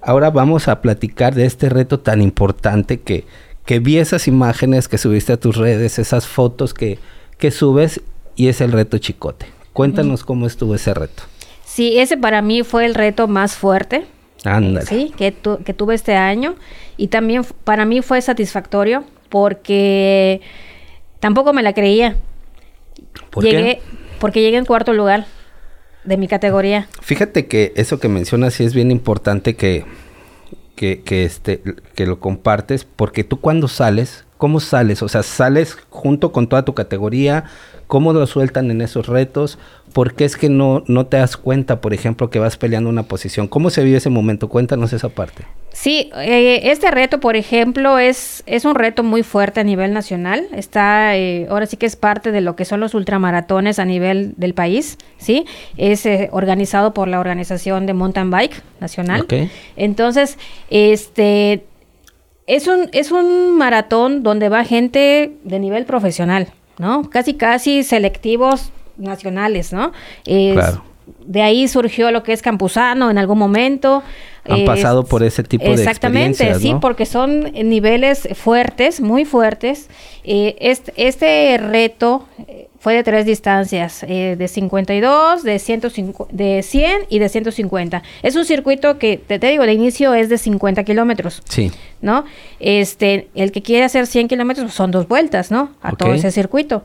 Ahora 0.02 0.30
vamos 0.30 0.66
a 0.68 0.80
platicar 0.82 1.34
de 1.34 1.46
este 1.46 1.68
reto 1.68 2.00
tan 2.00 2.20
importante 2.20 3.00
que, 3.00 3.24
que 3.64 3.78
vi 3.78 3.98
esas 3.98 4.26
imágenes 4.26 4.88
que 4.88 4.98
subiste 4.98 5.32
a 5.32 5.36
tus 5.38 5.56
redes, 5.56 5.98
esas 6.00 6.26
fotos 6.26 6.74
que, 6.74 6.98
que 7.38 7.50
subes 7.52 8.00
y 8.34 8.48
es 8.48 8.60
el 8.60 8.72
reto 8.72 8.98
chicote. 8.98 9.46
Cuéntanos 9.72 10.24
cómo 10.24 10.46
estuvo 10.46 10.74
ese 10.74 10.92
reto. 10.94 11.22
Sí, 11.74 11.98
ese 11.98 12.16
para 12.16 12.40
mí 12.40 12.62
fue 12.62 12.86
el 12.86 12.94
reto 12.94 13.26
más 13.26 13.56
fuerte. 13.56 14.04
Ándale. 14.44 14.86
Sí, 14.86 15.12
que, 15.16 15.32
tu- 15.32 15.58
que 15.64 15.74
tuve 15.74 15.96
este 15.96 16.14
año. 16.14 16.54
Y 16.96 17.08
también 17.08 17.42
para 17.64 17.84
mí 17.84 18.00
fue 18.00 18.22
satisfactorio 18.22 19.02
porque 19.28 20.40
tampoco 21.18 21.52
me 21.52 21.64
la 21.64 21.72
creía. 21.72 22.14
¿Por 23.30 23.42
llegué, 23.42 23.56
qué? 23.78 23.82
Porque 24.20 24.40
llegué 24.40 24.56
en 24.58 24.66
cuarto 24.66 24.92
lugar 24.92 25.26
de 26.04 26.16
mi 26.16 26.28
categoría. 26.28 26.86
Fíjate 27.02 27.46
que 27.46 27.72
eso 27.74 27.98
que 27.98 28.08
mencionas 28.08 28.54
sí 28.54 28.62
es 28.62 28.72
bien 28.72 28.92
importante 28.92 29.56
que, 29.56 29.84
que, 30.74 31.02
que, 31.02 31.24
este, 31.24 31.62
que 31.94 32.06
lo 32.06 32.20
compartes, 32.20 32.84
porque 32.84 33.24
tú 33.24 33.40
cuando 33.40 33.68
sales, 33.68 34.24
¿cómo 34.38 34.60
sales? 34.60 35.02
O 35.02 35.08
sea, 35.08 35.22
sales 35.22 35.76
junto 35.90 36.32
con 36.32 36.48
toda 36.48 36.64
tu 36.64 36.74
categoría, 36.74 37.44
¿cómo 37.86 38.12
lo 38.12 38.26
sueltan 38.26 38.70
en 38.70 38.80
esos 38.80 39.06
retos? 39.06 39.58
¿Por 39.92 40.14
qué 40.14 40.24
es 40.24 40.36
que 40.36 40.48
no, 40.48 40.82
no 40.86 41.06
te 41.06 41.16
das 41.16 41.36
cuenta, 41.36 41.80
por 41.80 41.94
ejemplo, 41.94 42.30
que 42.30 42.38
vas 42.38 42.56
peleando 42.56 42.90
una 42.90 43.04
posición? 43.04 43.48
¿Cómo 43.48 43.70
se 43.70 43.84
vive 43.84 43.98
ese 43.98 44.10
momento? 44.10 44.48
Cuéntanos 44.48 44.92
esa 44.92 45.08
parte. 45.08 45.44
Sí, 45.76 46.08
eh, 46.18 46.60
este 46.70 46.88
reto, 46.92 47.18
por 47.18 47.34
ejemplo, 47.34 47.98
es, 47.98 48.44
es 48.46 48.64
un 48.64 48.76
reto 48.76 49.02
muy 49.02 49.24
fuerte 49.24 49.58
a 49.58 49.64
nivel 49.64 49.92
nacional. 49.92 50.46
Está, 50.52 51.16
eh, 51.16 51.48
ahora 51.50 51.66
sí 51.66 51.76
que 51.76 51.84
es 51.86 51.96
parte 51.96 52.30
de 52.30 52.40
lo 52.40 52.54
que 52.54 52.64
son 52.64 52.78
los 52.78 52.94
ultramaratones 52.94 53.80
a 53.80 53.84
nivel 53.84 54.34
del 54.36 54.54
país, 54.54 54.98
¿sí? 55.18 55.46
Es 55.76 56.06
eh, 56.06 56.28
organizado 56.30 56.94
por 56.94 57.08
la 57.08 57.18
organización 57.18 57.86
de 57.86 57.92
Mountain 57.92 58.30
Bike 58.30 58.62
Nacional. 58.78 59.26
Entonces, 59.74 60.38
este, 60.70 61.64
es 62.46 62.68
un, 62.68 62.88
es 62.92 63.10
un 63.10 63.58
maratón 63.58 64.22
donde 64.22 64.48
va 64.48 64.64
gente 64.64 65.32
de 65.42 65.58
nivel 65.58 65.86
profesional, 65.86 66.48
¿no? 66.78 67.10
Casi, 67.10 67.34
casi 67.34 67.82
selectivos 67.82 68.70
nacionales, 68.96 69.72
¿no? 69.72 69.90
Es- 70.24 70.54
Claro. 70.54 70.84
De 71.24 71.42
ahí 71.42 71.68
surgió 71.68 72.10
lo 72.10 72.22
que 72.22 72.32
es 72.32 72.42
Campuzano 72.42 73.10
en 73.10 73.18
algún 73.18 73.38
momento. 73.38 74.02
Han 74.46 74.64
pasado 74.64 75.04
por 75.04 75.22
ese 75.22 75.42
tipo 75.42 75.64
de 75.64 75.72
Exactamente, 75.72 76.30
experiencias, 76.30 76.62
sí, 76.62 76.72
¿no? 76.74 76.80
porque 76.80 77.06
son 77.06 77.52
niveles 77.52 78.28
fuertes, 78.34 79.00
muy 79.00 79.24
fuertes. 79.24 79.88
Eh, 80.22 80.56
este, 80.60 80.92
este 80.96 81.56
reto 81.58 82.26
eh, 82.46 82.68
fue 82.78 82.94
de 82.94 83.02
tres 83.02 83.24
distancias, 83.24 84.02
eh, 84.06 84.36
de 84.36 84.48
52, 84.48 85.42
de, 85.42 85.58
105 85.58 86.28
de 86.30 86.62
100 86.62 87.06
y 87.08 87.18
de 87.18 87.28
150. 87.30 88.02
Es 88.22 88.36
un 88.36 88.44
circuito 88.44 88.98
que, 88.98 89.16
te, 89.16 89.38
te 89.38 89.46
digo, 89.48 89.62
el 89.62 89.70
inicio 89.70 90.12
es 90.12 90.28
de 90.28 90.36
50 90.36 90.84
kilómetros. 90.84 91.42
Sí. 91.48 91.70
¿no? 92.04 92.26
Este, 92.60 93.28
el 93.34 93.50
que 93.50 93.62
quiere 93.62 93.84
hacer 93.84 94.06
100 94.06 94.28
kilómetros 94.28 94.66
pues, 94.66 94.74
son 94.74 94.90
dos 94.90 95.08
vueltas, 95.08 95.50
¿no? 95.50 95.70
A 95.80 95.92
todo 95.92 96.12
ese 96.12 96.30
circuito. 96.30 96.84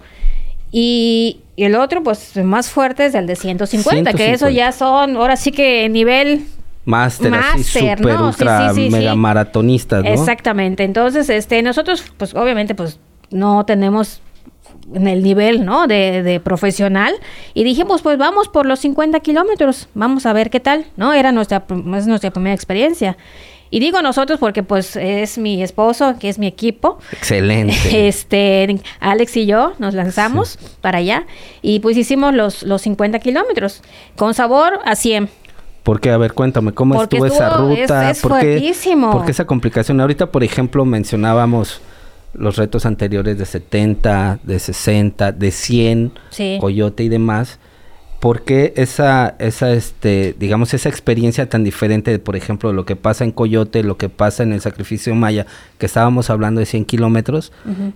Y, 0.71 1.41
y 1.55 1.63
el 1.63 1.75
otro, 1.75 2.03
pues, 2.03 2.35
más 2.37 2.69
fuerte 2.69 3.05
es 3.05 3.15
el 3.15 3.27
de 3.27 3.35
150, 3.35 4.13
que 4.13 4.31
eso 4.31 4.47
150. 4.47 4.51
ya 4.51 4.71
son, 4.71 5.17
ahora 5.17 5.35
sí 5.35 5.51
que 5.51 5.89
nivel... 5.89 6.45
Máster, 6.85 7.33
así 7.33 7.57
Máster, 7.57 7.97
súper, 7.99 8.15
¿no? 8.15 8.27
Ultra, 8.27 8.73
sí, 8.73 8.85
sí, 8.85 8.89
mega 8.89 9.11
sí. 9.11 9.17
maratonistas, 9.17 10.03
¿no? 10.03 10.09
Exactamente. 10.09 10.83
Entonces, 10.83 11.29
este, 11.29 11.61
nosotros, 11.61 12.03
pues, 12.17 12.33
obviamente, 12.33 12.73
pues, 12.73 12.99
no 13.29 13.65
tenemos 13.65 14.21
en 14.93 15.07
el 15.07 15.21
nivel, 15.21 15.65
¿no? 15.65 15.85
De, 15.85 16.23
de 16.23 16.39
profesional. 16.39 17.13
Y 17.53 17.63
dijimos, 17.63 18.01
pues, 18.01 18.17
vamos 18.17 18.47
por 18.47 18.65
los 18.65 18.79
50 18.79 19.19
kilómetros. 19.19 19.87
Vamos 19.93 20.25
a 20.25 20.33
ver 20.33 20.49
qué 20.49 20.59
tal, 20.59 20.85
¿no? 20.97 21.13
Era 21.13 21.31
nuestra, 21.31 21.65
es 21.95 22.07
nuestra 22.07 22.31
primera 22.31 22.55
experiencia. 22.55 23.17
Y 23.71 23.79
digo 23.79 24.01
nosotros 24.01 24.39
porque 24.39 24.63
pues 24.63 24.95
es 24.95 25.37
mi 25.37 25.61
esposo, 25.61 26.15
que 26.19 26.29
es 26.29 26.39
mi 26.39 26.47
equipo. 26.47 26.97
Excelente. 27.11 27.75
Este, 28.07 28.79
Alex 28.99 29.37
y 29.37 29.45
yo 29.45 29.73
nos 29.79 29.93
lanzamos 29.93 30.57
para 30.81 30.97
allá 30.99 31.25
y 31.61 31.79
pues 31.79 31.95
hicimos 31.97 32.33
los, 32.33 32.63
los 32.63 32.81
50 32.81 33.19
kilómetros 33.19 33.81
con 34.15 34.33
sabor 34.33 34.79
a 34.85 34.95
100. 34.95 35.29
Porque, 35.83 36.09
a 36.11 36.17
ver, 36.17 36.33
cuéntame, 36.33 36.71
¿cómo 36.73 36.95
Porque 36.95 37.17
estuvo 37.17 37.33
esa 37.33 37.57
ruta? 37.57 38.09
es- 38.11 38.17
es 38.17 38.21
¿Por 38.23 38.39
qué- 38.39 38.45
fuertísimo. 38.59 39.11
por 39.11 39.25
qué 39.25 39.31
esa 39.31 39.45
complicación? 39.45 40.01
Ahorita, 40.01 40.27
por 40.31 40.43
ejemplo, 40.43 40.83
mencionábamos 40.85 41.81
los 42.33 42.57
retos 42.57 42.85
anteriores 42.85 43.37
de 43.37 43.45
70, 43.45 44.39
de 44.43 44.59
60, 44.59 45.31
de 45.31 45.51
100, 45.51 46.11
Sí. 46.29 46.57
Coyote 46.59 47.03
y 47.03 47.09
demás. 47.09 47.59
¿Por 48.19 48.41
qué 48.41 48.73
esa, 48.75 49.35
esa, 49.39 49.71
este, 49.71 50.35
digamos, 50.37 50.73
esa 50.73 50.89
experiencia 50.89 51.47
tan 51.47 51.63
diferente, 51.63 52.11
de, 52.11 52.19
por 52.19 52.35
ejemplo, 52.35 52.73
lo 52.73 52.85
que 52.85 52.97
pasa 52.97 53.23
en 53.23 53.31
Coyote, 53.31 53.81
lo 53.81 53.97
que 53.97 54.09
pasa 54.09 54.43
en 54.43 54.51
el 54.51 54.59
sacrificio 54.59 55.15
maya, 55.15 55.45
que 55.77 55.85
estábamos 55.85 56.29
hablando 56.29 56.59
de 56.59 56.65
100 56.65 56.85
kilómetros, 56.85 57.53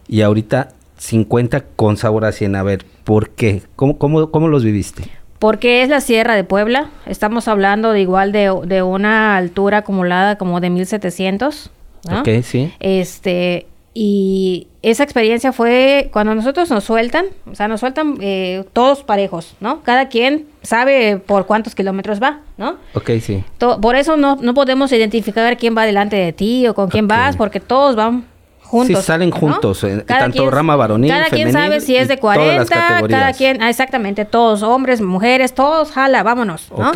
y 0.07 0.21
ahorita 0.21 0.69
50 0.97 1.61
con 1.75 1.97
sabor 1.97 2.23
a 2.23 2.31
100? 2.31 2.55
A 2.55 2.63
ver, 2.63 2.85
¿por 3.03 3.31
qué? 3.31 3.63
¿Cómo, 3.75 3.97
cómo, 3.97 4.31
cómo 4.31 4.47
los 4.47 4.63
viviste? 4.63 5.03
Porque 5.39 5.83
es 5.83 5.89
la 5.89 5.99
Sierra 5.99 6.35
de 6.35 6.45
Puebla. 6.45 6.89
Estamos 7.05 7.49
hablando 7.49 7.91
de 7.91 7.99
igual 7.99 8.31
de, 8.31 8.57
de 8.65 8.81
una 8.81 9.35
altura 9.35 9.79
acumulada 9.79 10.37
como 10.37 10.61
de 10.61 10.69
1700. 10.69 11.69
¿no? 12.09 12.21
Ok, 12.21 12.29
sí. 12.43 12.71
Este, 12.79 13.67
y 13.93 14.67
esa 14.81 15.03
experiencia 15.03 15.53
fue 15.53 16.09
cuando 16.11 16.33
nosotros 16.33 16.69
nos 16.71 16.83
sueltan, 16.83 17.27
o 17.51 17.55
sea, 17.55 17.67
nos 17.67 17.79
sueltan 17.79 18.17
eh, 18.21 18.63
todos 18.73 19.03
parejos, 19.03 19.55
¿no? 19.59 19.81
Cada 19.83 20.09
quien 20.09 20.47
sabe 20.63 21.17
por 21.17 21.45
cuántos 21.45 21.75
kilómetros 21.75 22.21
va, 22.21 22.39
¿no? 22.57 22.77
Ok, 22.95 23.11
sí. 23.21 23.43
To- 23.59 23.79
por 23.79 23.95
eso 23.95 24.17
no, 24.17 24.35
no 24.37 24.53
podemos 24.53 24.91
identificar 24.91 25.57
quién 25.57 25.77
va 25.77 25.85
delante 25.85 26.15
de 26.15 26.33
ti 26.33 26.67
o 26.67 26.73
con 26.73 26.89
quién 26.89 27.07
vas, 27.07 27.35
porque 27.37 27.59
todos 27.59 27.95
van 27.95 28.25
juntos. 28.63 28.99
Sí, 28.99 29.05
salen 29.05 29.29
¿no? 29.29 29.35
juntos, 29.35 29.83
eh, 29.83 30.03
tanto 30.07 30.49
rama 30.49 30.75
varonil, 30.75 31.09
Cada 31.11 31.29
quien 31.29 31.51
femenil 31.51 31.69
sabe 31.69 31.81
si 31.81 31.95
es 31.95 32.05
y 32.05 32.07
de 32.07 32.17
todas 32.17 32.37
las 32.37 32.69
40, 32.69 33.07
cada 33.07 33.33
quien, 33.33 33.61
ah, 33.61 33.69
exactamente, 33.69 34.25
todos, 34.25 34.63
hombres, 34.63 35.01
mujeres, 35.01 35.53
todos, 35.53 35.91
jala, 35.91 36.23
vámonos, 36.23 36.71
¿no? 36.75 36.91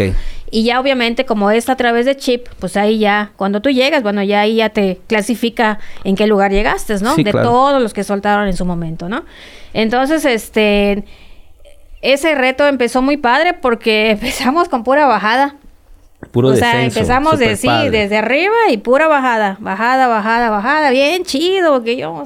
Y 0.50 0.64
ya 0.64 0.80
obviamente 0.80 1.26
como 1.26 1.52
es 1.52 1.70
a 1.70 1.76
través 1.76 2.06
de 2.06 2.16
chip, 2.16 2.48
pues 2.60 2.78
ahí 2.78 3.00
ya, 3.00 3.32
cuando 3.36 3.62
tú 3.62 3.70
llegas, 3.70 4.02
bueno, 4.02 4.24
ya 4.24 4.42
ahí 4.42 4.56
ya 4.56 4.70
te 4.70 5.00
clasifica 5.08 5.80
en 6.04 6.16
qué 6.16 6.26
lugar 6.26 6.52
llegaste, 6.52 6.96
¿no? 7.02 7.16
Sí, 7.16 7.24
de 7.24 7.32
claro. 7.32 7.50
todos 7.50 7.82
los 7.82 7.94
que 7.94 8.04
soltaron 8.04 8.48
en 8.48 8.56
su 8.56 8.64
momento, 8.64 9.10
¿no? 9.10 9.24
Entonces, 9.74 10.24
este, 10.24 11.04
ese 12.02 12.36
reto 12.36 12.66
empezó 12.66 13.02
muy 13.02 13.18
padre 13.18 13.54
porque 13.54 14.12
empezamos 14.12 14.70
con 14.70 14.84
pura 14.84 15.06
bajada. 15.06 15.56
Puro 16.38 16.50
o 16.50 16.56
sea, 16.56 16.74
descenso, 16.76 17.00
empezamos 17.00 17.40
de 17.40 17.56
sí, 17.56 17.66
padre. 17.68 17.90
desde 17.90 18.18
arriba 18.18 18.54
y 18.70 18.78
pura 18.78 19.08
bajada, 19.08 19.58
bajada, 19.60 20.08
bajada, 20.08 20.50
bajada, 20.52 20.92
bien 20.92 21.24
chido, 21.24 21.74
porque 21.74 21.98
yo 21.98 22.24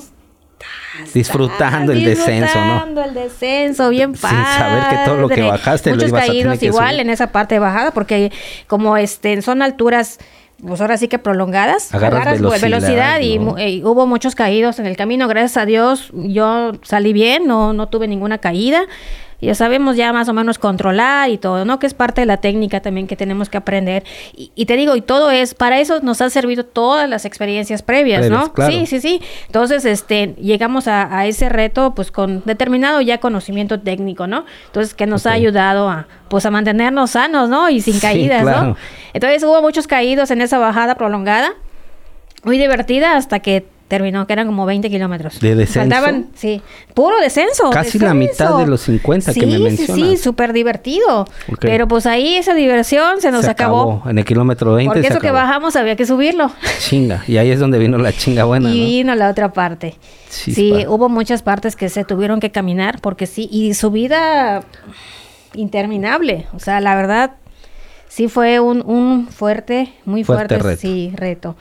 Disfrutando 1.13 1.93
el 1.93 2.03
descenso, 2.03 2.53
¿no? 2.59 2.63
Disfrutando 2.73 3.03
el 3.03 3.13
descenso, 3.13 3.89
bien 3.89 4.13
Sin 4.15 4.21
padre. 4.29 4.57
saber 4.57 4.83
que 4.89 5.05
todo 5.05 5.17
lo 5.17 5.29
que 5.29 5.41
bajaste 5.41 5.89
lo 5.91 5.95
Muchos 5.95 6.09
ibas 6.09 6.23
a 6.23 6.25
tener 6.25 6.41
caídos 6.43 6.59
que 6.59 6.65
igual 6.65 6.99
en 6.99 7.09
esa 7.09 7.31
parte 7.31 7.55
de 7.55 7.59
bajada, 7.59 7.91
porque 7.91 8.31
como 8.67 8.97
este 8.97 9.41
son 9.41 9.61
alturas, 9.61 10.19
pues 10.65 10.81
ahora 10.81 10.97
sí 10.97 11.07
que 11.07 11.17
prolongadas, 11.17 11.93
Agarras 11.95 12.39
vu- 12.41 12.61
velocidad, 12.61 13.19
y, 13.21 13.39
¿no? 13.39 13.45
mu- 13.51 13.57
eh, 13.57 13.81
hubo 13.83 14.05
muchos 14.05 14.35
caídos 14.35 14.79
en 14.79 14.85
el 14.85 14.95
camino. 14.97 15.27
Gracias 15.27 15.57
a 15.57 15.65
Dios, 15.65 16.09
yo 16.13 16.73
salí 16.83 17.13
bien, 17.13 17.47
no, 17.47 17.73
no 17.73 17.87
tuve 17.87 18.07
ninguna 18.07 18.37
caída. 18.37 18.81
Ya 19.41 19.55
sabemos 19.55 19.95
ya 19.95 20.13
más 20.13 20.29
o 20.29 20.33
menos 20.33 20.59
controlar 20.59 21.29
y 21.29 21.37
todo, 21.37 21.65
¿no? 21.65 21.79
Que 21.79 21.87
es 21.87 21.93
parte 21.93 22.21
de 22.21 22.25
la 22.25 22.37
técnica 22.37 22.81
también 22.81 23.07
que 23.07 23.15
tenemos 23.15 23.49
que 23.49 23.57
aprender. 23.57 24.03
Y, 24.35 24.51
y 24.55 24.65
te 24.65 24.75
digo, 24.77 24.95
y 24.95 25.01
todo 25.01 25.31
es, 25.31 25.53
para 25.55 25.79
eso 25.79 25.99
nos 26.01 26.21
han 26.21 26.29
servido 26.29 26.65
todas 26.65 27.09
las 27.09 27.25
experiencias 27.25 27.81
previas, 27.81 28.21
Previas, 28.21 28.29
¿no? 28.47 28.53
claro. 28.53 28.71
Sí, 28.71 28.85
sí, 28.85 29.01
sí. 29.01 29.21
Entonces, 29.47 29.85
este, 29.85 30.35
llegamos 30.39 30.87
a, 30.87 31.17
a 31.17 31.25
ese 31.25 31.49
reto, 31.49 31.93
pues, 31.95 32.11
con 32.11 32.41
determinado 32.45 33.01
ya 33.01 33.19
conocimiento 33.19 33.79
técnico, 33.79 34.27
¿no? 34.27 34.45
Entonces, 34.67 34.93
que 34.93 35.05
nos 35.07 35.25
ha 35.25 35.31
ayudado 35.31 35.89
a, 35.89 36.07
pues, 36.29 36.45
a 36.45 36.51
mantenernos 36.51 37.11
sanos, 37.11 37.49
¿no? 37.49 37.69
Y 37.69 37.81
sin 37.81 37.95
Sí, 37.95 37.99
caídas, 37.99 38.43
claro. 38.43 38.67
¿no? 38.67 38.75
Entonces, 39.13 39.43
hubo 39.43 39.61
muchos 39.61 39.87
caídos 39.87 40.31
en 40.31 40.41
esa 40.41 40.57
bajada 40.59 40.95
prolongada, 40.95 41.53
muy 42.43 42.57
divertida 42.57 43.15
hasta 43.17 43.39
que 43.39 43.65
terminó, 43.91 44.25
que 44.25 44.33
eran 44.33 44.47
como 44.47 44.65
20 44.65 44.89
kilómetros. 44.89 45.39
¿De 45.39 45.53
descenso? 45.53 45.79
Faltaban, 45.81 46.27
sí, 46.33 46.61
puro 46.95 47.19
descenso. 47.19 47.69
Casi 47.69 47.99
la 47.99 48.13
mitad 48.15 48.57
de 48.57 48.65
los 48.65 48.81
50 48.81 49.33
que 49.33 49.45
me 49.45 49.51
Sí, 49.51 49.57
Sí, 49.57 49.63
mencionas. 49.63 49.95
sí, 50.09 50.17
súper 50.17 50.53
divertido. 50.53 51.27
Pero 51.59 51.87
pues 51.87 52.05
ahí 52.05 52.37
esa 52.37 52.53
diversión 52.55 53.21
se 53.21 53.29
nos 53.31 53.45
Se 53.45 53.51
acabó. 53.51 54.01
En 54.07 54.17
el 54.17 54.25
kilómetro 54.25 54.73
20 54.73 54.89
Porque 54.89 55.01
se 55.07 55.13
eso 55.13 55.19
que 55.21 55.27
acabó. 55.27 55.45
bajamos 55.45 55.75
había 55.75 55.95
que 55.95 56.05
subirlo. 56.05 56.51
Chinga. 56.79 57.23
Y 57.27 57.37
ahí 57.37 57.51
es 57.51 57.59
donde 57.59 57.77
vino 57.77 57.97
la 57.97 58.11
chinga 58.13 58.45
buena, 58.45 58.69
y 58.73 58.79
¿no? 58.79 58.85
vino 58.85 59.15
la 59.15 59.29
otra 59.29 59.53
parte. 59.53 59.95
Chispa. 60.29 60.55
Sí, 60.55 60.85
hubo 60.87 61.09
muchas 61.09 61.43
partes 61.43 61.75
que 61.75 61.89
se 61.89 62.03
tuvieron 62.05 62.39
que 62.39 62.49
caminar 62.51 62.99
porque 63.01 63.27
sí, 63.27 63.49
y 63.51 63.73
subida 63.73 64.63
interminable. 65.53 66.47
O 66.53 66.59
sea, 66.59 66.79
la 66.79 66.95
verdad, 66.95 67.31
sí 68.07 68.27
fue 68.27 68.59
un, 68.59 68.81
un 68.85 69.27
fuerte, 69.27 69.93
muy 70.05 70.23
Fuerte 70.23 70.55
fuerte, 70.55 70.69
reto. 70.69 70.81
sí, 70.81 71.11
reto. 71.15 71.55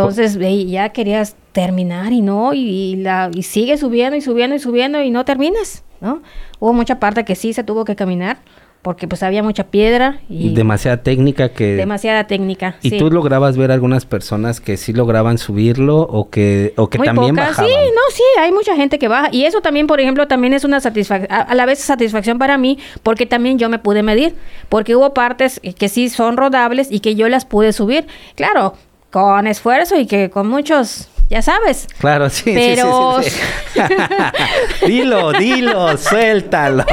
Entonces, 0.00 0.36
ve, 0.36 0.66
ya 0.66 0.90
querías 0.90 1.36
terminar 1.52 2.12
y 2.12 2.22
no, 2.22 2.54
y, 2.54 2.58
y 2.58 2.96
la, 2.96 3.30
y 3.34 3.42
sigue 3.42 3.78
subiendo 3.78 4.16
y 4.16 4.20
subiendo 4.20 4.56
y 4.56 4.58
subiendo 4.58 5.02
y 5.02 5.10
no 5.10 5.24
terminas, 5.24 5.84
¿no? 6.00 6.22
Hubo 6.58 6.72
mucha 6.72 7.00
parte 7.00 7.24
que 7.24 7.34
sí 7.34 7.52
se 7.52 7.64
tuvo 7.64 7.84
que 7.84 7.96
caminar 7.96 8.38
porque 8.86 9.08
pues 9.08 9.24
había 9.24 9.42
mucha 9.42 9.64
piedra 9.64 10.20
y 10.28 10.54
Demasiada 10.54 11.02
técnica 11.02 11.48
que... 11.48 11.74
demasiada 11.74 12.28
técnica. 12.28 12.76
¿Y 12.82 12.90
sí. 12.90 12.98
tú 12.98 13.10
lograbas 13.10 13.56
ver 13.56 13.72
algunas 13.72 14.06
personas 14.06 14.60
que 14.60 14.76
sí 14.76 14.92
lograban 14.92 15.38
subirlo 15.38 16.02
o 16.02 16.30
que, 16.30 16.72
o 16.76 16.88
que 16.88 16.98
Muy 16.98 17.06
también 17.08 17.34
pocas. 17.34 17.48
bajaban? 17.48 17.68
Sí, 17.68 17.76
no, 17.92 18.00
sí, 18.14 18.22
hay 18.38 18.52
mucha 18.52 18.76
gente 18.76 19.00
que 19.00 19.08
baja. 19.08 19.28
Y 19.32 19.44
eso 19.44 19.60
también, 19.60 19.88
por 19.88 19.98
ejemplo, 19.98 20.28
también 20.28 20.54
es 20.54 20.62
una 20.62 20.78
satisfacción, 20.78 21.32
a, 21.32 21.52
la 21.56 21.66
vez 21.66 21.80
satisfacción 21.80 22.38
para 22.38 22.58
mí, 22.58 22.78
porque 23.02 23.26
también 23.26 23.58
yo 23.58 23.68
me 23.68 23.80
pude 23.80 24.04
medir. 24.04 24.36
Porque 24.68 24.94
hubo 24.94 25.12
partes 25.14 25.60
que 25.76 25.88
sí 25.88 26.08
son 26.08 26.36
rodables 26.36 26.86
y 26.88 27.00
que 27.00 27.16
yo 27.16 27.28
las 27.28 27.44
pude 27.44 27.72
subir. 27.72 28.06
Claro, 28.36 28.74
con 29.16 29.46
esfuerzo 29.46 29.96
y 29.96 30.04
que 30.04 30.28
con 30.28 30.46
muchos, 30.46 31.08
ya 31.28 31.42
sabes. 31.42 31.86
Claro, 31.98 32.30
sí, 32.30 32.42
sí, 32.44 32.50
sí, 32.52 32.54
Pero- 32.76 33.20
sí, 33.22 33.30
sí. 33.30 33.40
dilo, 34.86 35.32
dilo, 35.32 35.96
suéltalo. 35.98 36.84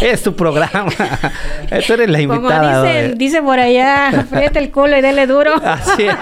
Es 0.00 0.22
tu 0.22 0.34
programa. 0.34 0.90
Tú 1.86 1.92
eres 1.94 2.08
la 2.10 2.18
Como 2.20 2.34
invitada. 2.34 2.82
dicen, 2.82 3.10
hoy. 3.12 3.16
dice 3.18 3.42
por 3.42 3.58
allá, 3.58 4.08
aprieta 4.08 4.58
el 4.58 4.70
culo 4.70 4.96
y 4.98 5.00
dele 5.00 5.26
duro. 5.26 5.54
Así 5.64 6.04
es. 6.06 6.14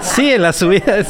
Sí, 0.00 0.32
en 0.32 0.42
la 0.42 0.52
subida 0.52 0.98
es, 0.98 1.08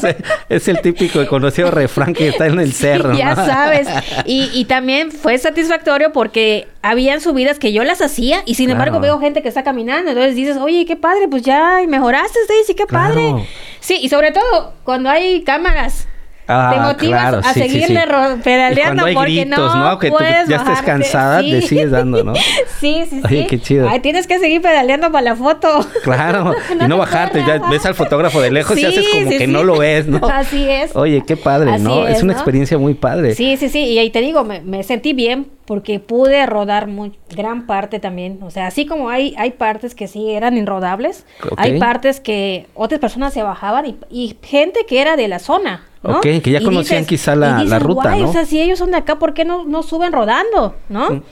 es 0.49 0.68
el 0.68 0.81
típico 0.81 1.23
y 1.23 1.27
conocido 1.27 1.70
refrán 1.70 2.12
que 2.14 2.29
está 2.29 2.47
en 2.47 2.61
el 2.61 2.73
cerro. 2.73 3.14
ya 3.14 3.35
¿no? 3.35 3.47
sabes. 3.47 3.89
Y, 4.27 4.51
y 4.53 4.64
también 4.66 5.11
fue 5.11 5.39
satisfactorio 5.39 6.12
porque 6.12 6.68
habían 6.83 7.20
subidas 7.20 7.59
que 7.59 7.73
yo 7.73 7.85
las 7.85 8.01
hacía 8.03 8.43
y 8.45 8.55
sin 8.57 8.66
Claro. 8.66 8.79
embargo 8.83 9.01
veo 9.01 9.18
gente 9.20 9.43
que 9.43 9.49
está 9.49 9.62
caminando. 9.62 10.11
Entonces 10.11 10.35
dices, 10.35 10.57
oye, 10.57 10.85
qué 10.87 10.97
padre, 10.97 11.29
pues 11.29 11.43
ya 11.43 11.81
mejoraste, 11.89 12.39
Stacy, 12.45 12.75
qué 12.75 12.87
Claro. 12.87 13.14
padre. 13.14 13.49
Sí, 13.81 13.99
y 14.01 14.09
sobre 14.09 14.31
todo 14.33 14.75
cuando 14.85 15.11
hay 15.11 15.43
cámaras. 15.62 16.08
Ah, 16.48 16.72
te 16.74 16.80
motivas 16.80 17.20
claro, 17.20 17.38
a 17.38 17.54
sí, 17.54 17.62
sí, 17.62 17.68
seguirle 17.70 18.00
sí. 18.02 18.40
pedaleando 18.42 19.04
hay 19.04 19.14
porque 19.14 19.30
gritos, 19.30 19.74
no, 19.76 19.90
¿no? 19.90 19.98
Que 19.98 20.10
tú 20.10 20.16
ya 20.20 20.40
estés 20.40 20.58
bajarte. 20.58 20.84
cansada, 20.84 21.40
Sí. 21.40 21.50
le 21.52 21.62
sigues 21.62 21.90
dando, 21.92 22.24
¿no? 22.24 22.34
sí, 22.80 23.04
sí, 23.08 23.20
sí. 23.20 23.22
Oye, 23.24 23.46
qué 23.46 23.60
chido. 23.60 23.88
Ay, 23.88 24.00
tienes 24.00 24.26
que 24.26 24.40
seguir 24.40 24.60
pedaleando 24.60 25.10
para 25.12 25.22
la 25.22 25.36
foto. 25.36 25.86
Claro, 26.02 26.52
y 26.70 26.74
no 26.74 26.88
te 26.88 26.94
bajarte, 26.94 27.44
ya 27.46 27.58
ves 27.70 27.86
al 27.86 27.94
fotógrafo 27.94 28.40
de 28.40 28.50
lejos 28.50 28.76
y 28.76 28.80
Sí, 28.80 28.86
haces 28.86 29.08
como 29.08 29.30
sí, 29.30 29.38
que 29.38 29.46
sí. 29.46 29.52
no 29.52 29.62
lo 29.62 29.78
ves, 29.78 30.08
¿no? 30.08 30.18
Así 30.26 30.68
es. 30.68 30.94
Oye, 30.96 31.22
qué 31.24 31.36
padre, 31.36 31.74
Así 31.74 31.84
¿no? 31.84 32.08
Es, 32.08 32.16
es, 32.18 32.22
una 32.24 32.32
experiencia 32.32 32.76
muy 32.76 32.94
padre. 32.94 33.36
Sí, 33.36 33.56
sí, 33.56 33.68
sí. 33.68 33.78
Y 33.78 33.98
ahí 34.00 34.10
te 34.10 34.20
digo, 34.20 34.42
me, 34.42 34.60
me 34.62 34.82
sentí 34.82 35.12
bien 35.12 35.46
porque 35.73 36.01
pude 36.01 36.45
rodar 36.45 36.87
muy, 36.87 37.12
gran 37.31 37.66
parte 37.66 37.99
también. 37.99 38.41
O 38.43 38.51
sea, 38.51 38.66
así 38.66 38.85
como 38.85 39.09
hay, 39.09 39.35
hay 39.39 39.53
partes 39.53 39.95
que 39.95 40.07
sí 40.07 40.31
eran 40.33 40.59
inrodables, 40.59 41.25
hay 41.57 41.79
partes 41.79 42.20
que 42.20 42.66
otras 42.75 43.01
personas 43.01 43.33
se 43.33 43.43
bajaban 43.43 43.87
y, 43.87 43.97
y 44.11 44.37
gente 44.43 44.85
que 44.87 45.01
era 45.01 45.16
de 45.16 45.29
la 45.29 45.39
zona. 45.39 45.87
¿no? 46.03 46.18
Ok, 46.18 46.25
que 46.43 46.51
ya 46.51 46.61
Y 46.61 46.64
conocían 46.64 47.07
quizá 47.07 47.35
la- 47.35 47.55
dices, 47.55 47.70
la 47.70 47.79
ruta, 47.79 48.11
"Guay, 48.11 48.20
¿no? 48.20 48.29
O 48.29 48.33
sea, 48.35 48.45
si 48.45 48.61
ellos 48.61 48.79
son 48.79 48.91
de 48.91 48.99
acá, 48.99 49.18
¿por 49.18 49.33
qué 49.33 49.47
no, 49.47 49.64
no 49.64 49.83
suben 49.83 50.12
rodando? 50.12 50.77
¿no? 50.91 51.09
Mm. 51.09 51.23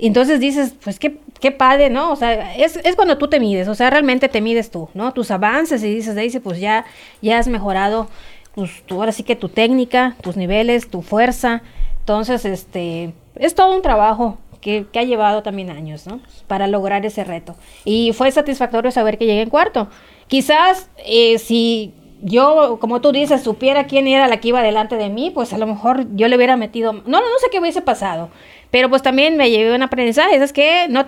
Entonces 0.00 0.38
dices, 0.38 0.74
pues 0.84 0.98
qué, 0.98 1.16
qué 1.40 1.50
padre, 1.50 1.88
¿no? 1.88 2.12
O 2.12 2.16
sea, 2.16 2.54
es, 2.56 2.76
es 2.76 2.94
cuando 2.94 3.16
tú 3.16 3.28
te 3.28 3.40
mides, 3.40 3.68
o 3.68 3.74
sea, 3.74 3.88
realmente 3.88 4.28
te 4.28 4.42
mides 4.42 4.70
tú, 4.70 4.90
¿no? 4.92 5.14
Tus 5.14 5.30
avances 5.30 5.82
y 5.82 5.94
dices, 5.94 6.14
dice, 6.14 6.40
pues 6.42 6.60
ya, 6.60 6.84
ya 7.22 7.38
has 7.38 7.48
mejorado, 7.48 8.06
pues 8.54 8.82
tú 8.84 8.96
ahora 8.96 9.12
sí 9.12 9.22
que 9.22 9.34
tu 9.34 9.48
técnica, 9.48 10.14
tus 10.20 10.36
niveles, 10.36 10.90
tu 10.90 11.00
fuerza. 11.00 11.62
Entonces, 12.00 12.44
este, 12.46 13.12
es 13.38 13.54
todo 13.54 13.74
un 13.74 13.82
trabajo 13.82 14.38
que, 14.60 14.86
que 14.92 14.98
ha 14.98 15.04
llevado 15.04 15.42
también 15.42 15.70
años, 15.70 16.06
¿no? 16.06 16.20
Para 16.46 16.66
lograr 16.66 17.04
ese 17.06 17.24
reto. 17.24 17.56
Y 17.84 18.12
fue 18.12 18.30
satisfactorio 18.30 18.90
saber 18.90 19.18
que 19.18 19.26
llegué 19.26 19.42
en 19.42 19.50
cuarto. 19.50 19.88
Quizás 20.26 20.90
eh, 21.06 21.38
si 21.38 21.94
yo, 22.22 22.78
como 22.80 23.00
tú 23.00 23.12
dices, 23.12 23.42
supiera 23.42 23.86
quién 23.86 24.06
era 24.06 24.28
la 24.28 24.38
que 24.38 24.48
iba 24.48 24.62
delante 24.62 24.96
de 24.96 25.08
mí, 25.08 25.30
pues 25.30 25.52
a 25.52 25.58
lo 25.58 25.66
mejor 25.66 26.06
yo 26.14 26.28
le 26.28 26.36
hubiera 26.36 26.56
metido, 26.56 26.92
no, 26.92 27.02
no, 27.04 27.20
no 27.20 27.38
sé 27.40 27.48
qué 27.50 27.60
hubiese 27.60 27.82
pasado, 27.82 28.30
pero 28.70 28.88
pues 28.88 29.02
también 29.02 29.36
me 29.36 29.50
llevé 29.50 29.74
un 29.74 29.82
aprendizaje, 29.82 30.36
es 30.36 30.52
que 30.52 30.86
no 30.88 31.06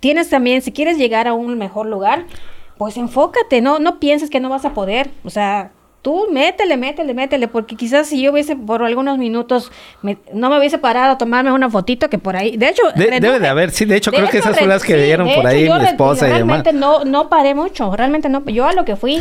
tienes 0.00 0.30
también, 0.30 0.62
si 0.62 0.72
quieres 0.72 0.98
llegar 0.98 1.28
a 1.28 1.34
un 1.34 1.58
mejor 1.58 1.86
lugar, 1.86 2.26
pues 2.78 2.96
enfócate, 2.96 3.60
no, 3.60 3.78
no 3.78 4.00
pienses 4.00 4.30
que 4.30 4.40
no 4.40 4.48
vas 4.48 4.64
a 4.64 4.74
poder, 4.74 5.10
o 5.24 5.30
sea, 5.30 5.72
tú 6.06 6.28
métele, 6.30 6.76
métele, 6.76 7.14
métele, 7.14 7.48
porque 7.48 7.74
quizás 7.74 8.06
si 8.06 8.22
yo 8.22 8.30
hubiese 8.30 8.54
por 8.54 8.80
algunos 8.84 9.18
minutos, 9.18 9.72
no 10.32 10.50
me 10.50 10.56
hubiese 10.56 10.78
parado 10.78 11.14
a 11.14 11.18
tomarme 11.18 11.50
una 11.50 11.68
fotito 11.68 12.08
que 12.08 12.16
por 12.16 12.36
ahí, 12.36 12.56
de 12.56 12.68
hecho... 12.68 12.82
debe 12.94 13.40
de 13.40 13.48
haber, 13.48 13.72
sí, 13.72 13.86
de 13.86 13.96
hecho 13.96 14.12
creo 14.12 14.28
que 14.28 14.38
esas 14.38 14.56
son 14.56 14.68
las 14.68 14.84
que 14.84 14.96
dieron 14.96 15.28
por 15.34 15.44
ahí 15.44 15.68
mi 15.68 15.84
esposa 15.84 16.28
y 16.28 16.34
demás. 16.34 16.62
Realmente 16.62 16.72
no, 16.72 17.04
no 17.04 17.28
paré 17.28 17.56
mucho, 17.56 17.96
realmente 17.96 18.28
no, 18.28 18.44
yo 18.44 18.68
a 18.68 18.72
lo 18.72 18.84
que 18.84 18.94
fui 18.94 19.20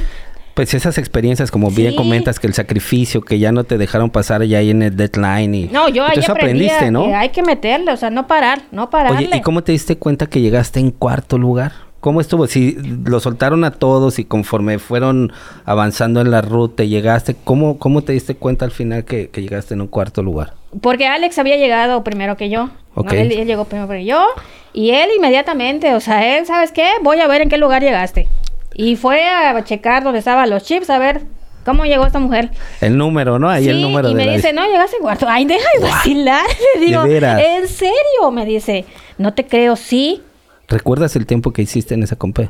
pues 0.53 0.75
esas 0.75 0.99
experiencias, 0.99 1.49
como 1.49 1.71
bien 1.71 1.95
comentas, 1.95 2.39
que 2.39 2.45
el 2.45 2.53
sacrificio, 2.53 3.21
que 3.21 3.39
ya 3.39 3.51
no 3.51 3.63
te 3.63 3.79
dejaron 3.79 4.11
pasar 4.11 4.43
ya 4.43 4.59
ahí 4.59 4.69
en 4.69 4.83
el 4.83 4.95
deadline 4.95 5.55
y... 5.55 5.65
No, 5.65 5.89
yo 5.89 6.05
ahí 6.05 6.19
aprendiste, 6.25 6.91
¿no? 6.91 7.13
hay 7.13 7.29
que 7.29 7.41
meterle, 7.41 7.91
o 7.91 7.97
sea, 7.97 8.11
no 8.11 8.27
parar, 8.27 8.61
no 8.71 8.91
parar. 8.91 9.13
Oye, 9.13 9.29
¿y 9.33 9.41
cómo 9.41 9.63
te 9.63 9.71
diste 9.71 9.97
cuenta 9.97 10.27
que 10.27 10.39
llegaste 10.39 10.79
en 10.79 10.91
cuarto 10.91 11.39
lugar? 11.39 11.84
¿Cómo 12.05 12.21
estuvo? 12.21 12.45
Si 12.45 12.73
lo 13.03 13.19
soltaron 13.19 13.63
a 13.63 13.71
todos 13.71 14.19
y 14.19 14.25
conforme 14.25 14.77
fueron 14.77 15.33
avanzando 15.65 16.21
en 16.21 16.29
la 16.29 16.41
ruta 16.41 16.83
llegaste, 16.83 17.35
¿cómo, 17.43 17.79
cómo 17.79 18.03
te 18.03 18.13
diste 18.13 18.35
cuenta 18.35 18.63
al 18.63 18.69
final 18.69 19.05
que, 19.05 19.31
llegaste 19.33 19.73
en 19.73 19.81
un 19.81 19.87
cuarto 19.87 20.21
lugar? 20.21 20.53
Porque 20.81 21.07
Alex 21.07 21.39
había 21.39 21.57
llegado 21.57 22.03
primero 22.03 22.37
que 22.37 22.47
yo. 22.51 22.69
Él, 23.09 23.31
él, 23.31 23.47
llegó 23.47 23.65
primero 23.65 23.89
que 23.89 24.05
yo. 24.05 24.23
Y 24.71 24.91
él 24.91 25.09
inmediatamente, 25.17 25.95
o 25.95 25.99
sea, 25.99 26.37
él, 26.37 26.45
¿sabes 26.45 26.71
qué? 26.71 26.87
Voy 27.01 27.19
a 27.21 27.27
ver 27.27 27.41
en 27.41 27.49
qué 27.49 27.57
lugar 27.57 27.81
llegaste. 27.81 28.27
Y 28.75 28.97
fue 28.97 29.25
a 29.25 29.63
checar 29.63 30.03
dónde 30.03 30.19
estaban 30.19 30.47
los 30.47 30.63
chips, 30.63 30.91
a 30.91 30.99
ver 30.99 31.23
cómo 31.65 31.85
llegó 31.85 32.05
esta 32.05 32.19
mujer. 32.19 32.51
El 32.81 32.99
número, 32.99 33.39
¿no? 33.39 33.49
Ahí 33.49 33.67
el 33.67 33.81
número 33.81 34.11
y 34.11 34.13
me 34.13 34.29
dice, 34.29 34.53
no, 34.53 34.63
llegaste 34.67 34.97
en 34.97 35.01
cuarto. 35.01 35.25
Ay, 35.27 35.45
deja 35.45 35.67
de 35.79 35.83
vacilar. 35.83 36.45
Le 36.75 36.85
digo, 36.85 37.03
¿en 37.03 37.67
serio? 37.67 38.29
Me 38.31 38.45
dice, 38.45 38.85
no 39.17 39.33
te 39.33 39.47
creo, 39.47 39.75
sí. 39.75 40.21
¿Recuerdas 40.67 41.15
el 41.15 41.25
tiempo 41.25 41.51
que 41.51 41.61
hiciste 41.61 41.93
en 41.93 42.03
esa 42.03 42.15
compe? 42.15 42.49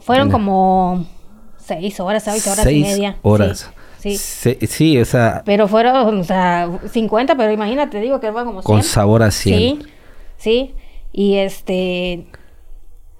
Fueron 0.00 0.30
como 0.30 1.06
seis 1.56 1.98
horas, 2.00 2.24
seis 2.24 2.46
horas 2.46 2.66
y 2.70 2.82
media. 2.82 3.16
horas. 3.22 3.70
Sí. 3.98 4.16
Sí. 4.16 5.00
o 5.00 5.04
sea... 5.04 5.42
Pero 5.44 5.66
fueron, 5.66 6.20
o 6.20 6.24
sea, 6.24 6.68
50, 6.90 7.36
pero 7.36 7.52
imagínate, 7.52 8.00
digo 8.00 8.20
que 8.20 8.30
fue 8.32 8.44
como 8.44 8.62
100. 8.62 8.64
Con 8.64 8.82
sabor 8.82 9.22
a 9.22 9.30
100. 9.30 9.58
Sí, 9.58 9.86
sí. 10.36 10.74
Y 11.12 11.36
este 11.36 12.26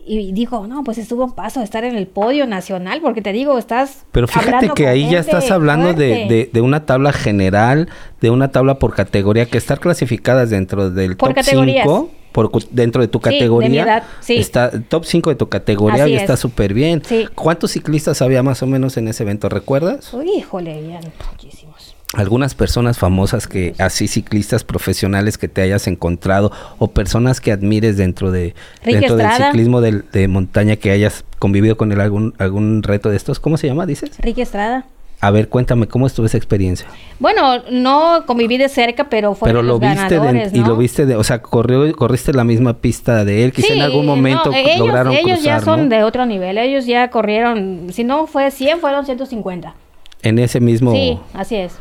y 0.08 0.32
dijo, 0.32 0.66
no, 0.66 0.82
pues 0.84 0.96
estuvo 0.96 1.24
un 1.24 1.32
paso 1.32 1.60
de 1.60 1.64
estar 1.64 1.84
en 1.84 1.94
el 1.94 2.06
podio 2.06 2.46
nacional, 2.46 3.00
porque 3.02 3.20
te 3.20 3.30
digo, 3.32 3.58
estás... 3.58 4.06
Pero 4.10 4.26
fíjate 4.26 4.70
que 4.70 4.86
ahí 4.86 5.10
ya 5.10 5.18
estás 5.18 5.50
hablando 5.50 5.92
de, 5.92 6.48
de, 6.50 6.60
una 6.62 6.86
tabla 6.86 7.12
general, 7.12 7.90
de 8.20 8.30
una 8.30 8.50
tabla 8.50 8.78
por 8.78 8.94
categoría, 8.94 9.44
que 9.46 9.58
estar 9.58 9.78
clasificadas 9.78 10.48
dentro 10.48 10.90
del 10.90 11.18
top 11.18 11.34
5, 11.42 12.10
por, 12.46 12.68
dentro 12.70 13.02
de 13.02 13.08
tu 13.08 13.20
categoría, 13.20 14.04
sí, 14.20 14.36
está 14.36 14.70
top 14.70 15.04
5 15.04 15.30
de 15.30 15.36
tu 15.36 15.48
categoría 15.48 16.06
y 16.06 16.14
está 16.14 16.36
súper 16.36 16.72
bien. 16.74 17.02
¿Cuántos 17.34 17.72
ciclistas 17.72 18.22
había 18.22 18.42
más 18.42 18.62
o 18.62 18.66
menos 18.66 18.96
en 18.96 19.08
ese 19.08 19.24
evento, 19.24 19.48
recuerdas? 19.48 20.12
Uy, 20.14 20.30
híjole, 20.38 20.88
ya 20.88 21.00
muchísimo 21.30 21.74
algunas 22.14 22.54
personas 22.54 22.96
famosas 22.96 23.46
que 23.46 23.74
así 23.76 24.08
ciclistas 24.08 24.64
profesionales 24.64 25.36
que 25.36 25.46
te 25.46 25.60
hayas 25.60 25.86
encontrado 25.88 26.50
o 26.78 26.88
personas 26.88 27.38
que 27.42 27.52
admires 27.52 27.98
dentro 27.98 28.30
de 28.30 28.54
dentro 28.82 29.16
del 29.16 29.30
ciclismo 29.30 29.82
de, 29.82 30.26
montaña 30.26 30.76
que 30.76 30.90
hayas 30.90 31.26
convivido 31.38 31.76
con 31.76 31.92
él 31.92 32.00
algún 32.00 32.32
algún 32.38 32.82
reto 32.82 33.10
de 33.10 33.16
estos 33.18 33.40
cómo 33.40 33.58
se 33.58 33.66
llama 33.66 33.84
dices 33.84 34.12
Ricky 34.20 34.40
Estrada 34.40 34.86
a 35.20 35.30
ver, 35.30 35.48
cuéntame, 35.48 35.88
¿cómo 35.88 36.06
estuvo 36.06 36.26
esa 36.26 36.36
experiencia? 36.36 36.86
Bueno, 37.18 37.62
no 37.70 38.24
conviví 38.26 38.56
de 38.56 38.68
cerca, 38.68 39.08
pero 39.08 39.34
fue 39.34 39.48
pero 39.48 39.62
lo 39.62 39.78
viste 39.78 40.20
y 40.52 40.60
lo 40.60 40.76
viste 40.76 41.06
de, 41.06 41.16
o 41.16 41.24
sea, 41.24 41.42
corrió, 41.42 41.90
corriste 41.96 42.32
la 42.32 42.44
misma 42.44 42.74
pista 42.74 43.24
de 43.24 43.44
él, 43.44 43.52
quizá 43.52 43.72
en 43.72 43.82
algún 43.82 44.06
momento 44.06 44.52
ellos, 44.54 44.78
lograron 44.78 45.12
ellos 45.14 45.42
ya 45.42 45.60
son 45.60 45.88
de 45.88 46.04
otro 46.04 46.26
nivel, 46.26 46.58
ellos 46.58 46.86
ya 46.86 47.10
corrieron, 47.10 47.88
si 47.92 48.04
no 48.04 48.26
fue 48.26 48.50
100, 48.50 48.80
fueron 48.80 49.04
150. 49.04 49.74
En 50.22 50.38
ese 50.38 50.60
mismo 50.60 50.92
Sí, 50.92 51.18
así 51.32 51.56
es 51.56 51.78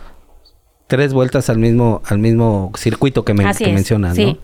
tres 0.88 1.14
vueltas 1.14 1.50
al 1.50 1.60
mismo, 1.60 2.02
al 2.06 2.18
mismo 2.18 2.72
circuito 2.78 3.24
que, 3.24 3.34
me, 3.34 3.44
mencionas, 3.44 4.18
¿no? 4.18 4.38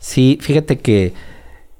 Sí, 0.00 0.38
fíjate 0.40 0.78
que 0.78 1.12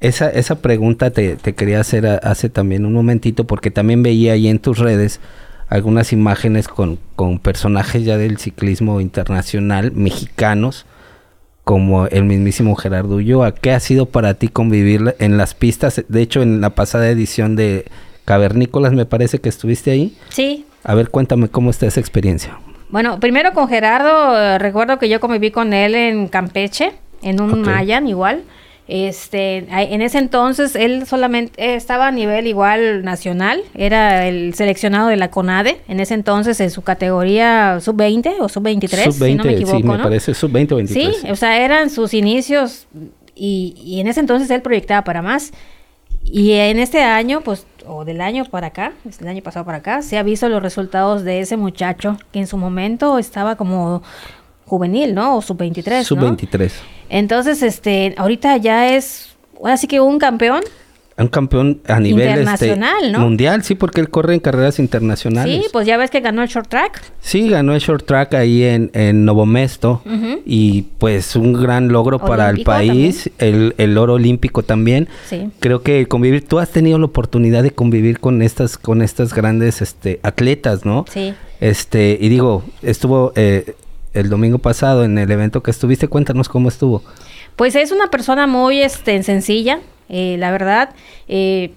esa, 0.01 0.29
esa 0.31 0.57
pregunta 0.57 1.11
te, 1.11 1.37
quería 1.37 1.81
hacer 1.81 2.07
hace 2.07 2.51
también 2.51 2.87
un 2.87 2.93
momentito, 2.93 3.45
porque 3.45 3.71
también 3.71 4.03
veía 4.03 4.35
ahí 4.35 4.49
en 4.49 4.59
tus 4.59 4.79
redes 4.79 5.21
algunas 5.69 6.13
imágenes 6.13 6.69
con, 6.69 6.99
con 7.17 7.39
personajes 7.39 8.05
ya 8.05 8.17
del 8.17 8.39
ciclismo 8.39 9.01
internacional, 9.01 9.93
mexicanos, 9.93 10.87
como 11.65 12.07
el 12.07 12.25
mismísimo 12.25 12.75
Gerardo 12.77 13.17
Ulloa. 13.17 13.55
¿Qué 13.55 13.73
ha 13.73 13.81
sido 13.81 14.07
para 14.07 14.35
ti 14.35 14.49
convivir 14.49 15.17
en 15.19 15.37
las 15.37 15.55
pistas? 15.55 16.05
De 16.09 16.23
hecho, 16.23 16.43
en 16.43 16.61
la 16.61 16.71
pasada 16.71 17.09
edición 17.09 17.57
de 17.57 17.87
Cavernícolas 18.25 18.93
me 18.93 19.07
parece 19.07 19.39
que 19.39 19.49
estuviste 19.49 19.91
ahí. 19.91 20.17
Sí. 20.29 20.67
A 20.85 20.95
ver, 20.95 21.09
cuéntame 21.09 21.49
cómo 21.49 21.71
está 21.71 21.87
esa 21.87 22.01
experiencia. 22.01 22.59
Bueno, 22.91 23.19
primero 23.19 23.53
con 23.53 23.69
Gerardo, 23.69 24.39
eh, 24.39 24.59
recuerdo 24.59 24.99
que 24.99 25.09
yo 25.09 25.19
conviví 25.21 25.51
con 25.51 25.73
él 25.73 25.95
en 25.95 26.29
Campeche, 26.29 26.93
en 27.23 27.41
un 27.41 27.63
Mayan 27.63 28.07
igual. 28.07 28.43
Este, 28.87 29.67
en 29.71 30.03
ese 30.03 30.19
entonces 30.19 30.77
él 30.77 31.07
solamente 31.07 31.75
estaba 31.75 32.09
a 32.09 32.11
nivel 32.11 32.47
igual 32.47 33.03
nacional, 33.03 33.63
era 33.75 34.27
el 34.27 34.53
seleccionado 34.55 35.09
de 35.09 35.17
la 35.17 35.31
CONADE, 35.31 35.81
en 35.89 36.01
ese 36.01 36.13
entonces 36.13 36.61
en 36.61 36.71
su 36.71 36.83
categoría 36.83 37.81
sub-20 37.81 38.35
o 38.41 38.49
sub-23, 38.49 39.13
si 39.13 39.35
no 39.37 39.45
me 39.45 39.53
equivoco, 39.55 39.79
sí, 39.79 39.85
me 39.85 39.99
parece 39.99 40.35
sub-20 40.35 40.73
o 40.73 40.77
23. 40.77 41.17
Sí, 41.17 41.31
o 41.31 41.37
sea, 41.37 41.65
eran 41.65 41.89
sus 41.89 42.13
inicios 42.13 42.87
y, 43.35 43.75
y 43.79 44.01
en 44.01 44.09
ese 44.09 44.21
entonces 44.21 44.51
él 44.51 44.61
proyectaba 44.61 45.03
para 45.03 45.23
más. 45.23 45.53
Y 46.25 46.53
en 46.53 46.79
este 46.79 47.03
año, 47.03 47.43
pues 47.43 47.67
o 47.87 48.05
del 48.05 48.21
año 48.21 48.45
para 48.47 48.69
acá, 48.69 48.93
el 49.21 49.29
año 49.29 49.43
pasado 49.43 49.65
para 49.65 49.79
acá, 49.79 50.03
se 50.03 50.19
ha 50.19 50.23
visto 50.23 50.49
los 50.49 50.63
resultados 50.63 51.23
de 51.25 51.41
ese 51.41 51.57
muchacho 51.57 52.17
que 52.33 52.39
en 52.39 52.47
su 52.47 52.57
momento 52.57 53.19
estaba 53.19 53.57
como 53.57 54.03
juvenil, 54.67 55.15
¿no? 55.15 55.37
O 55.37 55.43
sub-23. 55.43 56.03
Sub-23. 56.05 56.73
Entonces, 57.15 57.63
este, 57.63 58.13
ahorita 58.17 58.57
ya 58.57 58.93
es, 58.93 59.37
ahora 59.61 59.77
sí 59.77 59.87
que 59.87 60.01
un 60.01 60.19
campeón 60.19 60.65
un 61.17 61.29
campeón 61.29 61.81
a 61.87 62.01
nivel 62.01 62.27
este, 62.27 62.41
internacional, 62.41 63.13
¿no? 63.13 63.21
mundial, 63.21 63.63
sí, 63.63 63.77
porque 63.77 64.01
él 64.01 64.11
corre 64.11 64.35
en 64.35 64.41
carreras 64.41 64.81
internacionales. 64.81 65.63
Sí, 65.63 65.69
pues 65.73 65.87
ya 65.87 65.97
ves 65.97 66.11
que 66.11 66.19
ganó 66.19 66.43
el 66.43 66.49
short 66.49 66.69
track. 66.69 67.01
Sí, 67.21 67.49
ganó 67.49 67.73
el 67.73 67.81
short 67.81 68.05
track 68.05 68.35
ahí 68.35 68.65
en, 68.65 68.91
en 68.95 69.25
Novo 69.25 69.47
Mesto 69.47 70.03
y 70.45 70.87
pues 70.99 71.37
un 71.37 71.53
gran 71.53 71.87
logro 71.87 72.19
para 72.19 72.51
el 72.51 72.65
país, 72.65 73.31
el, 73.39 73.77
el, 73.79 73.97
oro 73.97 74.15
olímpico 74.15 74.65
también. 74.65 75.09
Sí. 75.29 75.51
Creo 75.61 75.83
que 75.83 76.09
convivir, 76.09 76.45
tú 76.49 76.59
has 76.59 76.71
tenido 76.71 76.99
la 76.99 77.05
oportunidad 77.05 77.63
de 77.63 77.71
convivir 77.71 78.19
con 78.19 78.43
estas 78.43 78.77
con 78.77 79.01
estas 79.01 79.33
grandes 79.35 79.83
este 79.83 80.19
atletas, 80.25 80.85
¿no? 80.85 81.05
Sí. 81.09 81.33
Este, 81.61 82.19
y 82.21 82.29
digo, 82.29 82.65
estuvo 82.83 83.33
eh, 83.37 83.77
el 84.15 84.31
domingo 84.31 84.59
pasado 84.59 85.05
en 85.05 85.19
el 85.19 85.31
evento 85.31 85.63
que 85.63 85.71
estuviste, 85.71 86.09
cuéntanos 86.09 86.49
cómo 86.49 86.69
estuvo. 86.69 87.03
Pues 87.57 87.77
es 87.77 87.93
una 87.93 88.09
persona 88.11 88.47
muy 88.47 88.81
este, 88.81 89.23
sencilla, 89.23 89.81
eh, 90.09 90.37
la 90.39 90.51
verdad, 90.51 90.91
eh, 91.29 91.73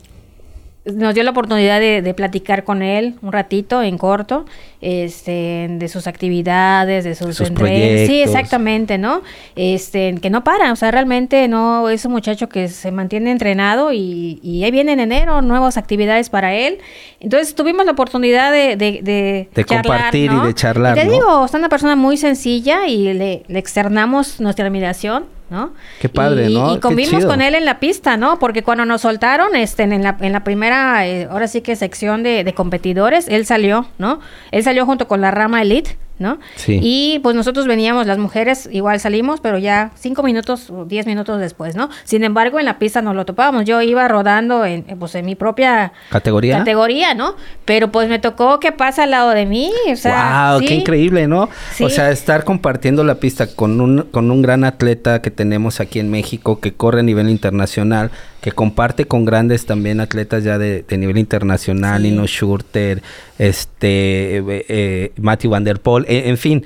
nos 0.86 1.14
dio 1.14 1.24
la 1.24 1.32
oportunidad 1.32 1.80
de, 1.80 2.14
platicar 2.14 2.64
con 2.64 2.82
él 2.82 3.16
un 3.22 3.32
ratito 3.34 3.84
en 3.84 3.98
corto, 3.98 4.46
este, 4.82 5.68
de 5.70 5.88
sus 5.88 6.08
actividades, 6.08 7.04
de 7.04 7.16
sus, 7.16 7.36
sus 7.36 7.50
proyectos. 7.52 8.08
Sí, 8.08 8.22
exactamente, 8.22 8.98
¿no? 8.98 9.22
Este, 9.56 10.16
que 10.22 10.30
no 10.30 10.44
para, 10.44 10.72
o 10.72 10.76
sea, 10.76 10.92
realmente 10.92 11.48
no 11.48 11.90
es 11.90 12.06
un 12.06 12.12
muchacho 12.12 12.48
que 12.50 12.68
se 12.68 12.92
mantiene 12.92 13.32
entrenado 13.32 13.92
y, 13.92 14.40
y 14.44 14.64
ahí 14.64 14.72
viene 14.72 14.94
en 14.94 15.00
enero 15.00 15.42
nuevas 15.42 15.78
actividades 15.78 16.30
para 16.30 16.54
él. 16.54 16.80
Entonces 17.20 17.56
tuvimos 17.56 17.86
la 17.86 17.94
oportunidad 17.94 18.52
de, 18.52 18.76
de, 18.76 19.50
de, 19.54 19.66
compartir 19.66 20.32
y 20.32 20.46
de 20.46 20.54
charlar. 20.54 20.96
te 20.96 21.10
digo, 21.10 21.46
es 21.46 21.54
una 21.54 21.70
persona 21.70 21.96
muy 21.96 22.18
sencilla 22.18 22.88
y 22.88 23.14
le, 23.14 23.44
le 23.48 23.60
externamos 23.60 24.40
nuestra 24.40 24.66
admiración 24.66 25.38
¿no? 25.50 25.72
Qué 26.00 26.10
padre, 26.10 26.50
y, 26.50 26.54
¿no? 26.54 26.76
Y 26.76 26.80
convimos 26.80 27.26
con 27.26 27.42
él 27.42 27.56
en 27.56 27.66
la 27.66 27.80
pista, 27.80 28.18
¿no? 28.18 28.40
Porque 28.40 28.64
cuando 28.64 28.86
nos 28.86 29.02
soltaron, 29.02 29.56
este, 29.56 29.84
en 29.84 30.04
la, 30.04 30.18
en 30.20 30.34
la 30.34 30.44
primera, 30.44 31.08
eh, 31.08 31.28
ahora 31.30 31.48
sí 31.48 31.62
que 31.62 31.76
sección 31.76 32.24
de, 32.24 32.44
de 32.44 32.54
competidores, 32.54 33.28
él 33.30 33.46
salió, 33.46 33.88
¿no? 33.98 34.20
Él 34.52 34.64
salió 34.68 34.86
junto 34.86 35.07
con 35.07 35.22
la 35.22 35.32
rama 35.32 35.61
Elite 35.61 35.97
¿no? 36.20 36.39
Sí. 36.55 36.80
Y 36.82 37.20
pues 37.20 37.36
nosotros 37.36 37.68
veníamos, 37.68 38.07
las 38.07 38.18
mujeres, 38.18 38.68
igual 38.72 38.99
salimos, 38.99 39.39
pero 39.39 39.57
ya 39.57 39.91
cinco 39.95 40.24
minutos 40.24 40.70
o 40.70 40.86
diez 40.86 41.05
minutos 41.05 41.39
después, 41.39 41.76
¿no? 41.76 41.89
Sin 42.03 42.24
embargo, 42.24 42.59
en 42.59 42.65
la 42.65 42.80
pista 42.80 43.01
nos 43.01 43.15
lo 43.15 43.26
topábamos. 43.26 43.65
Yo 43.65 43.82
iba 43.82 44.07
rodando 44.07 44.65
en, 44.65 44.84
pues, 44.97 45.13
en 45.15 45.26
mi 45.26 45.36
propia 45.36 45.93
categoría, 46.09 46.59
categoría 46.59 47.13
¿no? 47.13 47.36
Pero 47.65 47.91
pues 47.91 48.09
me 48.09 48.20
tocó 48.20 48.59
que 48.59 48.72
pasa 48.72 49.03
al 49.03 49.11
lado 49.11 49.30
de 49.32 49.45
mí, 49.45 49.72
o 49.91 49.95
sea, 49.95 50.53
wow, 50.53 50.61
qué 50.61 50.74
increíble, 50.74 51.28
¿no? 51.28 51.49
O 51.80 51.89
sea, 51.89 52.11
estar 52.11 52.43
compartiendo 52.43 53.03
la 53.03 53.15
pista 53.15 53.47
con 53.47 53.80
un, 53.80 54.03
con 54.03 54.32
un 54.32 54.41
gran 54.41 54.63
atleta 54.63 55.22
que 55.22 55.30
tenemos 55.30 55.80
aquí 55.80 55.99
en 55.99 56.09
México, 56.09 56.59
que 56.59 56.74
corre 56.74 57.01
a 57.01 57.03
nivel 57.03 57.30
internacional, 57.30 58.11
que 58.42 58.52
comparte 58.52 59.06
con 59.06 59.26
grandes 59.26 59.66
también 59.66 60.00
atletas 60.00 60.44
ya 60.44 60.58
de, 60.58 60.86
nivel 60.98 61.18
internacional, 61.18 62.04
Nino 62.04 62.26
Schurter, 62.28 63.02
este, 63.38 64.44
eh, 64.68 65.12
Matthew 65.18 65.52
Van 65.52 65.64
Der 65.64 65.80
Poel, 65.80 66.06
eh, 66.08 66.30
en 66.30 66.38
fin, 66.38 66.64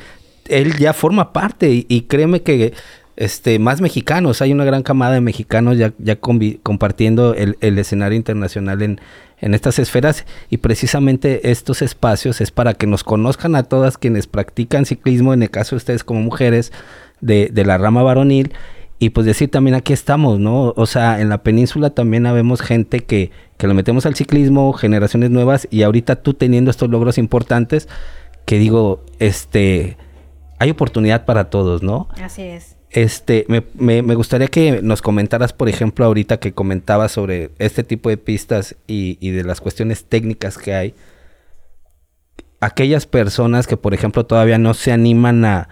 él 0.50 0.78
ya 0.78 0.94
forma 0.94 1.34
parte 1.34 1.86
y, 1.88 2.02
créeme 2.02 2.42
que 2.42 2.74
este, 3.16 3.58
más 3.60 3.82
mexicanos. 3.82 4.42
Hay 4.42 4.52
una 4.52 4.66
gran 4.66 4.84
camada 4.84 5.14
de 5.14 5.22
mexicanos 5.22 5.78
ya, 5.78 5.94
ya 5.98 6.18
compartiendo 6.18 7.36
el, 7.36 7.58
el, 7.62 7.78
escenario 7.78 8.18
internacional 8.18 8.82
en, 8.82 9.00
en 9.40 9.54
estas 9.54 9.80
esferas 9.80 10.26
y 10.50 10.58
precisamente 10.58 11.52
estos 11.52 11.82
espacios 11.82 12.42
es 12.42 12.52
para 12.52 12.74
que 12.74 12.88
nos 12.88 13.04
conozcan 13.04 13.56
a 13.56 13.64
todas 13.64 13.98
quienes 13.98 14.28
practican 14.28 14.86
ciclismo, 14.86 15.34
en 15.34 15.44
el 15.44 15.50
caso 15.50 15.76
de 15.76 15.78
ustedes 15.78 16.04
como 16.04 16.22
mujeres 16.22 16.74
de, 17.22 17.50
de 17.52 17.66
la 17.66 17.78
rama 17.78 18.04
varonil 18.04 18.54
y 19.02 19.10
pues 19.10 19.26
decir 19.26 19.50
también 19.50 19.74
aquí 19.74 19.94
estamos, 19.94 20.40
¿no? 20.40 20.74
O 20.78 20.86
sea, 20.86 21.22
en 21.22 21.30
la 21.30 21.42
península 21.42 21.90
también 21.90 22.28
habemos 22.28 22.62
gente 22.62 23.00
que, 23.00 23.32
que 23.58 23.66
lo 23.66 23.74
metemos 23.74 24.06
al 24.06 24.14
ciclismo, 24.14 24.74
generaciones 24.74 25.32
nuevas 25.32 25.68
y 25.72 25.82
ahorita 25.82 26.18
tú 26.18 26.36
teniendo 26.36 26.70
estos 26.70 26.88
logros 26.88 27.18
importantes 27.18 27.90
que 28.46 28.60
digo, 28.60 29.04
este, 29.18 29.98
hay 30.60 30.70
oportunidad 30.70 31.26
para 31.26 31.50
todos, 31.50 31.82
¿no? 31.82 32.10
Así 32.22 32.44
es. 32.44 32.78
Este, 32.92 33.44
me, 33.48 33.64
me, 33.74 34.04
me, 34.04 34.14
gustaría 34.14 34.50
que 34.50 34.84
nos 34.84 35.02
comentaras, 35.02 35.52
por 35.52 35.68
ejemplo, 35.68 36.06
ahorita 36.06 36.40
que 36.40 36.54
comentabas 36.54 37.12
sobre 37.12 37.50
este 37.58 37.84
tipo 37.84 38.10
de 38.10 38.18
pistas 38.18 38.76
y, 38.86 39.18
y, 39.20 39.32
de 39.32 39.44
las 39.44 39.62
cuestiones 39.62 40.06
técnicas 40.06 40.60
que 40.60 40.76
hay. 40.76 40.94
Aquellas 42.60 43.08
personas 43.08 43.66
que, 43.66 43.78
por 43.78 43.96
ejemplo, 43.96 44.28
todavía 44.28 44.60
no 44.60 44.76
se 44.76 44.92
animan 44.92 45.44
a, 45.44 45.70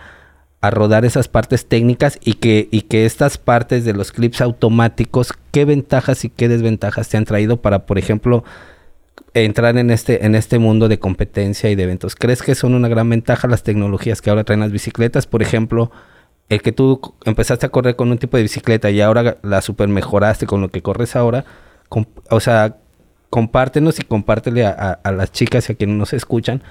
a 0.62 0.70
rodar 0.72 1.06
esas 1.06 1.28
partes 1.28 1.68
técnicas 1.68 2.20
y 2.22 2.34
que, 2.34 2.68
y 2.72 2.82
que 2.82 3.06
estas 3.06 3.38
partes 3.38 3.86
de 3.86 3.94
los 3.94 4.12
clips 4.12 4.42
automáticos, 4.42 5.34
¿qué 5.52 5.66
ventajas 5.66 6.26
y 6.26 6.30
qué 6.30 6.50
desventajas 6.50 7.08
te 7.08 7.18
han 7.18 7.26
traído 7.26 7.62
para, 7.62 7.86
por 7.86 7.98
ejemplo, 7.98 8.44
entrar 9.34 9.78
en 9.78 9.90
este, 9.90 10.26
en 10.26 10.36
este 10.36 10.60
mundo 10.60 10.90
de 10.90 11.00
competencia 11.00 11.70
y 11.70 11.76
de 11.76 11.84
eventos? 11.84 12.16
¿Crees 12.16 12.42
que 12.42 12.56
son 12.56 12.74
una 12.74 12.90
gran 12.90 13.10
ventaja 13.10 13.48
las 13.48 13.64
tecnologías 13.64 14.22
que 14.22 14.30
ahora 14.30 14.44
traen 14.44 14.60
las 14.60 14.72
bicicletas? 14.72 15.28
Por 15.28 15.42
ejemplo, 15.42 15.92
el 16.50 16.62
que 16.62 16.74
tú 16.74 17.00
empezaste 17.26 17.66
a 17.66 17.70
correr 17.70 17.96
con 17.96 18.12
un 18.12 18.18
tipo 18.18 18.36
de 18.36 18.44
bicicleta 18.44 18.90
y 18.90 19.00
ahora 19.00 19.38
la 19.44 19.62
super 19.62 19.88
mejoraste 19.88 20.46
con 20.46 20.60
lo 20.60 20.70
que 20.70 20.82
corres 20.82 21.16
ahora, 21.16 21.46
o 22.30 22.40
sea, 22.42 22.78
compártenos 23.30 24.00
y 24.00 24.04
compártele 24.04 24.66
a, 24.66 25.00
a, 25.04 25.12
las 25.12 25.32
chicas 25.32 25.70
y 25.70 25.74
a 25.74 25.76
quienes 25.76 25.96
nos 25.96 26.14
escuchan 26.14 26.64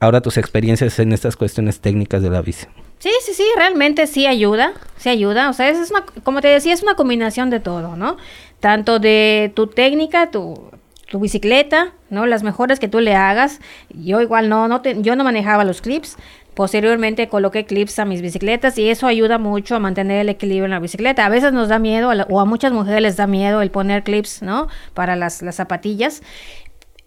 ahora 0.00 0.20
tus 0.20 0.38
experiencias 0.38 0.98
en 0.98 1.12
estas 1.12 1.36
cuestiones 1.36 1.80
técnicas 1.80 2.22
de 2.22 2.30
la 2.30 2.42
bici. 2.42 2.66
Sí, 3.02 3.10
sí, 3.26 3.34
sí, 3.34 3.42
realmente 3.56 4.06
sí 4.06 4.28
ayuda, 4.28 4.74
sí 4.96 5.08
ayuda. 5.08 5.50
O 5.50 5.52
sea, 5.54 5.68
es 5.68 5.90
una, 5.90 6.04
como 6.22 6.40
te 6.40 6.46
decía, 6.46 6.72
es 6.72 6.84
una 6.84 6.94
combinación 6.94 7.50
de 7.50 7.58
todo, 7.58 7.96
¿no? 7.96 8.16
Tanto 8.60 9.00
de 9.00 9.50
tu 9.56 9.66
técnica, 9.66 10.30
tu, 10.30 10.70
bicicleta, 11.14 11.94
¿no? 12.10 12.26
Las 12.26 12.44
mejoras 12.44 12.78
que 12.78 12.86
tú 12.86 13.00
le 13.00 13.16
hagas. 13.16 13.58
Yo 13.90 14.20
igual 14.20 14.48
no, 14.48 14.68
no 14.68 14.84
yo 14.84 15.16
no 15.16 15.24
manejaba 15.24 15.64
los 15.64 15.82
clips, 15.82 16.16
Posteriormente 16.54 17.28
coloqué 17.28 17.64
clips 17.64 17.98
a 17.98 18.04
mis 18.04 18.22
bicicletas 18.22 18.78
y 18.78 18.88
eso 18.88 19.08
ayuda 19.08 19.38
mucho 19.38 19.74
a 19.74 19.78
mantener 19.80 20.20
el 20.20 20.28
equilibrio 20.28 20.66
en 20.66 20.70
la 20.70 20.78
bicicleta. 20.78 21.26
A 21.26 21.28
veces 21.28 21.52
nos 21.52 21.68
da 21.68 21.80
miedo 21.80 22.10
o 22.28 22.40
a 22.40 22.44
muchas 22.44 22.72
mujeres 22.72 23.02
les 23.02 23.16
da 23.16 23.26
miedo 23.26 23.62
el 23.62 23.70
poner 23.72 24.04
clips, 24.04 24.42
¿no? 24.42 24.68
Para 24.94 25.16
las 25.16 25.42
zapatillas. 25.50 26.22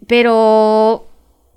Pero 0.06 1.05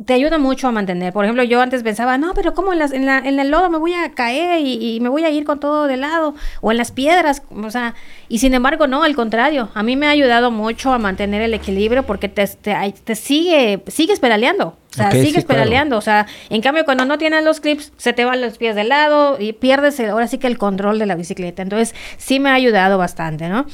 te 0.06 0.14
ayuda 0.14 0.38
mucho 0.38 0.68
a 0.68 0.72
mantener. 0.72 1.12
Por 1.12 1.26
ejemplo, 1.26 1.43
yo 1.43 1.62
antes 1.62 1.84
pensaba, 1.84 2.18
no, 2.18 2.34
pero 2.34 2.54
¿cómo 2.54 2.72
en, 2.72 2.80
las, 2.80 2.93
en, 2.93 3.06
la, 3.06 3.18
en 3.18 3.39
el 3.39 3.52
lodo 3.52 3.70
me 3.70 3.78
voy 3.78 3.93
a 3.93 4.12
caer 4.12 4.62
y, 4.62 4.95
y, 4.95 5.00
me 5.02 5.10
voy 5.10 5.26
a 5.26 5.30
ir 5.30 5.43
con 5.43 5.60
todo 5.60 5.88
de 5.88 5.97
lado? 5.97 6.36
O 6.62 6.72
en 6.72 6.78
las 6.78 6.91
piedras, 6.91 7.43
o 7.52 7.70
sea, 7.70 7.95
y 8.30 8.39
sin 8.39 8.54
embargo, 8.54 8.88
no, 8.88 9.04
al 9.04 9.16
contrario, 9.16 9.70
a 9.74 9.84
mí 9.84 9.95
me 9.95 10.08
ha 10.08 10.12
ayudado 10.12 10.52
mucho 10.52 10.93
a 10.93 11.00
mantener 11.00 11.41
el 11.41 11.54
equilibrio 11.54 12.04
porque 12.04 12.30
te, 12.30 12.47
te, 12.47 12.93
te 13.04 13.16
sigue, 13.16 13.84
sigues 13.88 14.20
pedaleando. 14.20 14.78
O 14.91 14.95
sea, 14.95 15.08
okay, 15.08 15.26
sigues 15.26 15.41
sí, 15.41 15.47
pedaleando. 15.47 16.00
Claro. 16.00 16.24
O 16.24 16.26
sea, 16.26 16.28
en 16.50 16.62
cambio, 16.62 16.86
cuando 16.86 17.06
no 17.06 17.18
tienes 17.18 17.43
los 17.43 17.60
clips, 17.60 17.91
se 17.97 18.14
te 18.14 18.26
van 18.26 18.41
los 18.41 18.58
pies 18.58 18.76
de 18.76 18.86
lado 18.86 19.38
y 19.39 19.54
pierdes 19.54 20.00
el, 20.00 20.10
ahora 20.10 20.28
sí 20.28 20.38
que 20.38 20.47
el 20.47 20.58
control 20.58 20.97
de 20.97 21.06
la 21.06 21.16
bicicleta. 21.16 21.62
Entonces, 21.62 21.93
sí 22.18 22.39
me 22.39 22.50
ha 22.50 22.54
ayudado 22.54 22.97
bastante, 22.97 23.50
¿no? 23.50 23.66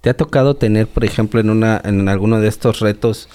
¿Te 0.00 0.10
ha 0.10 0.14
tocado 0.14 0.56
tener, 0.56 0.86
por 0.86 1.04
ejemplo, 1.04 1.40
en, 1.40 1.50
una, 1.50 1.80
en 1.84 2.08
alguno 2.08 2.40
de 2.40 2.48
estos 2.48 2.80
retos, 2.80 3.28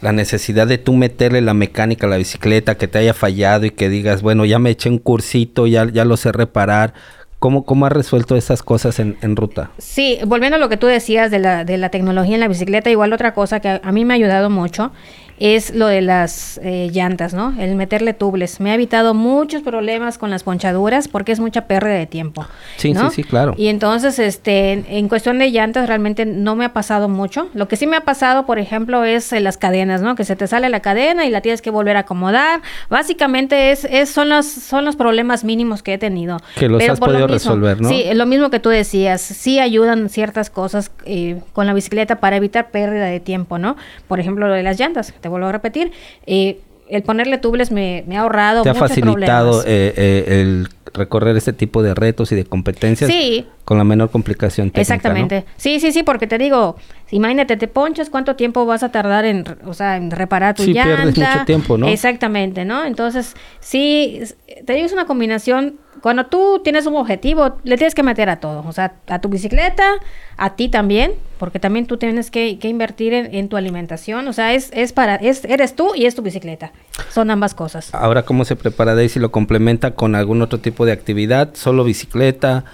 la 0.00 0.12
necesidad 0.12 0.66
de 0.66 0.78
tú 0.78 0.92
meterle 0.92 1.40
la 1.40 1.54
mecánica 1.54 2.06
a 2.06 2.10
la 2.10 2.16
bicicleta, 2.16 2.76
que 2.76 2.88
te 2.88 2.98
haya 2.98 3.14
fallado 3.14 3.66
y 3.66 3.70
que 3.70 3.88
digas, 3.88 4.22
bueno, 4.22 4.44
ya 4.44 4.58
me 4.58 4.70
eché 4.70 4.90
un 4.90 4.98
cursito, 4.98 5.66
ya, 5.66 5.86
ya 5.90 6.04
lo 6.04 6.16
sé 6.16 6.32
reparar. 6.32 6.94
¿Cómo, 7.38 7.64
¿Cómo 7.64 7.84
has 7.84 7.92
resuelto 7.92 8.34
esas 8.34 8.62
cosas 8.62 8.98
en, 8.98 9.18
en, 9.20 9.36
ruta? 9.36 9.70
Sí, 9.76 10.18
volviendo 10.26 10.56
a 10.56 10.58
lo 10.58 10.70
que 10.70 10.78
tú 10.78 10.86
decías 10.86 11.30
de 11.30 11.38
la, 11.38 11.64
de 11.64 11.76
la 11.76 11.90
tecnología 11.90 12.34
en 12.34 12.40
la 12.40 12.48
bicicleta, 12.48 12.90
igual 12.90 13.12
otra 13.12 13.34
cosa 13.34 13.60
que 13.60 13.68
a, 13.68 13.80
a 13.84 13.92
mí 13.92 14.06
me 14.06 14.14
ha 14.14 14.16
ayudado 14.16 14.48
mucho 14.48 14.90
es 15.38 15.74
lo 15.74 15.86
de 15.86 16.00
las 16.00 16.58
eh, 16.62 16.90
llantas, 16.92 17.34
¿no? 17.34 17.54
El 17.58 17.76
meterle 17.76 18.14
tubles. 18.14 18.60
Me 18.60 18.70
ha 18.70 18.74
evitado 18.74 19.14
muchos 19.14 19.62
problemas 19.62 20.18
con 20.18 20.30
las 20.30 20.42
ponchaduras 20.42 21.08
porque 21.08 21.32
es 21.32 21.40
mucha 21.40 21.66
pérdida 21.66 21.94
de 21.94 22.06
tiempo. 22.06 22.46
Sí, 22.76 22.92
¿no? 22.92 23.10
sí, 23.10 23.22
sí, 23.22 23.24
claro. 23.24 23.54
Y 23.56 23.68
entonces, 23.68 24.18
este, 24.18 24.84
en 24.88 25.08
cuestión 25.08 25.38
de 25.38 25.50
llantas 25.50 25.88
realmente 25.88 26.24
no 26.24 26.56
me 26.56 26.64
ha 26.64 26.72
pasado 26.72 27.08
mucho. 27.08 27.48
Lo 27.54 27.68
que 27.68 27.76
sí 27.76 27.86
me 27.86 27.96
ha 27.96 28.02
pasado, 28.02 28.46
por 28.46 28.58
ejemplo, 28.58 29.04
es 29.04 29.32
en 29.32 29.44
las 29.44 29.58
cadenas, 29.58 30.00
¿no? 30.00 30.14
Que 30.14 30.24
se 30.24 30.36
te 30.36 30.46
sale 30.46 30.68
la 30.68 30.80
cadena 30.80 31.26
y 31.26 31.30
la 31.30 31.40
tienes 31.40 31.60
que 31.60 31.70
volver 31.70 31.96
a 31.96 32.00
acomodar. 32.00 32.62
Básicamente 32.88 33.72
es, 33.72 33.84
es 33.84 34.08
son 34.08 34.28
los 34.28 34.46
son 34.46 34.84
los 34.84 34.96
problemas 34.96 35.44
mínimos 35.44 35.82
que 35.82 35.94
he 35.94 35.98
tenido. 35.98 36.38
Que 36.56 36.68
los 36.68 36.78
Pero 36.78 36.94
has 36.94 37.00
podido 37.00 37.20
lo 37.20 37.34
mismo, 37.34 37.52
resolver, 37.52 37.80
¿no? 37.80 37.88
Sí, 37.88 38.04
lo 38.14 38.26
mismo 38.26 38.50
que 38.50 38.60
tú 38.60 38.70
decías. 38.70 39.20
Sí 39.20 39.58
ayudan 39.58 40.08
ciertas 40.08 40.50
cosas 40.50 40.90
eh, 41.04 41.40
con 41.52 41.66
la 41.66 41.74
bicicleta 41.74 42.20
para 42.20 42.36
evitar 42.36 42.70
pérdida 42.70 43.04
de 43.04 43.20
tiempo, 43.20 43.58
¿no? 43.58 43.76
Por 44.08 44.20
ejemplo, 44.20 44.48
lo 44.48 44.54
de 44.54 44.62
las 44.62 44.78
llantas 44.78 45.12
te 45.26 45.28
vuelvo 45.28 45.48
a 45.48 45.52
repetir, 45.52 45.90
eh, 46.24 46.60
el 46.88 47.02
ponerle 47.02 47.38
tubles 47.38 47.72
me, 47.72 48.04
me, 48.06 48.16
ha 48.16 48.20
ahorrado 48.20 48.62
Te 48.62 48.70
ha 48.70 48.74
facilitado 48.74 49.62
eh, 49.62 49.92
eh, 49.96 50.24
el 50.28 50.68
recorrer 50.94 51.36
este 51.36 51.52
tipo 51.52 51.82
de 51.82 51.94
retos 51.94 52.30
y 52.30 52.36
de 52.36 52.44
competencias 52.44 53.10
sí. 53.10 53.44
con 53.64 53.76
la 53.76 53.82
menor 53.82 54.12
complicación 54.12 54.68
técnica, 54.70 54.82
Exactamente. 54.82 55.40
¿no? 55.40 55.52
Sí, 55.56 55.80
sí, 55.80 55.90
sí, 55.90 56.04
porque 56.04 56.28
te 56.28 56.38
digo, 56.38 56.76
imagínate, 57.10 57.56
te 57.56 57.66
ponchas, 57.66 58.08
¿cuánto 58.08 58.36
tiempo 58.36 58.64
vas 58.66 58.84
a 58.84 58.92
tardar 58.92 59.24
en, 59.24 59.44
o 59.66 59.74
sea, 59.74 59.96
en 59.96 60.12
reparar 60.12 60.54
tu 60.54 60.62
sí, 60.62 60.72
llanta? 60.72 60.94
pierdes 60.94 61.18
mucho 61.18 61.44
tiempo, 61.44 61.76
¿no? 61.76 61.88
Exactamente, 61.88 62.64
¿no? 62.64 62.84
Entonces, 62.84 63.34
sí, 63.58 64.22
te 64.64 64.74
digo, 64.74 64.86
es 64.86 64.92
una 64.92 65.06
combinación 65.06 65.80
cuando 66.02 66.26
tú 66.26 66.60
tienes 66.62 66.86
un 66.86 66.94
objetivo, 66.94 67.56
le 67.64 67.76
tienes 67.76 67.96
que 67.96 68.04
meter 68.04 68.30
a 68.30 68.36
todo, 68.36 68.64
o 68.64 68.72
sea, 68.72 68.94
a 69.08 69.18
tu 69.18 69.28
bicicleta, 69.28 69.94
a 70.36 70.54
ti 70.54 70.68
también, 70.68 71.14
porque 71.38 71.60
también 71.60 71.86
tú 71.86 71.96
tienes 71.96 72.30
que, 72.30 72.58
que 72.58 72.68
invertir 72.68 73.12
en, 73.12 73.34
en, 73.34 73.48
tu 73.48 73.56
alimentación, 73.56 74.26
o 74.28 74.32
sea, 74.32 74.54
es, 74.54 74.70
es 74.72 74.92
para, 74.92 75.16
es, 75.16 75.44
eres 75.44 75.74
tú 75.74 75.94
y 75.94 76.06
es 76.06 76.14
tu 76.14 76.22
bicicleta, 76.22 76.72
son 77.10 77.30
ambas 77.30 77.54
cosas. 77.54 77.94
Ahora, 77.94 78.24
¿cómo 78.24 78.44
se 78.44 78.56
prepara 78.56 78.94
Daisy? 78.94 79.20
¿Lo 79.20 79.30
complementa 79.30 79.94
con 79.94 80.14
algún 80.14 80.42
otro 80.42 80.58
tipo 80.58 80.86
de 80.86 80.92
actividad? 80.92 81.50
¿Solo 81.54 81.84
bicicleta? 81.84 82.64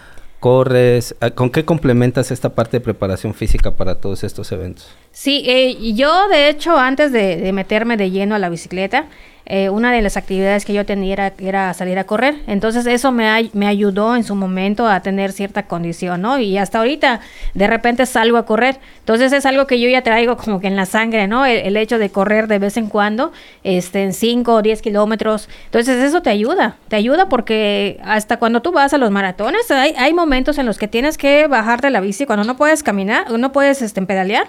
corres? 0.42 1.14
¿Con 1.36 1.50
qué 1.50 1.64
complementas 1.64 2.32
esta 2.32 2.48
parte 2.48 2.78
de 2.78 2.80
preparación 2.80 3.32
física 3.32 3.76
para 3.76 4.00
todos 4.00 4.24
estos 4.24 4.50
eventos? 4.50 4.88
Sí, 5.12 5.44
eh, 5.46 5.94
yo 5.94 6.26
de 6.26 6.48
hecho 6.48 6.76
antes 6.76 7.12
de, 7.12 7.36
de, 7.36 7.52
meterme 7.52 7.96
de 7.96 8.10
lleno 8.10 8.34
a 8.34 8.40
la 8.40 8.48
bicicleta, 8.48 9.06
eh, 9.44 9.70
una 9.70 9.92
de 9.92 10.02
las 10.02 10.16
actividades 10.16 10.64
que 10.64 10.72
yo 10.72 10.86
tenía 10.86 11.12
era, 11.12 11.32
era 11.38 11.74
salir 11.74 11.98
a 11.98 12.04
correr. 12.04 12.36
Entonces 12.46 12.86
eso 12.86 13.10
me, 13.10 13.28
ayudó 13.66 14.14
en 14.14 14.24
su 14.24 14.34
momento 14.34 14.86
a 14.86 15.00
tener 15.00 15.32
cierta 15.32 15.64
condición, 15.64 16.22
¿no? 16.22 16.38
Y 16.38 16.58
hasta 16.58 16.78
ahorita 16.78 17.20
de 17.54 17.66
repente 17.66 18.06
salgo 18.06 18.36
a 18.36 18.46
correr. 18.46 18.78
Entonces 19.00 19.32
es 19.32 19.44
algo 19.44 19.66
que 19.66 19.80
yo 19.80 19.88
ya 19.88 20.02
traigo 20.02 20.36
como 20.36 20.60
que 20.60 20.68
en 20.68 20.76
la 20.76 20.86
sangre, 20.86 21.26
¿no? 21.26 21.44
El, 21.44 21.58
el 21.58 21.76
hecho 21.76 21.98
de 21.98 22.10
correr 22.10 22.46
de 22.46 22.58
vez 22.58 22.76
en 22.76 22.88
cuando, 22.88 23.32
este, 23.64 24.04
en 24.04 24.12
5 24.12 24.54
o 24.54 24.62
10 24.62 24.80
kilómetros. 24.80 25.48
Entonces 25.66 26.02
eso 26.02 26.22
te 26.22 26.30
ayuda, 26.30 26.76
te 26.88 26.96
ayuda 26.96 27.28
porque 27.28 28.00
hasta 28.04 28.38
cuando 28.38 28.62
tú 28.62 28.70
vas 28.70 28.94
a 28.94 28.98
los 28.98 29.10
maratones 29.10 29.70
hay, 29.70 29.94
hay 29.98 30.14
momentos 30.14 30.58
en 30.58 30.66
los 30.66 30.78
que 30.78 30.88
tienes 30.88 31.18
que 31.18 31.48
bajar 31.48 31.80
de 31.80 31.90
la 31.90 32.00
bici 32.00 32.26
cuando 32.26 32.44
no 32.44 32.56
puedes 32.56 32.82
caminar, 32.82 33.30
no 33.30 33.52
puedes 33.52 33.82
este, 33.82 34.02
pedalear 34.02 34.46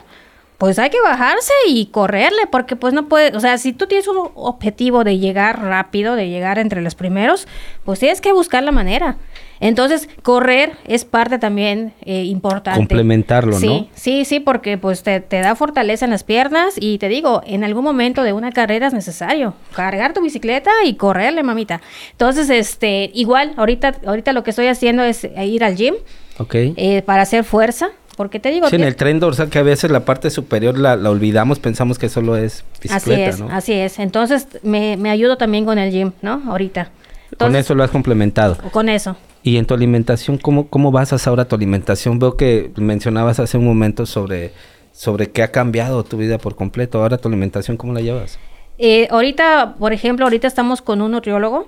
pues 0.57 0.79
hay 0.79 0.89
que 0.89 1.01
bajarse 1.01 1.53
y 1.67 1.87
correrle, 1.87 2.47
porque 2.51 2.75
pues 2.75 2.93
no 2.93 3.07
puede, 3.07 3.35
o 3.35 3.39
sea, 3.39 3.57
si 3.57 3.73
tú 3.73 3.87
tienes 3.87 4.07
un 4.07 4.29
objetivo 4.35 5.03
de 5.03 5.17
llegar 5.17 5.61
rápido, 5.61 6.15
de 6.15 6.29
llegar 6.29 6.59
entre 6.59 6.81
los 6.81 6.95
primeros, 6.95 7.47
pues 7.83 7.99
tienes 7.99 8.21
que 8.21 8.31
buscar 8.33 8.63
la 8.63 8.71
manera. 8.71 9.17
Entonces, 9.59 10.09
correr 10.23 10.73
es 10.85 11.05
parte 11.05 11.39
también 11.39 11.93
eh, 12.05 12.23
importante. 12.23 12.79
Complementarlo, 12.79 13.57
sí, 13.57 13.67
¿no? 13.67 13.87
Sí, 13.93 14.25
sí, 14.25 14.41
porque 14.41 14.77
pues 14.77 15.03
te, 15.03 15.21
te, 15.21 15.39
da 15.39 15.55
fortaleza 15.55 16.03
en 16.03 16.11
las 16.11 16.25
piernas 16.25 16.73
y 16.77 16.97
te 16.97 17.07
digo, 17.07 17.41
en 17.45 17.63
algún 17.63 17.85
momento 17.85 18.23
de 18.23 18.33
una 18.33 18.51
carrera 18.51 18.87
es 18.87 18.93
necesario 18.93 19.53
cargar 19.73 20.13
tu 20.13 20.21
bicicleta 20.21 20.71
y 20.85 20.95
correrle, 20.95 21.43
mamita. 21.43 21.81
Entonces, 22.11 22.49
este, 22.49 23.09
igual, 23.13 23.53
ahorita, 23.55 23.95
ahorita 24.05 24.33
lo 24.33 24.43
que 24.43 24.49
estoy 24.49 24.67
haciendo 24.67 25.03
es 25.03 25.23
ir 25.23 25.63
al 25.63 25.75
gym. 25.75 25.95
Okay. 26.39 26.73
Eh, 26.77 27.03
para 27.03 27.21
hacer 27.21 27.43
fuerza, 27.43 27.91
porque 28.15 28.39
te 28.39 28.49
digo... 28.49 28.69
Sí, 28.69 28.75
en 28.75 28.83
el 28.83 28.95
tren 28.95 29.19
dorsal 29.19 29.49
que 29.49 29.59
a 29.59 29.63
veces 29.63 29.91
la 29.91 30.05
parte 30.05 30.29
superior 30.29 30.77
la, 30.77 30.95
la 30.95 31.09
olvidamos, 31.09 31.59
pensamos 31.59 31.99
que 31.99 32.09
solo 32.09 32.37
es 32.37 32.63
bicicleta, 32.81 32.97
Así 32.97 33.21
es, 33.21 33.39
¿no? 33.39 33.49
así 33.51 33.73
es. 33.73 33.99
Entonces 33.99 34.47
me, 34.63 34.97
me, 34.97 35.09
ayudo 35.09 35.37
también 35.37 35.65
con 35.65 35.77
el 35.77 35.91
gym, 35.91 36.11
¿no? 36.21 36.41
Ahorita. 36.47 36.91
Entonces, 37.31 37.37
con 37.37 37.55
eso 37.55 37.75
lo 37.75 37.83
has 37.83 37.91
complementado. 37.91 38.57
Con 38.71 38.89
eso. 38.89 39.15
Y 39.41 39.57
en 39.57 39.65
tu 39.65 39.73
alimentación, 39.73 40.37
¿cómo, 40.37 40.67
cómo 40.67 40.91
basas 40.91 41.27
ahora 41.27 41.45
tu 41.45 41.55
alimentación? 41.55 42.19
Veo 42.19 42.37
que 42.37 42.71
mencionabas 42.77 43.39
hace 43.39 43.57
un 43.57 43.65
momento 43.65 44.05
sobre, 44.05 44.53
sobre 44.93 45.31
qué 45.31 45.43
ha 45.43 45.51
cambiado 45.51 46.03
tu 46.03 46.17
vida 46.17 46.37
por 46.37 46.55
completo. 46.55 47.01
Ahora 47.01 47.17
tu 47.17 47.27
alimentación, 47.27 47.75
¿cómo 47.75 47.93
la 47.93 48.01
llevas? 48.01 48.39
Eh, 48.77 49.07
ahorita, 49.11 49.75
por 49.77 49.93
ejemplo, 49.93 50.25
ahorita 50.25 50.47
estamos 50.47 50.81
con 50.81 51.01
un 51.01 51.11
nutriólogo 51.11 51.67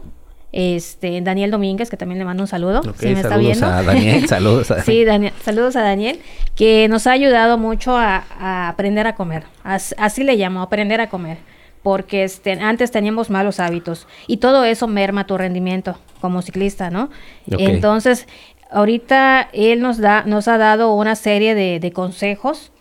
este 0.55 1.19
Daniel 1.21 1.51
Domínguez, 1.51 1.89
que 1.89 1.97
también 1.97 2.17
le 2.17 2.25
mando 2.25 2.43
un 2.43 2.47
saludo, 2.47 2.81
si 2.97 3.07
me 3.07 3.19
está 3.19 3.35
viendo. 3.37 3.65
a 3.67 3.83
Daniel, 3.83 4.27
saludos 4.29 4.71
a 4.71 4.81
Sí, 4.81 5.03
Daniel, 5.03 5.33
saludos 5.43 5.75
a 5.75 5.81
Daniel, 5.81 6.19
que 6.55 6.87
nos 6.87 7.07
ha 7.07 7.11
ayudado 7.11 7.57
mucho 7.57 7.97
a, 7.97 8.69
aprender 8.69 9.05
a 9.05 9.15
comer. 9.15 9.43
así 9.63 10.23
le 10.23 10.35
llamo, 10.35 10.61
aprender 10.61 11.01
a 11.01 11.09
comer 11.09 11.37
porque 11.83 12.23
este, 12.23 12.53
antes 12.53 12.89
teníamos 12.89 13.29
malos 13.29 13.59
hábitos 13.59 14.07
y 14.25 14.37
todo 14.37 14.63
eso 14.63 14.87
merma 14.87 15.27
tu 15.27 15.37
rendimiento 15.37 15.99
como 16.19 16.41
ciclista, 16.41 16.89
¿no? 16.89 17.11
Entonces, 17.45 18.27
ahorita 18.71 19.49
él 19.53 19.81
nos, 19.81 19.99
da, 19.99 20.23
nos 20.25 20.47
ha 20.47 20.57
dado 20.57 20.95
una 20.95 21.15
serie 21.15 21.53
de, 21.53 21.91
consejos 21.91 22.71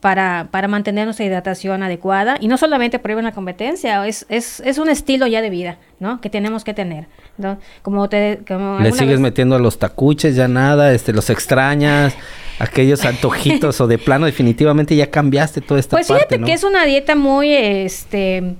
para, 0.00 0.48
para, 0.50 0.68
mantener 0.68 1.06
nuestra 1.06 1.26
hidratación 1.26 1.82
adecuada 1.82 2.36
y 2.40 2.46
no 2.48 2.56
solamente 2.56 2.98
por 2.98 3.10
una 3.12 3.32
competencia, 3.32 4.06
es, 4.06 4.26
es, 4.28 4.60
es, 4.60 4.78
un 4.78 4.88
estilo 4.88 5.26
ya 5.26 5.42
de 5.42 5.50
vida, 5.50 5.78
¿no? 5.98 6.20
Que 6.20 6.30
tenemos 6.30 6.62
que 6.62 6.72
tener. 6.72 7.06
¿no? 7.36 7.58
Como 7.82 8.08
te, 8.08 8.40
como 8.46 8.78
Le 8.80 8.92
sigues 8.92 9.20
metiendo 9.20 9.56
a 9.56 9.58
los 9.58 9.78
tacuches, 9.78 10.36
ya 10.36 10.48
nada, 10.48 10.92
este, 10.92 11.12
los 11.12 11.30
extrañas 11.30 12.14
aquellos 12.58 13.04
antojitos 13.04 13.80
o 13.80 13.86
de 13.86 13.98
plano 13.98 14.26
definitivamente 14.26 14.96
ya 14.96 15.10
cambiaste 15.10 15.60
toda 15.60 15.78
esta 15.78 15.96
pues 15.96 16.08
parte, 16.08 16.26
fíjate 16.26 16.44
que 16.44 16.52
es 16.52 16.64
una 16.64 16.84
dieta 16.84 17.14
muy 17.14 17.52
este 17.52 18.56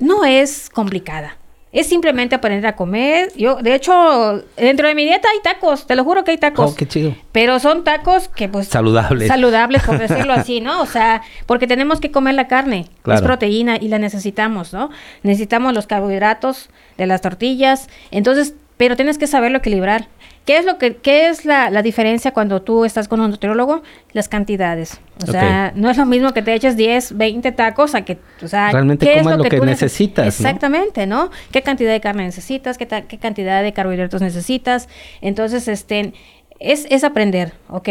no 0.00 0.24
es 0.24 0.68
complicada 0.68 1.36
es 1.72 1.86
simplemente 1.86 2.34
aprender 2.34 2.66
a 2.66 2.76
comer. 2.76 3.32
Yo, 3.36 3.56
de 3.56 3.74
hecho, 3.74 4.42
dentro 4.56 4.88
de 4.88 4.94
mi 4.94 5.04
dieta 5.04 5.28
hay 5.32 5.40
tacos, 5.42 5.86
te 5.86 5.96
lo 5.96 6.04
juro 6.04 6.24
que 6.24 6.30
hay 6.32 6.38
tacos. 6.38 6.72
Oh, 6.72 6.74
qué 6.74 6.86
chido. 6.86 7.14
Pero 7.32 7.58
son 7.60 7.84
tacos 7.84 8.28
que, 8.28 8.48
pues. 8.48 8.68
Saludables. 8.68 9.28
Saludables, 9.28 9.82
por 9.82 9.98
decirlo 10.08 10.32
así, 10.32 10.60
¿no? 10.60 10.80
O 10.80 10.86
sea, 10.86 11.22
porque 11.46 11.66
tenemos 11.66 12.00
que 12.00 12.10
comer 12.10 12.34
la 12.34 12.48
carne. 12.48 12.86
Es 13.06 13.22
proteína 13.22 13.76
y 13.76 13.88
la 13.88 13.98
necesitamos, 13.98 14.72
¿no? 14.72 14.90
Necesitamos 15.22 15.74
los 15.74 15.86
carbohidratos 15.86 16.70
de 16.96 17.06
las 17.06 17.20
tortillas. 17.20 17.88
Entonces, 18.10 18.54
pero 18.76 18.96
tienes 18.96 19.18
que 19.18 19.26
saberlo 19.26 19.58
equilibrar. 19.58 20.08
¿Qué 20.48 20.56
es 20.56 20.64
lo 20.64 20.78
que 20.78 20.96
qué 20.96 21.28
es 21.28 21.44
la, 21.44 21.82
diferencia 21.82 22.32
cuando 22.32 22.62
tú 22.62 22.86
estás 22.86 23.06
con 23.06 23.20
un 23.20 23.30
nutriólogo? 23.32 23.82
Las 24.14 24.30
cantidades. 24.30 24.98
O 25.22 25.30
sea, 25.30 25.74
no 25.74 25.90
es 25.90 25.98
lo 25.98 26.06
mismo 26.06 26.32
que 26.32 26.40
te 26.40 26.54
eches 26.54 26.74
10, 26.74 27.18
20 27.18 27.52
tacos 27.52 27.94
a 27.94 28.06
que, 28.06 28.16
o 28.42 28.48
sea, 28.48 28.72
realmente 28.72 29.04
¿qué 29.04 29.18
es 29.18 29.26
lo, 29.26 29.44
que, 29.44 29.60
necesitas. 29.60 30.26
Exactamente, 30.26 31.06
¿no? 31.06 31.30
¿Qué 31.52 31.60
cantidad 31.60 31.92
de 31.92 32.00
carne 32.00 32.24
necesitas? 32.24 32.78
¿Qué, 32.78 32.86
qué 32.86 33.18
cantidad 33.18 33.62
de 33.62 33.74
carbohidratos 33.74 34.22
necesitas? 34.22 34.88
Entonces, 35.20 35.68
este, 35.68 36.14
es, 36.60 36.86
es 36.88 37.04
aprender, 37.04 37.52
¿ok? 37.68 37.90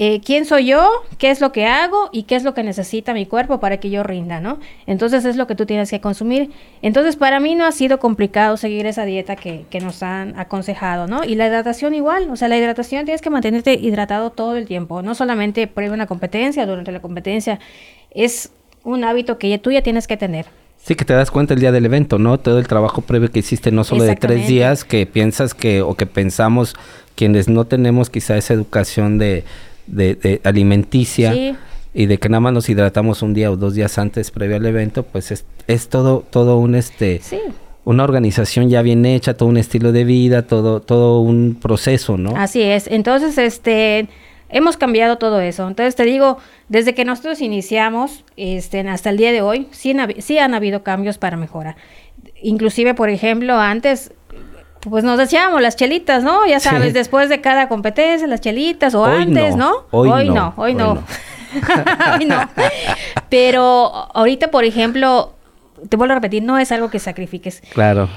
Eh, 0.00 0.20
quién 0.24 0.44
soy 0.44 0.66
yo, 0.66 0.88
qué 1.18 1.30
es 1.30 1.40
lo 1.40 1.50
que 1.52 1.66
hago 1.66 2.10
y 2.12 2.24
qué 2.24 2.36
es 2.36 2.44
lo 2.44 2.54
que 2.54 2.62
necesita 2.62 3.14
mi 3.14 3.26
cuerpo 3.26 3.58
para 3.58 3.78
que 3.78 3.90
yo 3.90 4.02
rinda, 4.02 4.40
¿no? 4.40 4.60
Entonces 4.86 5.24
es 5.24 5.36
lo 5.36 5.46
que 5.46 5.54
tú 5.54 5.66
tienes 5.66 5.90
que 5.90 6.00
consumir. 6.00 6.50
Entonces 6.82 7.16
para 7.16 7.40
mí 7.40 7.54
no 7.54 7.64
ha 7.64 7.72
sido 7.72 7.98
complicado 7.98 8.56
seguir 8.56 8.86
esa 8.86 9.04
dieta 9.04 9.36
que, 9.36 9.66
nos 9.80 10.02
han 10.02 10.38
aconsejado, 10.38 11.06
¿no? 11.06 11.24
Y 11.24 11.34
la 11.34 11.46
hidratación 11.48 11.94
igual, 11.94 12.30
o 12.30 12.36
sea, 12.36 12.48
la 12.48 12.58
hidratación 12.58 13.06
tienes 13.06 13.22
que 13.22 13.30
mantenerte 13.30 13.74
hidratado 13.74 14.30
todo 14.30 14.56
el 14.56 14.66
tiempo, 14.66 15.02
no 15.02 15.14
solamente 15.14 15.66
previo 15.66 15.92
a 15.92 15.94
una 15.94 16.06
competencia, 16.06 16.66
durante 16.66 16.92
la 16.92 17.00
competencia, 17.00 17.58
es 18.10 18.52
un 18.84 19.04
hábito 19.04 19.38
que 19.38 19.58
tú 19.58 19.72
ya 19.72 19.82
tienes 19.82 20.06
que 20.06 20.16
tener. 20.16 20.46
Sí, 20.82 20.94
que 20.94 21.04
te 21.04 21.12
das 21.12 21.30
cuenta 21.30 21.54
el 21.54 21.60
día 21.60 21.72
del 21.72 21.84
evento, 21.84 22.18
¿no? 22.18 22.38
Todo 22.38 22.58
el 22.58 22.66
trabajo 22.66 23.02
previo 23.02 23.30
que 23.30 23.40
hiciste, 23.40 23.70
no 23.70 23.84
solo 23.84 24.04
de 24.04 24.16
tres 24.16 24.48
días, 24.48 24.84
que 24.84 25.04
piensas 25.06 25.52
que, 25.54 25.82
o 25.82 25.94
que 25.94 26.06
pensamos 26.06 26.74
quienes 27.14 27.48
no 27.48 27.66
tenemos 27.66 28.10
quizá 28.10 28.36
esa 28.36 28.54
educación 28.54 29.18
de, 29.18 29.44
de, 29.86 30.40
alimenticia 30.44 31.56
y 31.92 32.06
de 32.06 32.18
que 32.18 32.28
nada 32.28 32.40
más 32.40 32.52
nos 32.52 32.68
hidratamos 32.68 33.22
un 33.22 33.34
día 33.34 33.50
o 33.50 33.56
dos 33.56 33.74
días 33.74 33.98
antes 33.98 34.30
previo 34.30 34.56
al 34.56 34.66
evento, 34.66 35.02
pues 35.02 35.30
es, 35.30 35.44
es 35.66 35.88
todo, 35.88 36.24
todo 36.30 36.58
un 36.58 36.74
este 36.74 37.20
una 37.84 38.04
organización 38.04 38.68
ya 38.68 38.82
bien 38.82 39.06
hecha, 39.06 39.34
todo 39.34 39.48
un 39.48 39.56
estilo 39.56 39.92
de 39.92 40.04
vida, 40.04 40.42
todo, 40.42 40.80
todo 40.80 41.20
un 41.20 41.56
proceso, 41.60 42.18
¿no? 42.18 42.36
Así 42.36 42.60
es. 42.60 42.86
Entonces, 42.86 43.38
este 43.38 44.08
hemos 44.48 44.76
cambiado 44.76 45.18
todo 45.18 45.40
eso. 45.40 45.66
Entonces 45.66 45.94
te 45.94 46.04
digo, 46.04 46.38
desde 46.68 46.94
que 46.94 47.04
nosotros 47.04 47.40
iniciamos 47.40 48.24
este, 48.36 48.80
hasta 48.88 49.10
el 49.10 49.16
día 49.16 49.32
de 49.32 49.42
hoy, 49.42 49.68
sí, 49.70 49.94
sí 50.18 50.38
han 50.38 50.54
habido 50.54 50.82
cambios 50.82 51.18
para 51.18 51.36
mejora. 51.36 51.76
Inclusive, 52.42 52.94
por 52.94 53.10
ejemplo, 53.10 53.58
antes 53.58 54.12
pues 54.80 55.02
nos 55.02 55.18
decíamos 55.18 55.60
las 55.60 55.76
chelitas, 55.76 56.22
¿no? 56.22 56.46
Ya 56.46 56.60
sabes, 56.60 56.94
después 56.94 57.28
de 57.28 57.40
cada 57.40 57.68
competencia, 57.68 58.26
las 58.28 58.40
chelitas, 58.40 58.94
o 58.94 59.04
antes, 59.04 59.56
no. 59.56 59.86
Hoy, 59.90 60.28
no. 60.28 60.54
hoy 60.56 60.74
no. 60.74 61.02
hoy 62.14 62.24
no. 62.24 62.48
Pero 63.28 64.08
ahorita, 64.14 64.50
por 64.52 64.64
ejemplo, 64.64 65.34
te 65.88 65.96
vuelvo 65.96 66.12
a 66.12 66.14
repetir, 66.16 66.44
no 66.44 66.58
es 66.58 66.70
algo 66.70 66.90
que 66.90 67.00
sacrifiques. 67.00 67.60
Claro 67.72 68.08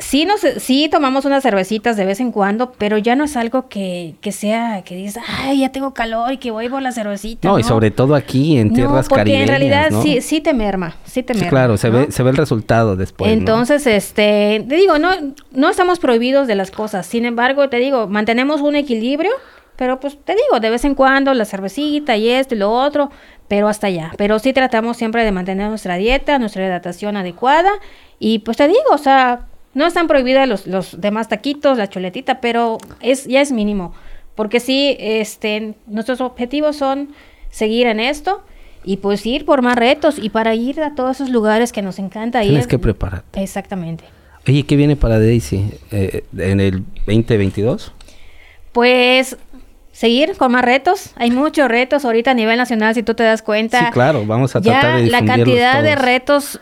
sí, 0.00 0.24
nos, 0.24 0.40
sí 0.40 0.88
tomamos 0.90 1.24
unas 1.24 1.42
cervecitas 1.42 1.96
de 1.96 2.04
vez 2.04 2.20
en 2.20 2.32
cuando, 2.32 2.72
pero 2.72 2.98
ya 2.98 3.14
no 3.14 3.24
es 3.24 3.36
algo 3.36 3.68
que, 3.68 4.14
que 4.20 4.32
sea, 4.32 4.82
que 4.82 4.96
dices, 4.96 5.22
ay, 5.28 5.60
ya 5.60 5.70
tengo 5.70 5.94
calor 5.94 6.32
y 6.32 6.38
que 6.38 6.50
voy 6.50 6.68
por 6.68 6.82
la 6.82 6.92
cervecita. 6.92 7.48
No, 7.48 7.58
y 7.58 7.62
sobre 7.62 7.90
todo 7.90 8.14
aquí 8.14 8.58
en 8.58 8.72
tierras 8.72 9.08
no, 9.08 9.16
porque 9.16 9.42
en 9.42 9.48
realidad 9.48 9.90
sí, 10.02 10.20
sí 10.20 10.40
te 10.40 10.52
merma, 10.52 10.96
sí 11.04 11.22
te 11.22 11.34
merma. 11.34 11.48
claro, 11.48 11.76
se, 11.76 11.90
ve, 11.90 12.10
se 12.10 12.22
ve 12.22 12.30
el 12.30 12.36
resultado 12.36 12.96
después. 12.96 13.30
Entonces, 13.30 13.86
este, 13.86 14.64
te 14.68 14.74
digo, 14.74 14.98
no, 14.98 15.10
no 15.52 15.68
estamos 15.68 15.98
prohibidos 15.98 16.46
de 16.46 16.54
las 16.54 16.70
cosas. 16.70 17.06
Sin 17.06 17.24
embargo, 17.24 17.68
te 17.68 17.76
digo, 17.76 18.08
mantenemos 18.08 18.60
un 18.60 18.74
equilibrio, 18.74 19.32
pero 19.76 20.00
pues 20.00 20.18
te 20.24 20.34
digo, 20.34 20.60
de 20.60 20.70
vez 20.70 20.84
en 20.84 20.94
cuando 20.94 21.32
la 21.34 21.44
cervecita 21.44 22.16
y 22.16 22.28
esto 22.28 22.54
y 22.54 22.58
lo 22.58 22.72
otro, 22.72 23.10
pero 23.48 23.68
hasta 23.68 23.88
allá. 23.88 24.12
Pero 24.16 24.38
sí 24.38 24.52
tratamos 24.52 24.96
siempre 24.96 25.24
de 25.24 25.32
mantener 25.32 25.68
nuestra 25.68 25.96
dieta, 25.96 26.38
nuestra 26.38 26.64
hidratación 26.64 27.16
adecuada. 27.16 27.70
Y 28.18 28.40
pues 28.40 28.56
te 28.56 28.68
digo, 28.68 28.84
o 28.92 28.98
sea, 28.98 29.46
no 29.74 29.86
están 29.86 30.08
prohibidas 30.08 30.48
los, 30.48 30.66
los 30.66 31.00
demás 31.00 31.28
taquitos, 31.28 31.78
la 31.78 31.88
chuletita, 31.88 32.40
pero 32.40 32.78
es, 33.00 33.26
ya 33.26 33.40
es 33.40 33.52
mínimo. 33.52 33.94
Porque 34.34 34.60
sí, 34.60 34.96
este, 34.98 35.74
nuestros 35.86 36.20
objetivos 36.20 36.76
son 36.76 37.10
seguir 37.50 37.86
en 37.86 38.00
esto 38.00 38.42
y 38.84 38.96
pues 38.98 39.26
ir 39.26 39.44
por 39.44 39.62
más 39.62 39.76
retos 39.76 40.18
y 40.18 40.30
para 40.30 40.54
ir 40.54 40.80
a 40.80 40.94
todos 40.94 41.16
esos 41.16 41.30
lugares 41.30 41.72
que 41.72 41.82
nos 41.82 41.98
encanta 41.98 42.40
Tienes 42.40 42.66
que 42.66 42.78
prepararte. 42.78 43.42
Exactamente. 43.42 44.04
Oye, 44.48 44.64
¿qué 44.64 44.76
viene 44.76 44.96
para 44.96 45.18
Daisy 45.18 45.70
eh, 45.90 46.24
en 46.36 46.60
el 46.60 46.84
2022? 47.06 47.92
Pues 48.72 49.36
seguir 49.92 50.36
con 50.36 50.52
más 50.52 50.64
retos. 50.64 51.10
Hay 51.16 51.30
muchos 51.30 51.68
retos 51.68 52.04
ahorita 52.04 52.30
a 52.30 52.34
nivel 52.34 52.56
nacional, 52.56 52.94
si 52.94 53.02
tú 53.02 53.14
te 53.14 53.22
das 53.22 53.42
cuenta. 53.42 53.86
Sí, 53.86 53.92
claro, 53.92 54.24
vamos 54.24 54.56
a 54.56 54.60
tratar 54.60 55.02
de 55.02 55.10
La 55.10 55.24
cantidad 55.24 55.82
de 55.82 55.94
retos 55.94 56.58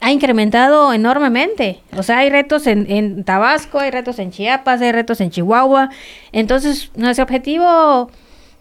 ha 0.00 0.10
incrementado 0.10 0.92
enormemente. 0.92 1.80
O 1.96 2.02
sea, 2.02 2.18
hay 2.18 2.30
retos 2.30 2.66
en, 2.66 2.90
en, 2.90 3.24
Tabasco, 3.24 3.78
hay 3.78 3.90
retos 3.90 4.18
en 4.18 4.30
Chiapas, 4.30 4.80
hay 4.80 4.92
retos 4.92 5.20
en 5.20 5.30
Chihuahua. 5.30 5.90
Entonces, 6.32 6.90
nuestro 6.96 7.24
objetivo 7.24 8.10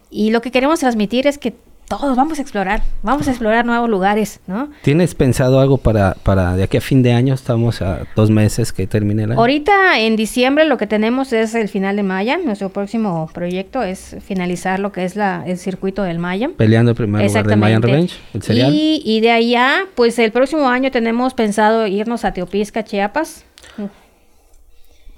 y 0.10 0.32
lo 0.32 0.42
que 0.42 0.52
queremos 0.52 0.80
transmitir 0.80 1.28
es 1.28 1.38
que 1.38 1.54
todos 1.90 2.16
vamos 2.16 2.38
a 2.38 2.42
explorar, 2.44 2.84
vamos 3.02 3.28
a 3.28 3.32
explorar 3.32 3.66
nuevos 3.66 3.90
lugares, 3.90 4.40
¿no? 4.46 4.70
¿Tienes 4.84 5.16
pensado 5.16 5.60
algo 5.60 5.78
para, 5.78 6.14
para 6.24 6.56
de 6.56 6.64
aquí 6.64 6.78
a 6.78 6.82
fin 6.82 7.02
de 7.02 7.14
año? 7.14 7.34
Estamos 7.34 7.82
a 7.82 8.06
dos 8.16 8.30
meses 8.30 8.72
que 8.72 8.86
termine 8.86 9.24
el 9.24 9.32
año. 9.32 9.40
Ahorita 9.40 10.00
en 10.00 10.16
diciembre 10.16 10.66
lo 10.66 10.78
que 10.78 10.86
tenemos 10.86 11.34
es 11.34 11.56
el 11.56 11.68
final 11.68 11.96
de 11.96 12.04
Maya. 12.04 12.38
Nuestro 12.38 12.70
próximo 12.70 13.28
proyecto 13.34 13.82
es 13.82 14.16
finalizar 14.22 14.80
lo 14.80 14.92
que 14.92 15.04
es 15.04 15.16
la, 15.16 15.44
el 15.48 15.58
circuito 15.58 16.04
del 16.04 16.20
Maya. 16.20 16.52
Peleando 16.56 16.92
el 16.92 16.96
primer 16.96 17.26
lugar 17.26 17.58
Mayan 17.58 17.82
Revenge, 17.82 18.16
el 18.36 18.44
serial. 18.44 18.72
Y, 18.72 19.02
y 19.04 19.22
de 19.22 19.32
allá, 19.32 19.86
pues 19.96 20.20
el 20.20 20.32
próximo 20.32 20.70
año 20.70 20.92
tenemos 20.92 21.34
pensado 21.34 21.88
irnos 21.88 22.24
a 22.24 22.34
Teopisca, 22.34 22.84
Chiapas 22.84 23.46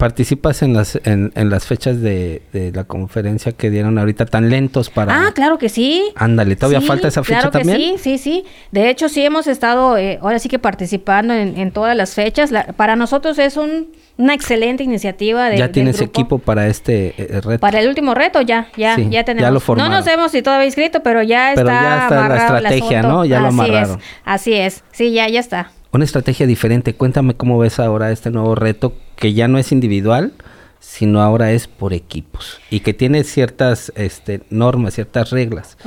participas 0.01 0.63
en 0.63 0.73
las 0.73 0.99
en, 1.03 1.31
en 1.35 1.51
las 1.51 1.67
fechas 1.67 2.01
de, 2.01 2.41
de, 2.53 2.71
la 2.71 2.85
conferencia 2.85 3.51
que 3.51 3.69
dieron 3.69 3.99
ahorita 3.99 4.25
tan 4.25 4.49
lentos 4.49 4.89
para 4.89 5.27
ah 5.27 5.31
claro 5.31 5.59
que 5.59 5.69
sí. 5.69 6.11
Ándale 6.15 6.55
todavía 6.55 6.81
falta 6.81 7.07
esa 7.07 7.23
fecha 7.23 7.41
claro 7.41 7.51
que 7.51 7.59
también 7.59 7.99
sí 7.99 8.17
sí 8.17 8.17
sí. 8.17 8.45
De 8.71 8.89
hecho 8.89 9.09
sí 9.09 9.23
hemos 9.23 9.45
estado 9.45 9.97
eh, 9.97 10.17
ahora 10.19 10.39
sí 10.39 10.49
que 10.49 10.57
participando 10.57 11.35
en, 11.35 11.55
en 11.55 11.71
todas 11.71 11.95
las 11.95 12.15
fechas. 12.15 12.49
Para 12.75 12.95
nosotros 12.95 13.37
es 13.37 13.57
un, 13.57 13.91
una 14.17 14.33
excelente 14.33 14.83
iniciativa 14.83 15.51
de, 15.51 15.59
ya 15.59 15.71
tienes 15.71 16.01
equipo 16.01 16.39
para 16.39 16.65
este 16.65 17.13
eh, 17.19 17.39
reto. 17.39 17.59
Para 17.59 17.79
el 17.79 17.87
último 17.87 18.15
reto 18.15 18.41
ya 18.41 18.69
ya 18.75 18.97
ya 18.97 19.23
tenemos. 19.23 19.67
No 19.77 19.87
nos 19.87 20.07
hemos 20.07 20.31
si 20.31 20.41
todavía 20.41 20.65
inscrito 20.65 21.03
pero 21.03 21.21
ya 21.21 21.51
pero 21.53 21.69
está 21.69 21.81
ya 21.83 22.03
está 22.05 22.27
la 22.27 22.37
estrategia 22.37 23.03
no 23.03 23.23
ya 23.23 23.39
lo 23.39 23.49
amarraron. 23.49 23.99
así 24.25 24.53
es. 24.53 24.83
Sí 24.93 25.11
ya 25.11 25.29
ya 25.29 25.41
está 25.41 25.69
una 25.91 26.05
estrategia 26.05 26.45
diferente. 26.45 26.93
Cuéntame 26.93 27.35
cómo 27.35 27.57
ves 27.59 27.79
ahora 27.79 28.11
este 28.11 28.31
nuevo 28.31 28.55
reto 28.55 28.93
que 29.15 29.33
ya 29.33 29.47
no 29.47 29.57
es 29.57 29.71
individual, 29.71 30.33
sino 30.79 31.21
ahora 31.21 31.51
es 31.51 31.67
por 31.67 31.93
equipos 31.93 32.59
y 32.71 32.79
que 32.79 32.93
tiene 32.93 33.23
ciertas 33.23 33.93
este, 33.95 34.41
normas, 34.49 34.95
ciertas 34.95 35.29
reglas. 35.29 35.77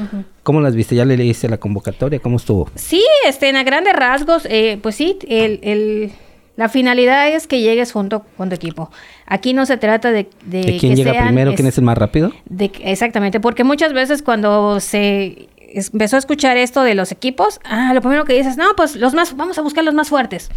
¿Cómo 0.44 0.60
las 0.60 0.76
viste? 0.76 0.94
¿Ya 0.94 1.04
le 1.04 1.16
leíste 1.16 1.48
la 1.48 1.58
convocatoria? 1.58 2.20
¿Cómo 2.20 2.36
estuvo? 2.36 2.70
Sí, 2.76 3.04
este, 3.26 3.48
en 3.48 3.56
a 3.56 3.64
grandes 3.64 3.94
rasgos, 3.94 4.46
eh, 4.48 4.78
pues 4.80 4.94
sí, 4.94 5.18
el, 5.26 5.58
el, 5.62 6.12
la 6.56 6.68
finalidad 6.68 7.28
es 7.28 7.48
que 7.48 7.60
llegues 7.60 7.90
junto 7.90 8.24
con 8.36 8.50
tu 8.50 8.54
equipo. 8.54 8.90
Aquí 9.26 9.52
no 9.52 9.66
se 9.66 9.78
trata 9.78 10.12
de... 10.12 10.28
¿De, 10.44 10.76
quién 10.78 10.94
llega 10.94 11.24
primero? 11.24 11.54
¿Quién 11.54 11.66
es 11.66 11.76
el 11.76 11.84
más 11.84 11.98
rápido? 11.98 12.32
De, 12.44 12.70
exactamente, 12.84 13.40
porque 13.40 13.64
muchas 13.64 13.92
veces 13.92 14.22
cuando 14.22 14.78
se 14.78 15.48
empezó 15.74 16.16
a 16.16 16.18
escuchar 16.18 16.56
esto 16.56 16.82
de 16.82 16.94
los 16.94 17.12
equipos, 17.12 17.60
ah, 17.64 17.92
lo 17.94 18.00
primero 18.00 18.24
que 18.24 18.34
dices, 18.34 18.56
no, 18.56 18.74
pues 18.76 18.96
los 18.96 19.14
más, 19.14 19.36
vamos 19.36 19.58
a 19.58 19.62
buscar 19.62 19.84
los 19.84 19.94
más 19.94 20.08
fuertes. 20.08 20.50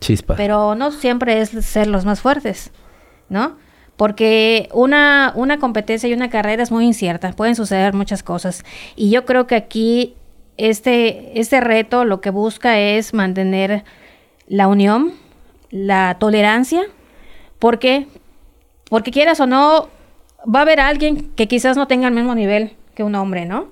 Chispas. 0.00 0.36
Pero 0.36 0.74
no 0.74 0.90
siempre 0.90 1.40
es 1.40 1.50
ser 1.50 1.86
los 1.86 2.04
más 2.04 2.20
fuertes, 2.20 2.72
¿no? 3.28 3.56
Porque 3.96 4.68
una, 4.72 5.32
una 5.36 5.58
competencia 5.58 6.08
y 6.08 6.12
una 6.12 6.30
carrera 6.30 6.62
es 6.62 6.70
muy 6.70 6.84
incierta, 6.84 7.32
pueden 7.32 7.54
suceder 7.54 7.94
muchas 7.94 8.22
cosas. 8.22 8.64
Y 8.96 9.10
yo 9.10 9.24
creo 9.24 9.46
que 9.46 9.54
aquí 9.54 10.14
este, 10.56 11.38
este 11.40 11.60
reto 11.60 12.04
lo 12.04 12.20
que 12.20 12.30
busca 12.30 12.78
es 12.78 13.14
mantener 13.14 13.84
la 14.48 14.66
unión, 14.68 15.12
la 15.70 16.16
tolerancia, 16.18 16.82
porque 17.58 18.08
porque 18.92 19.10
quieras 19.10 19.40
o 19.40 19.46
no, 19.46 19.88
va 20.44 20.58
a 20.58 20.62
haber 20.62 20.78
alguien 20.78 21.30
que 21.34 21.48
quizás 21.48 21.78
no 21.78 21.86
tenga 21.86 22.08
el 22.08 22.14
mismo 22.14 22.34
nivel 22.34 22.76
que 22.94 23.02
un 23.02 23.14
hombre, 23.14 23.46
¿no? 23.46 23.68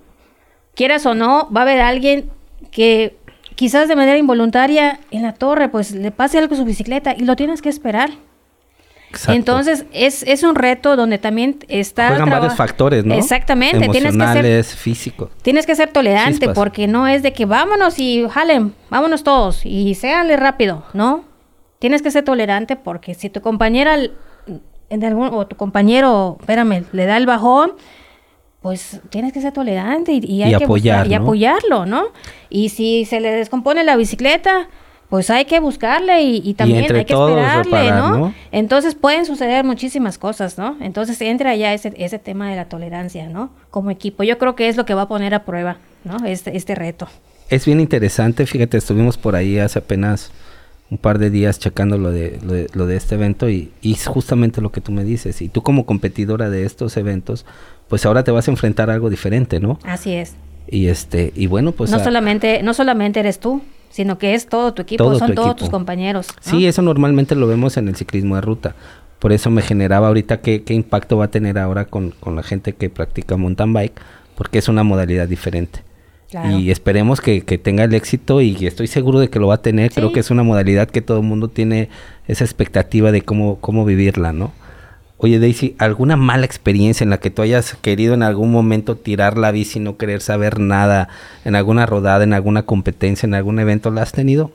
Quieras 0.75 1.05
o 1.07 1.15
no, 1.15 1.49
va 1.55 1.61
a 1.61 1.63
haber 1.63 1.81
alguien 1.81 2.31
que 2.71 3.17
quizás 3.55 3.89
de 3.89 3.97
manera 3.97 4.17
involuntaria 4.17 5.01
en 5.11 5.23
la 5.23 5.35
torre, 5.35 5.69
pues 5.69 5.93
le 5.93 6.11
pase 6.11 6.39
algo 6.39 6.55
a 6.55 6.57
su 6.57 6.65
bicicleta 6.65 7.15
y 7.17 7.25
lo 7.25 7.37
tienes 7.37 7.61
que 7.61 7.69
esperar. 7.69 8.11
Exacto. 9.11 9.33
Entonces, 9.33 9.85
es, 9.93 10.23
es, 10.23 10.45
un 10.45 10.55
reto 10.55 10.95
donde 10.95 11.19
también 11.19 11.59
está... 11.69 12.09
Juegan 12.09 12.31
varios 12.31 12.55
factores, 12.55 13.05
¿no? 13.05 13.15
Exactamente. 13.15 13.89
Tienes 13.89 14.17
que 14.17 14.27
ser, 14.27 14.65
físicos. 14.65 15.31
Tienes 15.43 15.67
que 15.67 15.75
ser 15.75 15.91
tolerante 15.91 16.49
porque 16.51 16.87
no 16.87 17.09
es 17.09 17.23
de 17.23 17.33
que 17.33 17.45
vámonos 17.45 17.99
y 17.99 18.25
jalen, 18.31 18.73
vámonos 18.89 19.25
todos 19.25 19.67
y 19.67 19.95
séale 19.97 20.37
rápido, 20.37 20.85
¿no? 20.95 21.25
Tienes 21.81 22.03
que 22.03 22.11
ser 22.13 22.25
tolerante 22.25 22.77
porque 22.77 23.15
si 23.15 23.31
tu 23.31 23.41
compañera 23.41 23.99
en 24.91 25.05
algún, 25.05 25.29
o 25.33 25.47
tu 25.47 25.57
compañero, 25.57 26.37
espérame, 26.41 26.85
le 26.93 27.07
da 27.07 27.17
el 27.17 27.27
bajón, 27.27 27.73
pues 28.63 29.01
tienes 29.09 29.33
que 29.33 29.41
ser 29.41 29.53
tolerante 29.53 30.13
y, 30.13 30.43
hay 30.43 30.57
que 30.57 30.65
apoyar, 30.65 31.07
y 31.07 31.15
apoyarlo, 31.15 31.87
¿no? 31.87 32.09
Y 32.51 32.69
si 32.69 33.05
se 33.07 33.21
le 33.21 33.31
descompone 33.31 33.85
la 33.85 33.97
bicicleta, 33.97 34.69
pues 35.09 35.29
hay 35.31 35.47
que 35.47 35.61
buscarle 35.61 36.23
y, 36.23 36.55
también 36.55 36.85
hay 36.85 37.05
que 37.05 37.15
esperarle, 37.15 37.91
¿no? 37.91 38.35
Entonces 38.53 38.95
pueden 38.95 39.25
suceder 39.25 39.65
muchísimas 39.65 40.19
cosas, 40.19 40.59
¿no? 40.59 40.77
Entonces 40.81 41.21
entra 41.23 41.57
ya 41.57 41.73
ese, 41.73 41.93
ese 41.97 42.19
tema 42.19 42.51
de 42.51 42.57
la 42.57 42.67
tolerancia, 42.67 43.29
¿no? 43.29 43.51
Como 43.71 43.91
equipo. 43.91 44.23
Yo 44.23 44.39
creo 44.39 44.55
que 44.55 44.69
es 44.69 44.77
lo 44.77 44.85
que 44.85 44.95
va 44.95 45.03
a 45.03 45.09
poner 45.09 45.35
a 45.35 45.45
prueba, 45.45 45.79
¿no? 46.05 46.25
Este, 46.27 46.57
este 46.57 46.75
reto. 46.75 47.09
Es 47.49 47.65
bien 47.67 47.81
interesante, 47.81 48.47
fíjate, 48.47 48.77
estuvimos 48.77 49.19
por 49.19 49.35
ahí 49.35 49.59
hace 49.59 49.81
apenas 49.81 50.31
un 50.91 50.99
par 50.99 51.19
de 51.19 51.31
días 51.31 51.59
checando 51.59 51.99
lo 51.99 52.11
de, 52.11 52.69
lo 52.73 52.87
de, 52.87 52.97
este 52.97 53.15
evento 53.15 53.49
y, 53.49 53.73
y, 53.81 53.95
es 53.95 54.07
justamente 54.07 54.61
lo 54.61 54.71
que 54.71 54.81
tú 54.81 54.93
me 54.93 55.05
dices. 55.05 55.41
Y 55.41 55.49
tú 55.49 55.63
como 55.63 55.87
competidora 55.87 56.51
de 56.51 56.65
estos 56.65 56.97
eventos, 56.97 57.47
pues 57.91 58.07
ahora 58.07 58.23
te 58.23 58.31
vas 58.31 58.47
a 58.47 58.53
enfrentar 58.53 58.89
a 58.89 58.95
algo 58.95 59.11
diferente, 59.11 59.59
¿no? 59.59 59.79
Así 59.83 60.13
es. 60.13 60.37
Y 60.69 60.87
este, 60.87 61.33
y 61.35 61.49
bueno, 61.49 61.73
pues... 61.73 61.91
No, 61.91 61.99
solamente, 61.99 62.63
no 62.63 62.73
solamente 62.73 63.19
eres 63.19 63.41
tú, 63.41 63.63
sino 63.91 64.17
que 64.17 64.35
es 64.35 64.47
todo 64.47 64.73
tu 64.73 64.83
equipo, 64.83 65.13
son 65.19 65.35
todos 65.35 65.57
tus 65.57 65.69
compañeros. 65.69 66.29
Sí, 66.41 66.67
eso 66.67 66.83
normalmente 66.83 67.35
lo 67.35 67.49
vemos 67.49 67.77
en 67.77 67.89
el 67.89 67.97
ciclismo 67.97 68.37
de 68.37 68.43
ruta. 68.43 68.77
Por 69.19 69.33
eso 69.33 69.51
me 69.51 69.61
generaba 69.61 70.07
ahorita 70.07 70.41
qué, 70.41 70.63
qué 70.63 70.73
impacto 70.73 71.19
va 71.19 71.25
a 71.27 71.31
tener 71.33 71.59
ahora 71.59 71.87
con, 71.87 72.13
con 72.13 72.37
la 72.37 72.45
gente 72.45 72.75
que 72.75 72.89
practica 72.89 73.37
mountain 73.37 73.73
bike, 73.73 74.01
porque 74.37 74.59
es 74.59 74.69
una 74.69 74.85
modalidad 74.85 75.27
diferente. 75.27 75.83
Y 76.57 76.71
esperemos 76.71 77.21
que, 77.21 77.41
tenga 77.41 77.83
el 77.83 77.95
éxito 77.95 78.41
y 78.41 78.65
estoy 78.65 78.87
seguro 78.87 79.19
de 79.19 79.29
que 79.29 79.41
lo 79.41 79.49
va 79.49 79.55
a 79.55 79.63
tener. 79.63 79.91
Creo 79.91 80.13
que 80.13 80.21
es 80.21 80.31
una 80.31 80.45
modalidad 80.45 80.89
que 80.89 81.03
todo 81.03 81.19
el 81.19 81.25
mundo 81.25 81.49
tiene 81.49 81.89
esa 82.29 82.45
expectativa 82.45 83.11
de 83.11 83.23
cómo, 83.23 83.57
cómo 83.57 83.85
vivirla, 83.85 84.33
¿no? 84.33 84.53
Oye, 85.23 85.39
Daisy, 85.39 85.77
¿alguna 85.79 86.17
mala 86.17 86.47
experiencia 86.47 87.05
en 87.05 87.11
la 87.11 87.21
que 87.21 87.29
tú 87.29 87.43
hayas 87.43 87.77
querido 87.83 88.15
en 88.15 88.23
algún 88.23 88.51
momento 88.51 88.97
tirar 88.97 89.37
la 89.37 89.51
bici 89.51 89.79
y 89.79 89.83
no 89.83 89.99
querer 89.99 90.23
saber 90.23 90.59
nada 90.59 91.09
en 91.45 91.55
alguna 91.57 91.85
rodada, 91.85 92.25
en 92.25 92.33
alguna 92.33 92.63
competencia, 92.63 93.27
en 93.27 93.35
algún 93.35 93.59
evento, 93.59 93.91
la 93.91 94.01
has 94.01 94.13
tenido? 94.13 94.51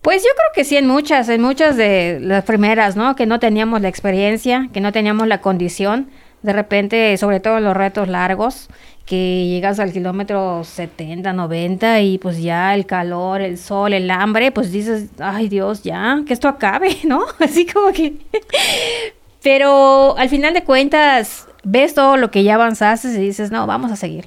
Pues 0.00 0.24
yo 0.24 0.28
creo 0.34 0.48
que 0.56 0.64
sí, 0.64 0.76
en 0.76 0.88
muchas, 0.88 1.28
en 1.28 1.40
muchas 1.40 1.76
de 1.76 2.18
las 2.20 2.42
primeras, 2.42 2.96
¿no? 2.96 3.14
Que 3.14 3.26
no 3.26 3.38
teníamos 3.38 3.80
la 3.80 3.86
experiencia, 3.86 4.68
que 4.72 4.80
no 4.80 4.90
teníamos 4.90 5.28
la 5.28 5.40
condición. 5.40 6.08
De 6.42 6.52
repente, 6.52 7.16
sobre 7.18 7.40
todo 7.40 7.60
los 7.60 7.76
retos 7.76 8.08
largos, 8.08 8.68
que 9.06 9.46
llegas 9.46 9.78
al 9.80 9.92
kilómetro 9.92 10.64
70, 10.64 11.32
90 11.32 12.00
y 12.00 12.18
pues 12.18 12.40
ya 12.40 12.74
el 12.74 12.86
calor, 12.86 13.40
el 13.40 13.58
sol, 13.58 13.92
el 13.92 14.10
hambre, 14.10 14.52
pues 14.52 14.72
dices, 14.72 15.10
ay 15.18 15.48
Dios, 15.48 15.82
ya, 15.82 16.22
que 16.26 16.32
esto 16.32 16.48
acabe, 16.48 16.96
¿no? 17.04 17.24
Así 17.40 17.66
como 17.66 17.92
que... 17.92 18.16
Pero 19.42 20.16
al 20.18 20.28
final 20.28 20.54
de 20.54 20.62
cuentas, 20.62 21.48
ves 21.64 21.94
todo 21.94 22.16
lo 22.16 22.30
que 22.30 22.44
ya 22.44 22.54
avanzaste 22.54 23.08
y 23.08 23.18
dices, 23.18 23.50
no, 23.50 23.66
vamos 23.66 23.90
a 23.90 23.96
seguir, 23.96 24.26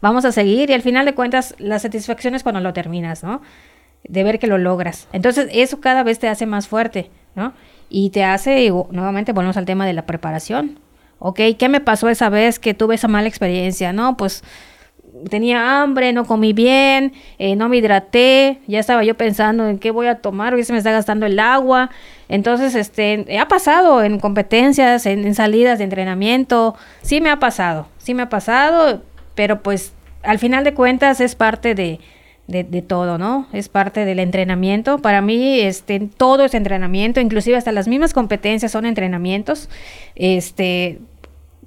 vamos 0.00 0.24
a 0.24 0.32
seguir 0.32 0.70
y 0.70 0.72
al 0.72 0.80
final 0.80 1.04
de 1.04 1.14
cuentas 1.14 1.54
la 1.58 1.78
satisfacción 1.78 2.34
es 2.34 2.42
cuando 2.42 2.62
lo 2.62 2.72
terminas, 2.72 3.22
¿no? 3.22 3.42
De 4.04 4.24
ver 4.24 4.38
que 4.38 4.46
lo 4.46 4.56
logras. 4.56 5.06
Entonces 5.12 5.48
eso 5.52 5.80
cada 5.80 6.02
vez 6.02 6.18
te 6.18 6.28
hace 6.28 6.46
más 6.46 6.66
fuerte, 6.66 7.10
¿no? 7.34 7.52
Y 7.90 8.08
te 8.08 8.24
hace, 8.24 8.70
nuevamente 8.90 9.32
volvemos 9.32 9.58
al 9.58 9.66
tema 9.66 9.84
de 9.84 9.92
la 9.92 10.06
preparación. 10.06 10.78
¿Ok? 11.24 11.40
¿Qué 11.58 11.70
me 11.70 11.80
pasó 11.80 12.10
esa 12.10 12.28
vez 12.28 12.58
que 12.58 12.74
tuve 12.74 12.96
esa 12.96 13.08
mala 13.08 13.28
experiencia? 13.28 13.94
No, 13.94 14.14
pues 14.14 14.44
tenía 15.30 15.80
hambre, 15.80 16.12
no 16.12 16.26
comí 16.26 16.52
bien, 16.52 17.14
eh, 17.38 17.56
no 17.56 17.70
me 17.70 17.78
hidraté, 17.78 18.60
ya 18.66 18.78
estaba 18.78 19.04
yo 19.04 19.16
pensando 19.16 19.66
en 19.66 19.78
qué 19.78 19.90
voy 19.90 20.06
a 20.06 20.16
tomar, 20.16 20.52
hoy 20.52 20.64
se 20.64 20.72
me 20.72 20.78
está 20.78 20.92
gastando 20.92 21.24
el 21.24 21.38
agua. 21.38 21.88
Entonces, 22.28 22.74
este, 22.74 23.38
ha 23.38 23.48
pasado 23.48 24.02
en 24.02 24.20
competencias, 24.20 25.06
en, 25.06 25.34
salidas 25.34 25.78
de 25.78 25.84
entrenamiento, 25.84 26.74
sí 27.00 27.22
me 27.22 27.30
ha 27.30 27.38
pasado, 27.38 27.88
sí 27.96 28.12
me 28.12 28.24
ha 28.24 28.28
pasado, 28.28 29.02
pero 29.34 29.62
pues 29.62 29.94
al 30.22 30.38
final 30.38 30.62
de 30.62 30.74
cuentas 30.74 31.22
es 31.22 31.36
parte 31.36 31.74
de, 31.74 32.00
de, 32.48 32.64
de, 32.64 32.82
todo, 32.82 33.16
¿no? 33.16 33.46
Es 33.54 33.70
parte 33.70 34.04
del 34.04 34.18
entrenamiento. 34.18 34.98
Para 34.98 35.22
mí, 35.22 35.60
este, 35.60 36.00
todo 36.00 36.44
es 36.44 36.52
entrenamiento, 36.52 37.20
inclusive 37.20 37.56
hasta 37.56 37.72
las 37.72 37.88
mismas 37.88 38.12
competencias 38.12 38.72
son 38.72 38.84
entrenamientos. 38.84 39.70
Este, 40.16 41.00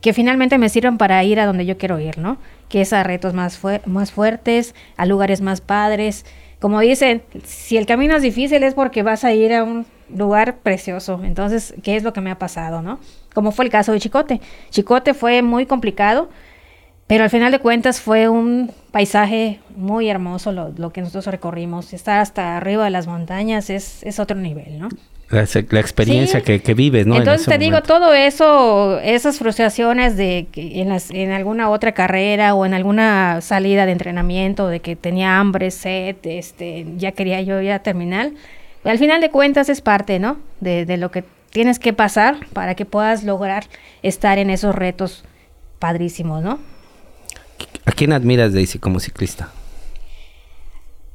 que 0.02 0.14
finalmente 0.14 0.58
me 0.58 0.70
sirvan 0.70 0.98
para 0.98 1.24
ir 1.24 1.40
a 1.40 1.46
donde 1.46 1.66
yo 1.66 1.78
quiero 1.78 2.00
ir, 2.00 2.18
¿no? 2.18 2.38
Que 2.70 2.82
es 2.82 2.94
a 2.94 3.04
retos 3.04 3.34
más, 3.34 3.60
más 3.86 4.12
fuertes, 4.12 4.76
a 4.96 5.06
lugares 5.06 5.42
más 5.42 5.62
padres. 5.62 6.26
Como 6.60 6.80
dicen, 6.80 7.24
si 7.44 7.78
el 7.78 7.86
camino 7.86 8.16
es 8.16 8.22
difícil 8.22 8.64
es 8.64 8.74
porque 8.74 9.04
vas 9.04 9.24
a 9.24 9.34
ir 9.34 9.54
a 9.54 9.64
un 9.64 9.86
lugar 10.16 10.58
precioso. 10.58 11.22
Entonces, 11.24 11.74
¿qué 11.84 11.96
es 11.96 12.04
lo 12.04 12.14
que 12.14 12.22
me 12.22 12.32
ha 12.32 12.40
pasado, 12.40 12.82
no? 12.82 13.00
Como 13.34 13.52
fue 13.52 13.66
el 13.66 13.72
caso 13.72 13.92
de 13.92 14.00
Chicote. 14.00 14.42
Chicote 14.70 15.14
fue 15.14 15.42
muy 15.42 15.66
complicado, 15.66 16.30
pero 17.08 17.24
al 17.24 17.30
final 17.30 17.52
de 17.52 17.60
cuentas 17.60 18.02
fue 18.02 18.30
un 18.30 18.72
paisaje 18.92 19.60
muy 19.76 20.10
hermoso 20.10 20.52
lo, 20.52 20.74
lo 20.78 20.92
que 20.92 21.02
nosotros 21.02 21.28
recorrimos. 21.28 21.94
Estar 21.94 22.20
hasta 22.20 22.58
arriba 22.58 22.86
de 22.86 22.92
las 22.92 23.08
montañas 23.08 23.70
es, 23.70 24.04
es 24.04 24.20
otro 24.20 24.38
nivel, 24.38 24.80
¿no? 24.80 24.90
La, 25.30 25.42
experiencia 25.42 26.42
que, 26.42 26.62
que, 26.62 26.74
vives, 26.74 27.06
¿no? 27.06 27.18
Entonces 27.18 27.48
te 27.48 27.58
digo, 27.58 27.82
todo 27.82 28.14
eso, 28.14 29.00
esas 29.02 29.40
frustraciones 29.40 30.16
de 30.16 30.48
que 30.52 30.82
en, 30.82 30.88
las, 30.88 31.12
en 31.12 31.32
alguna 31.32 31.70
otra 31.70 31.92
carrera 31.92 32.54
o 32.56 32.66
en 32.66 32.74
alguna 32.74 33.42
salida 33.42 33.86
de 33.86 33.92
entrenamiento, 33.92 34.70
de 34.70 34.80
que 34.80 34.96
tenía 34.96 35.38
hambre, 35.38 35.72
sed, 35.72 36.16
este, 36.24 36.86
ya 36.96 37.12
quería 37.12 37.42
yo 37.42 37.62
ya 37.62 37.80
terminar, 37.80 38.32
al 38.86 38.98
final 39.00 39.20
de 39.20 39.30
cuentas 39.30 39.68
es 39.68 39.82
parte, 39.82 40.18
¿no? 40.18 40.38
De, 40.62 40.86
de 40.86 40.96
lo 40.96 41.12
que 41.12 41.26
tienes 41.50 41.78
que 41.78 41.92
pasar 41.92 42.48
para 42.54 42.76
que 42.76 42.86
puedas 42.86 43.26
lograr 43.26 43.66
estar 44.04 44.38
en 44.38 44.50
esos 44.50 44.74
retos 44.76 45.26
padrísimos, 45.80 46.42
¿no? 46.42 46.60
¿A 47.86 47.92
quién 47.92 48.14
admiras, 48.14 48.54
Daisy, 48.54 48.80
como 48.80 49.02
ciclista? 49.02 49.50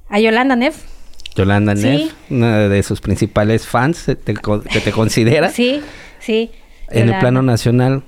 A 0.09 0.21
Yolanda 0.21 0.57
Neff. 0.57 0.92
Yolanda 1.35 1.75
Neff, 1.75 2.13
una 2.31 2.69
de 2.69 2.83
sus 2.83 3.01
principales 3.01 3.67
fans 3.67 4.05
que 4.05 4.81
te 4.81 4.93
considera. 4.93 5.49
Sí, 5.53 5.81
sí. 6.19 6.51
En 6.89 7.09
el 7.09 7.19
plano 7.19 7.43
nacional. 7.43 8.03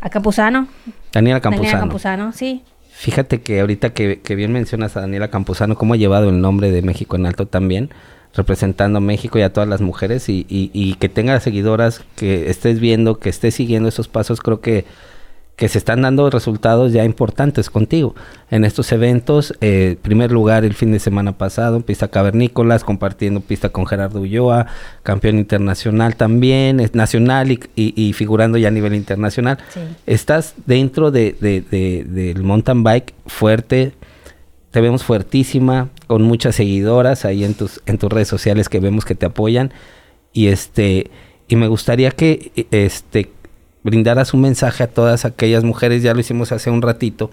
A 0.00 0.08
Campuzano. 0.08 0.68
Daniela 1.12 1.40
Campuzano. 1.40 1.66
Daniela 1.66 1.80
Campuzano, 1.80 2.32
sí. 2.32 2.62
Fíjate 2.90 3.40
que 3.40 3.60
ahorita 3.60 3.90
que, 3.90 4.20
bien 4.34 4.52
mencionas 4.52 4.96
a 4.96 5.00
Daniela 5.00 5.28
Campuzano, 5.28 5.74
cómo 5.74 5.94
ha 5.94 5.96
llevado 5.96 6.28
el 6.28 6.40
nombre 6.40 6.70
de 6.70 6.82
México 6.82 7.16
en 7.16 7.26
alto 7.26 7.46
también, 7.46 7.90
representando 8.34 8.98
a 8.98 9.00
México 9.00 9.38
y 9.38 9.42
a 9.42 9.52
todas 9.52 9.68
las 9.68 9.80
mujeres, 9.80 10.28
y, 10.28 10.46
y, 10.48 10.70
y 10.74 10.94
que 10.94 11.08
tenga 11.08 11.40
seguidoras, 11.40 12.04
que 12.16 12.50
estés 12.50 12.78
viendo, 12.78 13.18
que 13.18 13.30
estés 13.30 13.54
siguiendo 13.54 13.88
esos 13.88 14.08
pasos, 14.08 14.40
creo 14.40 14.60
que 14.60 14.84
que 15.60 15.68
se 15.68 15.76
están 15.76 16.00
dando 16.00 16.30
resultados 16.30 16.94
ya 16.94 17.04
importantes 17.04 17.68
contigo. 17.68 18.14
En 18.50 18.64
estos 18.64 18.90
eventos, 18.92 19.54
eh, 19.60 19.98
primer 20.00 20.32
lugar 20.32 20.64
el 20.64 20.72
fin 20.72 20.90
de 20.90 20.98
semana 20.98 21.36
pasado, 21.36 21.82
pista 21.82 22.08
cavernícolas, 22.08 22.82
compartiendo 22.82 23.42
pista 23.42 23.68
con 23.68 23.86
Gerardo 23.86 24.22
Ulloa, 24.22 24.68
campeón 25.02 25.36
internacional 25.36 26.16
también, 26.16 26.80
es 26.80 26.94
nacional 26.94 27.58
y, 27.76 28.12
figurando 28.14 28.56
ya 28.56 28.68
a 28.68 28.70
nivel 28.70 28.94
internacional. 28.94 29.58
Estás 30.06 30.54
dentro 30.64 31.10
de, 31.10 31.36
del 32.08 32.42
mountain 32.42 32.82
bike 32.82 33.12
fuerte, 33.26 33.92
te 34.70 34.80
vemos 34.80 35.04
fuertísima, 35.04 35.90
con 36.06 36.22
muchas 36.22 36.54
seguidoras 36.54 37.26
ahí 37.26 37.44
en 37.44 37.52
tus, 37.52 37.82
en 37.84 37.98
tus 37.98 38.10
redes 38.10 38.28
sociales 38.28 38.70
que 38.70 38.80
vemos 38.80 39.04
que 39.04 39.14
te 39.14 39.26
apoyan. 39.26 39.74
Y 40.32 40.46
este, 40.46 41.10
y 41.48 41.56
me 41.56 41.68
gustaría 41.68 42.12
que 42.12 42.66
este 42.70 43.28
brindaras 43.82 44.34
un 44.34 44.42
mensaje 44.42 44.82
a 44.84 44.88
todas 44.88 45.24
aquellas 45.24 45.64
mujeres, 45.64 46.02
ya 46.02 46.14
lo 46.14 46.20
hicimos 46.20 46.52
hace 46.52 46.70
un 46.70 46.82
ratito, 46.82 47.30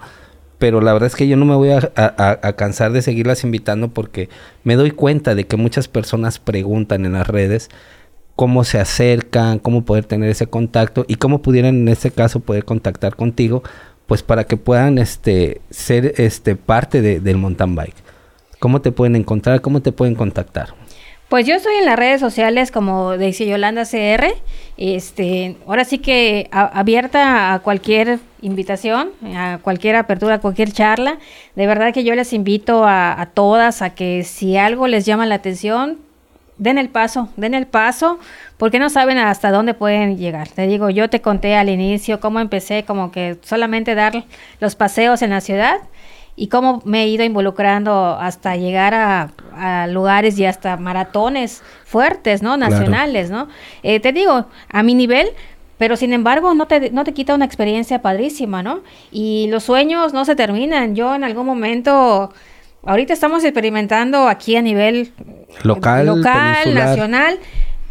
pero 0.58 0.82
la 0.82 0.94
verdad 0.94 1.08
es 1.08 1.16
que 1.16 1.28
yo 1.28 1.38
no 1.38 1.46
me 1.46 1.56
voy 1.56 1.70
a, 1.72 2.54
cansar 2.56 2.92
de 2.92 3.02
seguirlas 3.02 3.44
invitando 3.44 3.90
porque 3.90 4.30
me 4.64 4.76
doy 4.76 4.92
cuenta 4.92 5.36
de 5.36 5.46
que 5.46 5.58
muchas 5.58 5.88
personas 5.88 6.40
preguntan 6.40 7.06
en 7.06 7.14
las 7.14 7.28
redes 7.28 7.70
cómo 8.36 8.64
se 8.64 8.80
acercan, 8.80 9.60
cómo 9.60 9.86
poder 9.86 10.06
tener 10.06 10.30
ese 10.30 10.48
contacto 10.48 11.06
y 11.08 11.16
cómo 11.16 11.42
pudieran 11.42 11.76
en 11.76 11.88
este 11.90 12.12
caso 12.12 12.40
poder 12.40 12.66
contactar 12.66 13.16
contigo, 13.16 13.64
pues 14.08 14.24
para 14.24 14.46
que 14.46 14.58
puedan 14.58 14.98
este, 14.98 15.62
ser 15.70 16.14
este, 16.18 16.56
parte 16.56 17.02
del 17.02 17.38
mountain 17.38 17.76
bike. 17.76 17.96
¿Cómo 18.60 18.82
te 18.82 18.92
pueden 18.92 19.16
encontrar? 19.16 19.62
¿Cómo 19.62 19.82
te 19.82 19.92
pueden 19.92 20.16
contactar? 20.16 20.70
Pues 21.30 21.46
yo 21.46 21.56
estoy 21.56 21.76
en 21.76 21.86
las 21.86 21.98
redes 21.98 22.22
sociales 22.22 22.72
como 22.72 23.18
dice 23.18 23.46
Yolanda 23.46 23.84
CR. 23.84 24.28
Este, 24.78 25.58
ahora 25.68 25.84
sí 25.84 25.98
que 25.98 26.48
abierta 26.52 27.54
a 27.54 27.60
cualquier 27.60 28.20
invitación, 28.42 29.10
a 29.36 29.60
cualquier 29.62 29.98
apertura, 29.98 30.36
a 30.36 30.40
cualquier 30.40 30.72
charla. 30.72 31.18
De 31.56 31.68
verdad 31.68 31.94
que 31.94 32.06
yo 32.06 32.16
les 32.16 32.32
invito 32.32 32.86
a, 32.86 33.20
a 33.20 33.26
todas 33.26 33.82
a 33.82 33.90
que 33.90 34.24
si 34.24 34.56
algo 34.56 34.88
les 34.88 35.06
llama 35.06 35.26
la 35.26 35.36
atención, 35.36 35.98
den 36.58 36.78
el 36.78 36.88
paso, 36.88 37.28
den 37.36 37.56
el 37.56 37.68
paso, 37.68 38.20
porque 38.56 38.80
no 38.80 38.90
saben 38.90 39.18
hasta 39.18 39.52
dónde 39.52 39.74
pueden 39.74 40.18
llegar. 40.18 40.48
Te 40.48 40.66
digo, 40.66 40.90
yo 40.90 41.10
te 41.10 41.20
conté 41.20 41.58
al 41.58 41.68
inicio 41.68 42.22
cómo 42.22 42.40
empecé, 42.40 42.86
como 42.86 43.12
que 43.12 43.38
solamente 43.42 43.96
dar 43.96 44.24
los 44.62 44.76
paseos 44.76 45.22
en 45.22 45.32
la 45.32 45.42
ciudad 45.42 45.80
y 46.40 46.48
cómo 46.48 46.84
me 46.86 47.04
he 47.04 47.08
ido 47.08 47.26
involucrando 47.26 48.16
hasta 48.22 48.56
llegar 48.56 48.94
a, 48.94 49.32
lugares 49.90 50.38
y 50.38 50.46
hasta 50.46 50.78
maratones 50.78 51.64
fuertes, 51.84 52.44
¿no? 52.44 52.58
Nacionales, 52.58 53.32
¿no? 53.32 53.48
Eh, 53.82 54.00
te 54.00 54.14
digo, 54.14 54.46
a 54.70 54.84
mi 54.84 54.94
nivel, 54.94 55.30
pero 55.80 55.98
sin 55.98 56.14
embargo 56.14 56.54
no 56.54 56.68
te, 56.68 56.92
no 56.92 57.04
te 57.04 57.12
quita 57.12 57.34
una 57.34 57.46
experiencia 57.46 58.04
padrísima, 58.04 58.62
¿no? 58.62 58.82
Y 59.12 59.48
los 59.50 59.64
sueños 59.64 60.14
no 60.14 60.26
se 60.26 60.36
terminan. 60.36 60.96
Yo 60.96 61.16
en 61.16 61.24
algún 61.24 61.48
momento, 61.48 62.32
ahorita 62.84 63.14
estamos 63.14 63.44
experimentando 63.44 64.28
aquí 64.28 64.56
a 64.56 64.62
nivel 64.62 65.12
local, 65.64 66.06
local 66.06 66.76
nacional, 66.76 67.40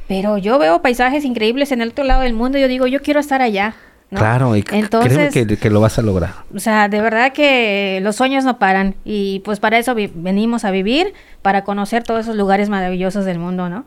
pero 0.06 0.38
yo 0.38 0.60
veo 0.60 0.82
paisajes 0.82 1.24
increíbles 1.24 1.72
en 1.72 1.80
el 1.80 1.88
otro 1.88 2.04
lado 2.04 2.22
del 2.22 2.32
mundo 2.32 2.58
y 2.58 2.60
yo 2.60 2.68
digo, 2.68 2.86
yo 2.86 3.02
quiero 3.02 3.18
estar 3.18 3.42
allá. 3.42 3.74
Claro, 4.10 4.56
y 4.56 4.64
Entonces, 4.70 5.32
créeme 5.32 5.56
que, 5.56 5.70
lo 5.70 5.80
vas 5.80 5.98
a 5.98 6.02
lograr. 6.02 6.34
O 6.54 6.60
sea, 6.60 6.88
de 6.88 7.00
verdad 7.00 7.32
que 7.32 7.98
los 8.02 8.14
sueños 8.14 8.44
no 8.44 8.58
paran 8.58 8.94
y 9.04 9.40
pues 9.40 9.58
para 9.58 9.78
eso 9.78 9.96
venimos 10.14 10.64
a 10.64 10.70
vivir, 10.70 11.12
para 11.42 11.64
conocer 11.64 12.04
todos 12.04 12.20
esos 12.20 12.36
lugares 12.36 12.68
maravillosos 12.68 13.24
del 13.24 13.38
mundo, 13.38 13.68
¿no? 13.68 13.84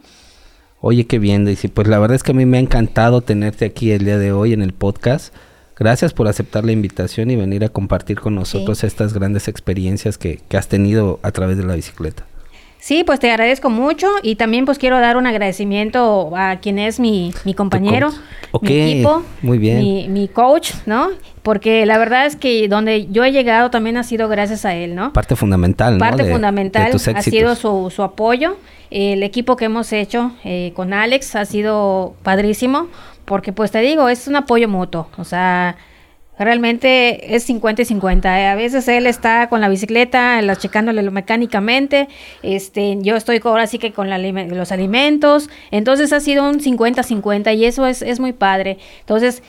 Oye, 0.81 1.05
qué 1.07 1.19
bien, 1.19 1.45
Daisy. 1.45 1.69
Pues 1.69 1.87
la 1.87 1.99
verdad 1.99 2.15
es 2.15 2.23
que 2.23 2.31
a 2.31 2.35
mí 2.35 2.45
me 2.45 2.57
ha 2.57 2.61
encantado 2.61 3.21
tenerte 3.21 3.65
aquí 3.65 3.91
el 3.91 4.05
día 4.05 4.17
de 4.17 4.31
hoy 4.31 4.53
en 4.53 4.61
el 4.61 4.73
podcast. 4.73 5.33
Gracias 5.77 6.13
por 6.13 6.27
aceptar 6.27 6.65
la 6.65 6.73
invitación 6.73 7.31
y 7.31 7.37
venir 7.37 7.63
a 7.63 7.69
compartir 7.69 8.19
con 8.19 8.35
nosotros 8.35 8.83
estas 8.83 9.13
grandes 9.13 9.47
experiencias 9.47 10.17
que, 10.17 10.41
que 10.49 10.57
has 10.57 10.67
tenido 10.67 11.19
a 11.23 11.31
través 11.31 11.57
de 11.57 11.63
la 11.63 11.75
bicicleta. 11.75 12.25
Sí, 12.79 13.03
pues 13.03 13.19
te 13.19 13.29
agradezco 13.29 13.69
mucho 13.69 14.07
y 14.23 14.35
también 14.35 14.63
pues 14.63 14.77
quiero 14.77 14.99
dar 15.01 15.17
un 15.17 15.27
agradecimiento 15.27 16.31
a 16.35 16.59
quien 16.61 16.79
es 16.79 16.97
mi, 16.97 17.33
mi 17.43 17.53
compañero, 17.53 18.09
mi 18.61 18.71
equipo, 18.71 19.23
muy 19.41 19.57
bien. 19.57 19.79
Mi, 19.79 20.07
mi, 20.07 20.27
coach, 20.29 20.71
¿no? 20.85 21.09
Porque 21.43 21.85
la 21.85 21.97
verdad 21.97 22.25
es 22.25 22.37
que 22.37 22.69
donde 22.69 23.07
yo 23.07 23.25
he 23.25 23.33
llegado 23.33 23.69
también 23.69 23.97
ha 23.97 24.03
sido 24.03 24.29
gracias 24.29 24.63
a 24.63 24.75
él, 24.75 24.95
¿no? 24.95 25.11
Parte 25.11 25.35
fundamental, 25.35 25.95
¿no? 25.95 25.99
Parte 25.99 26.31
fundamental 26.31 26.93
ha 27.15 27.21
sido 27.21 27.55
su, 27.55 27.91
su 27.93 28.01
apoyo. 28.01 28.55
El 28.91 29.23
equipo 29.23 29.57
que 29.57 29.65
hemos 29.65 29.91
hecho 29.91 30.31
eh, 30.45 30.71
con 30.73 30.93
Alex 30.93 31.35
ha 31.35 31.43
sido 31.43 32.15
padrísimo 32.23 32.87
porque 33.25 33.51
pues 33.51 33.71
te 33.71 33.81
digo, 33.81 34.07
es 34.07 34.27
un 34.27 34.37
apoyo 34.37 34.69
mutuo, 34.69 35.09
o 35.17 35.25
sea 35.25 35.75
realmente 36.45 37.35
es 37.35 37.43
50 37.43 37.81
y 37.81 37.85
50. 37.85 38.41
¿eh? 38.41 38.47
A 38.47 38.55
veces 38.55 38.87
él 38.87 39.07
está 39.07 39.49
con 39.49 39.61
la 39.61 39.69
bicicleta, 39.69 40.41
la 40.41 40.55
checándole 40.55 41.03
mecánicamente, 41.11 42.07
este, 42.43 42.97
yo 43.01 43.15
estoy 43.15 43.41
ahora 43.43 43.67
sí 43.67 43.79
que 43.79 43.91
con 43.91 44.09
los 44.09 44.71
alimentos, 44.71 45.49
entonces 45.71 46.13
ha 46.13 46.19
sido 46.19 46.49
un 46.49 46.59
50-50 46.59 47.55
y 47.55 47.65
eso 47.65 47.85
es, 47.85 48.01
es 48.01 48.19
muy 48.19 48.33
padre. 48.33 48.77
Entonces, 49.01 49.43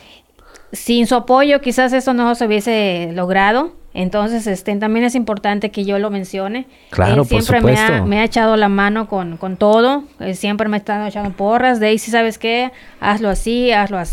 sin 0.72 1.06
su 1.06 1.14
apoyo 1.14 1.60
quizás 1.60 1.92
eso 1.92 2.14
no 2.14 2.34
se 2.34 2.46
hubiese 2.46 3.10
logrado. 3.12 3.79
Entonces, 3.92 4.46
este, 4.46 4.76
también 4.76 5.04
es 5.04 5.14
importante 5.16 5.70
que 5.70 5.84
yo 5.84 5.98
lo 5.98 6.10
mencione. 6.10 6.66
Claro, 6.90 7.24
siempre 7.24 7.60
Me, 7.60 7.76
ha, 7.76 8.02
me 8.02 8.20
ha, 8.20 8.24
echado 8.24 8.56
la 8.56 8.68
mano 8.68 9.08
con, 9.08 9.36
con 9.36 9.56
todo. 9.56 10.04
siempre 10.34 10.68
me 10.68 10.76
estado 10.76 11.06
echando 11.06 11.30
porras. 11.30 11.80
Daisy, 11.80 12.10
¿sabes 12.10 12.38
qué? 12.38 12.70
Hazlo 13.00 13.28
así, 13.28 13.72
hazlo 13.72 13.98
así. 13.98 14.10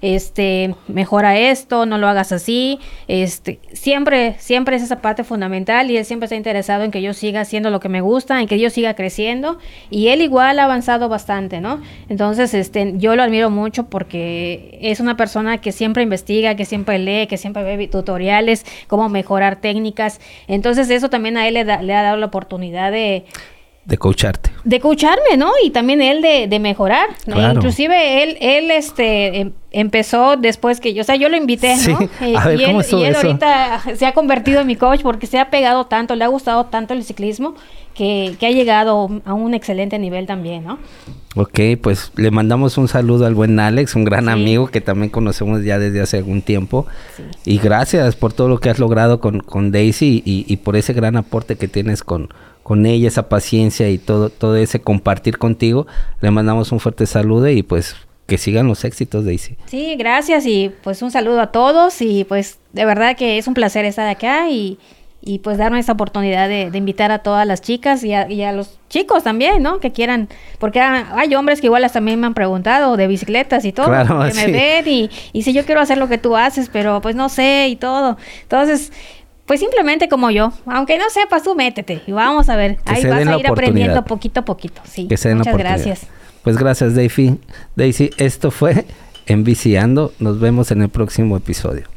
Este, 0.00 0.74
mejora 0.88 1.38
esto, 1.38 1.86
no 1.86 1.98
lo 1.98 2.08
hagas 2.08 2.32
así. 2.32 2.78
Este, 3.08 3.60
siempre, 3.72 4.36
siempre 4.38 4.76
es 4.76 4.82
esa 4.82 5.00
parte 5.00 5.24
fundamental 5.24 5.90
y 5.90 5.96
él 5.96 6.04
siempre 6.04 6.24
está 6.24 6.36
interesado 6.36 6.84
en 6.84 6.90
que 6.90 7.02
yo 7.02 7.12
siga 7.12 7.42
haciendo 7.42 7.70
lo 7.70 7.80
que 7.80 7.88
me 7.88 8.00
gusta, 8.00 8.40
en 8.40 8.48
que 8.48 8.58
yo 8.58 8.70
siga 8.70 8.94
creciendo. 8.94 9.58
Y 9.90 10.08
él 10.08 10.22
igual 10.22 10.58
ha 10.58 10.64
avanzado 10.64 11.08
bastante, 11.08 11.60
¿no? 11.60 11.80
Entonces, 12.08 12.54
este, 12.54 12.94
yo 12.96 13.16
lo 13.16 13.22
admiro 13.22 13.50
mucho 13.50 13.84
porque 13.84 14.78
es 14.80 15.00
una 15.00 15.16
persona 15.16 15.58
que 15.58 15.72
siempre 15.72 16.02
investiga, 16.02 16.54
que 16.54 16.64
siempre 16.64 16.98
lee, 16.98 17.26
que 17.26 17.36
siempre 17.36 17.64
ve 17.64 17.86
tutoriales, 17.88 18.64
como 18.86 19.09
mejorar 19.10 19.56
técnicas. 19.56 20.20
Entonces 20.48 20.88
eso 20.90 21.10
también 21.10 21.36
a 21.36 21.46
él 21.46 21.54
le, 21.54 21.64
le 21.64 21.94
ha 21.94 22.02
dado 22.02 22.16
la 22.16 22.26
oportunidad 22.26 22.90
de... 22.92 23.24
De 23.90 23.98
coacharte. 23.98 24.52
De 24.62 24.78
coacharme, 24.78 25.36
¿no? 25.36 25.50
Y 25.64 25.70
también 25.70 26.00
él 26.00 26.22
de, 26.22 26.46
de 26.46 26.60
mejorar. 26.60 27.08
Inclusive 27.26 28.22
él, 28.22 28.38
él 28.40 28.70
este, 28.70 29.40
em, 29.40 29.52
empezó 29.72 30.36
después 30.36 30.78
que 30.78 30.94
yo, 30.94 31.00
o 31.00 31.04
sea, 31.04 31.16
yo 31.16 31.28
lo 31.28 31.36
invité, 31.36 31.74
¿no? 31.88 31.98
Eh, 32.20 32.34
y, 32.56 32.62
él, 32.62 32.84
y 32.92 33.02
él 33.02 33.16
ahorita 33.16 33.82
se 33.96 34.06
ha 34.06 34.12
convertido 34.12 34.60
en 34.60 34.68
mi 34.68 34.76
coach 34.76 35.00
porque 35.02 35.26
se 35.26 35.40
ha 35.40 35.50
pegado 35.50 35.86
tanto, 35.86 36.14
le 36.14 36.22
ha 36.22 36.28
gustado 36.28 36.66
tanto 36.66 36.94
el 36.94 37.02
ciclismo 37.02 37.56
que, 37.94 38.36
que 38.38 38.46
ha 38.46 38.50
llegado 38.50 39.10
a 39.24 39.34
un 39.34 39.54
excelente 39.54 39.98
nivel 39.98 40.26
también, 40.26 40.64
¿no? 40.64 40.78
Ok, 41.36 41.60
pues 41.80 42.12
le 42.16 42.30
mandamos 42.30 42.76
un 42.78 42.88
saludo 42.88 43.26
al 43.26 43.34
buen 43.34 43.58
Alex, 43.60 43.94
un 43.94 44.04
gran 44.04 44.28
amigo 44.28 44.68
que 44.68 44.80
también 44.80 45.10
conocemos 45.10 45.64
ya 45.64 45.78
desde 45.78 46.00
hace 46.00 46.18
algún 46.18 46.42
tiempo. 46.42 46.86
Y 47.44 47.58
gracias 47.58 48.16
por 48.16 48.32
todo 48.32 48.48
lo 48.48 48.58
que 48.58 48.70
has 48.70 48.78
logrado 48.78 49.20
con, 49.20 49.40
con 49.40 49.70
Daisy 49.70 50.22
y, 50.24 50.44
y, 50.48 50.56
por 50.58 50.76
ese 50.76 50.92
gran 50.92 51.16
aporte 51.16 51.56
que 51.56 51.68
tienes 51.68 52.02
con, 52.02 52.30
con 52.70 52.86
ella, 52.86 53.08
esa 53.08 53.28
paciencia 53.28 53.90
y 53.90 53.98
todo, 53.98 54.28
todo 54.30 54.54
ese 54.54 54.80
compartir 54.80 55.38
contigo. 55.38 55.88
Le 56.20 56.30
mandamos 56.30 56.70
un 56.70 56.78
fuerte 56.78 57.04
saludo 57.04 57.48
y 57.48 57.64
pues 57.64 57.96
que 58.28 58.38
sigan 58.38 58.68
los 58.68 58.84
éxitos, 58.84 59.24
Daisy. 59.24 59.56
Sí, 59.66 59.96
gracias 59.96 60.46
y 60.46 60.70
pues 60.84 61.02
un 61.02 61.10
saludo 61.10 61.40
a 61.40 61.48
todos 61.48 62.00
y 62.00 62.22
pues 62.22 62.60
de 62.72 62.84
verdad 62.84 63.16
que 63.16 63.38
es 63.38 63.48
un 63.48 63.54
placer 63.54 63.84
estar 63.86 64.06
acá 64.06 64.50
y 64.50 64.78
y 65.22 65.40
pues 65.40 65.58
darme 65.58 65.78
esa 65.78 65.92
oportunidad 65.92 66.48
de, 66.48 66.70
invitar 66.72 67.12
a 67.12 67.18
todas 67.18 67.46
las 67.46 67.60
chicas 67.60 68.02
y 68.04 68.14
a, 68.14 68.52
los 68.52 68.78
chicos 68.88 69.22
también, 69.22 69.62
¿no? 69.62 69.78
Que 69.78 69.92
quieran, 69.92 70.28
porque 70.58 70.80
hay 70.80 71.34
hombres 71.34 71.60
que 71.60 71.66
igual 71.66 71.84
hasta 71.84 71.98
también 71.98 72.18
me 72.18 72.26
han 72.26 72.32
preguntado 72.32 72.96
de 72.96 73.06
bicicletas 73.06 73.66
y 73.66 73.72
todo, 73.72 73.90
que 73.90 74.34
me 74.34 74.46
ven 74.46 74.88
y, 74.88 75.10
y 75.32 75.42
si 75.42 75.52
yo 75.52 75.66
quiero 75.66 75.82
hacer 75.82 75.98
lo 75.98 76.08
que 76.08 76.16
tú 76.16 76.36
haces, 76.36 76.70
pero 76.72 77.02
pues 77.02 77.16
no 77.16 77.28
sé 77.28 77.68
y 77.68 77.76
todo. 77.76 78.16
Entonces, 78.42 78.92
pues 79.50 79.58
simplemente 79.58 80.08
como 80.08 80.30
yo, 80.30 80.52
aunque 80.64 80.96
no 80.96 81.10
sepas, 81.10 81.42
tú 81.42 81.56
métete 81.56 82.02
y 82.06 82.12
vamos 82.12 82.48
a 82.48 82.54
ver, 82.54 82.78
ahí 82.84 83.04
vas 83.04 83.26
a 83.26 83.36
ir 83.36 83.48
aprendiendo 83.48 84.04
poquito 84.04 84.38
a 84.38 84.44
poquito, 84.44 84.80
sí. 84.84 85.08
Muchas 85.10 85.56
gracias. 85.56 86.06
Pues 86.44 86.56
gracias, 86.56 86.94
Daisy. 86.94 87.36
Daisy, 87.74 88.10
esto 88.16 88.52
fue 88.52 88.86
Enviciando. 89.26 90.12
Nos 90.20 90.38
vemos 90.38 90.70
en 90.70 90.82
el 90.82 90.88
próximo 90.88 91.36
episodio. 91.36 91.88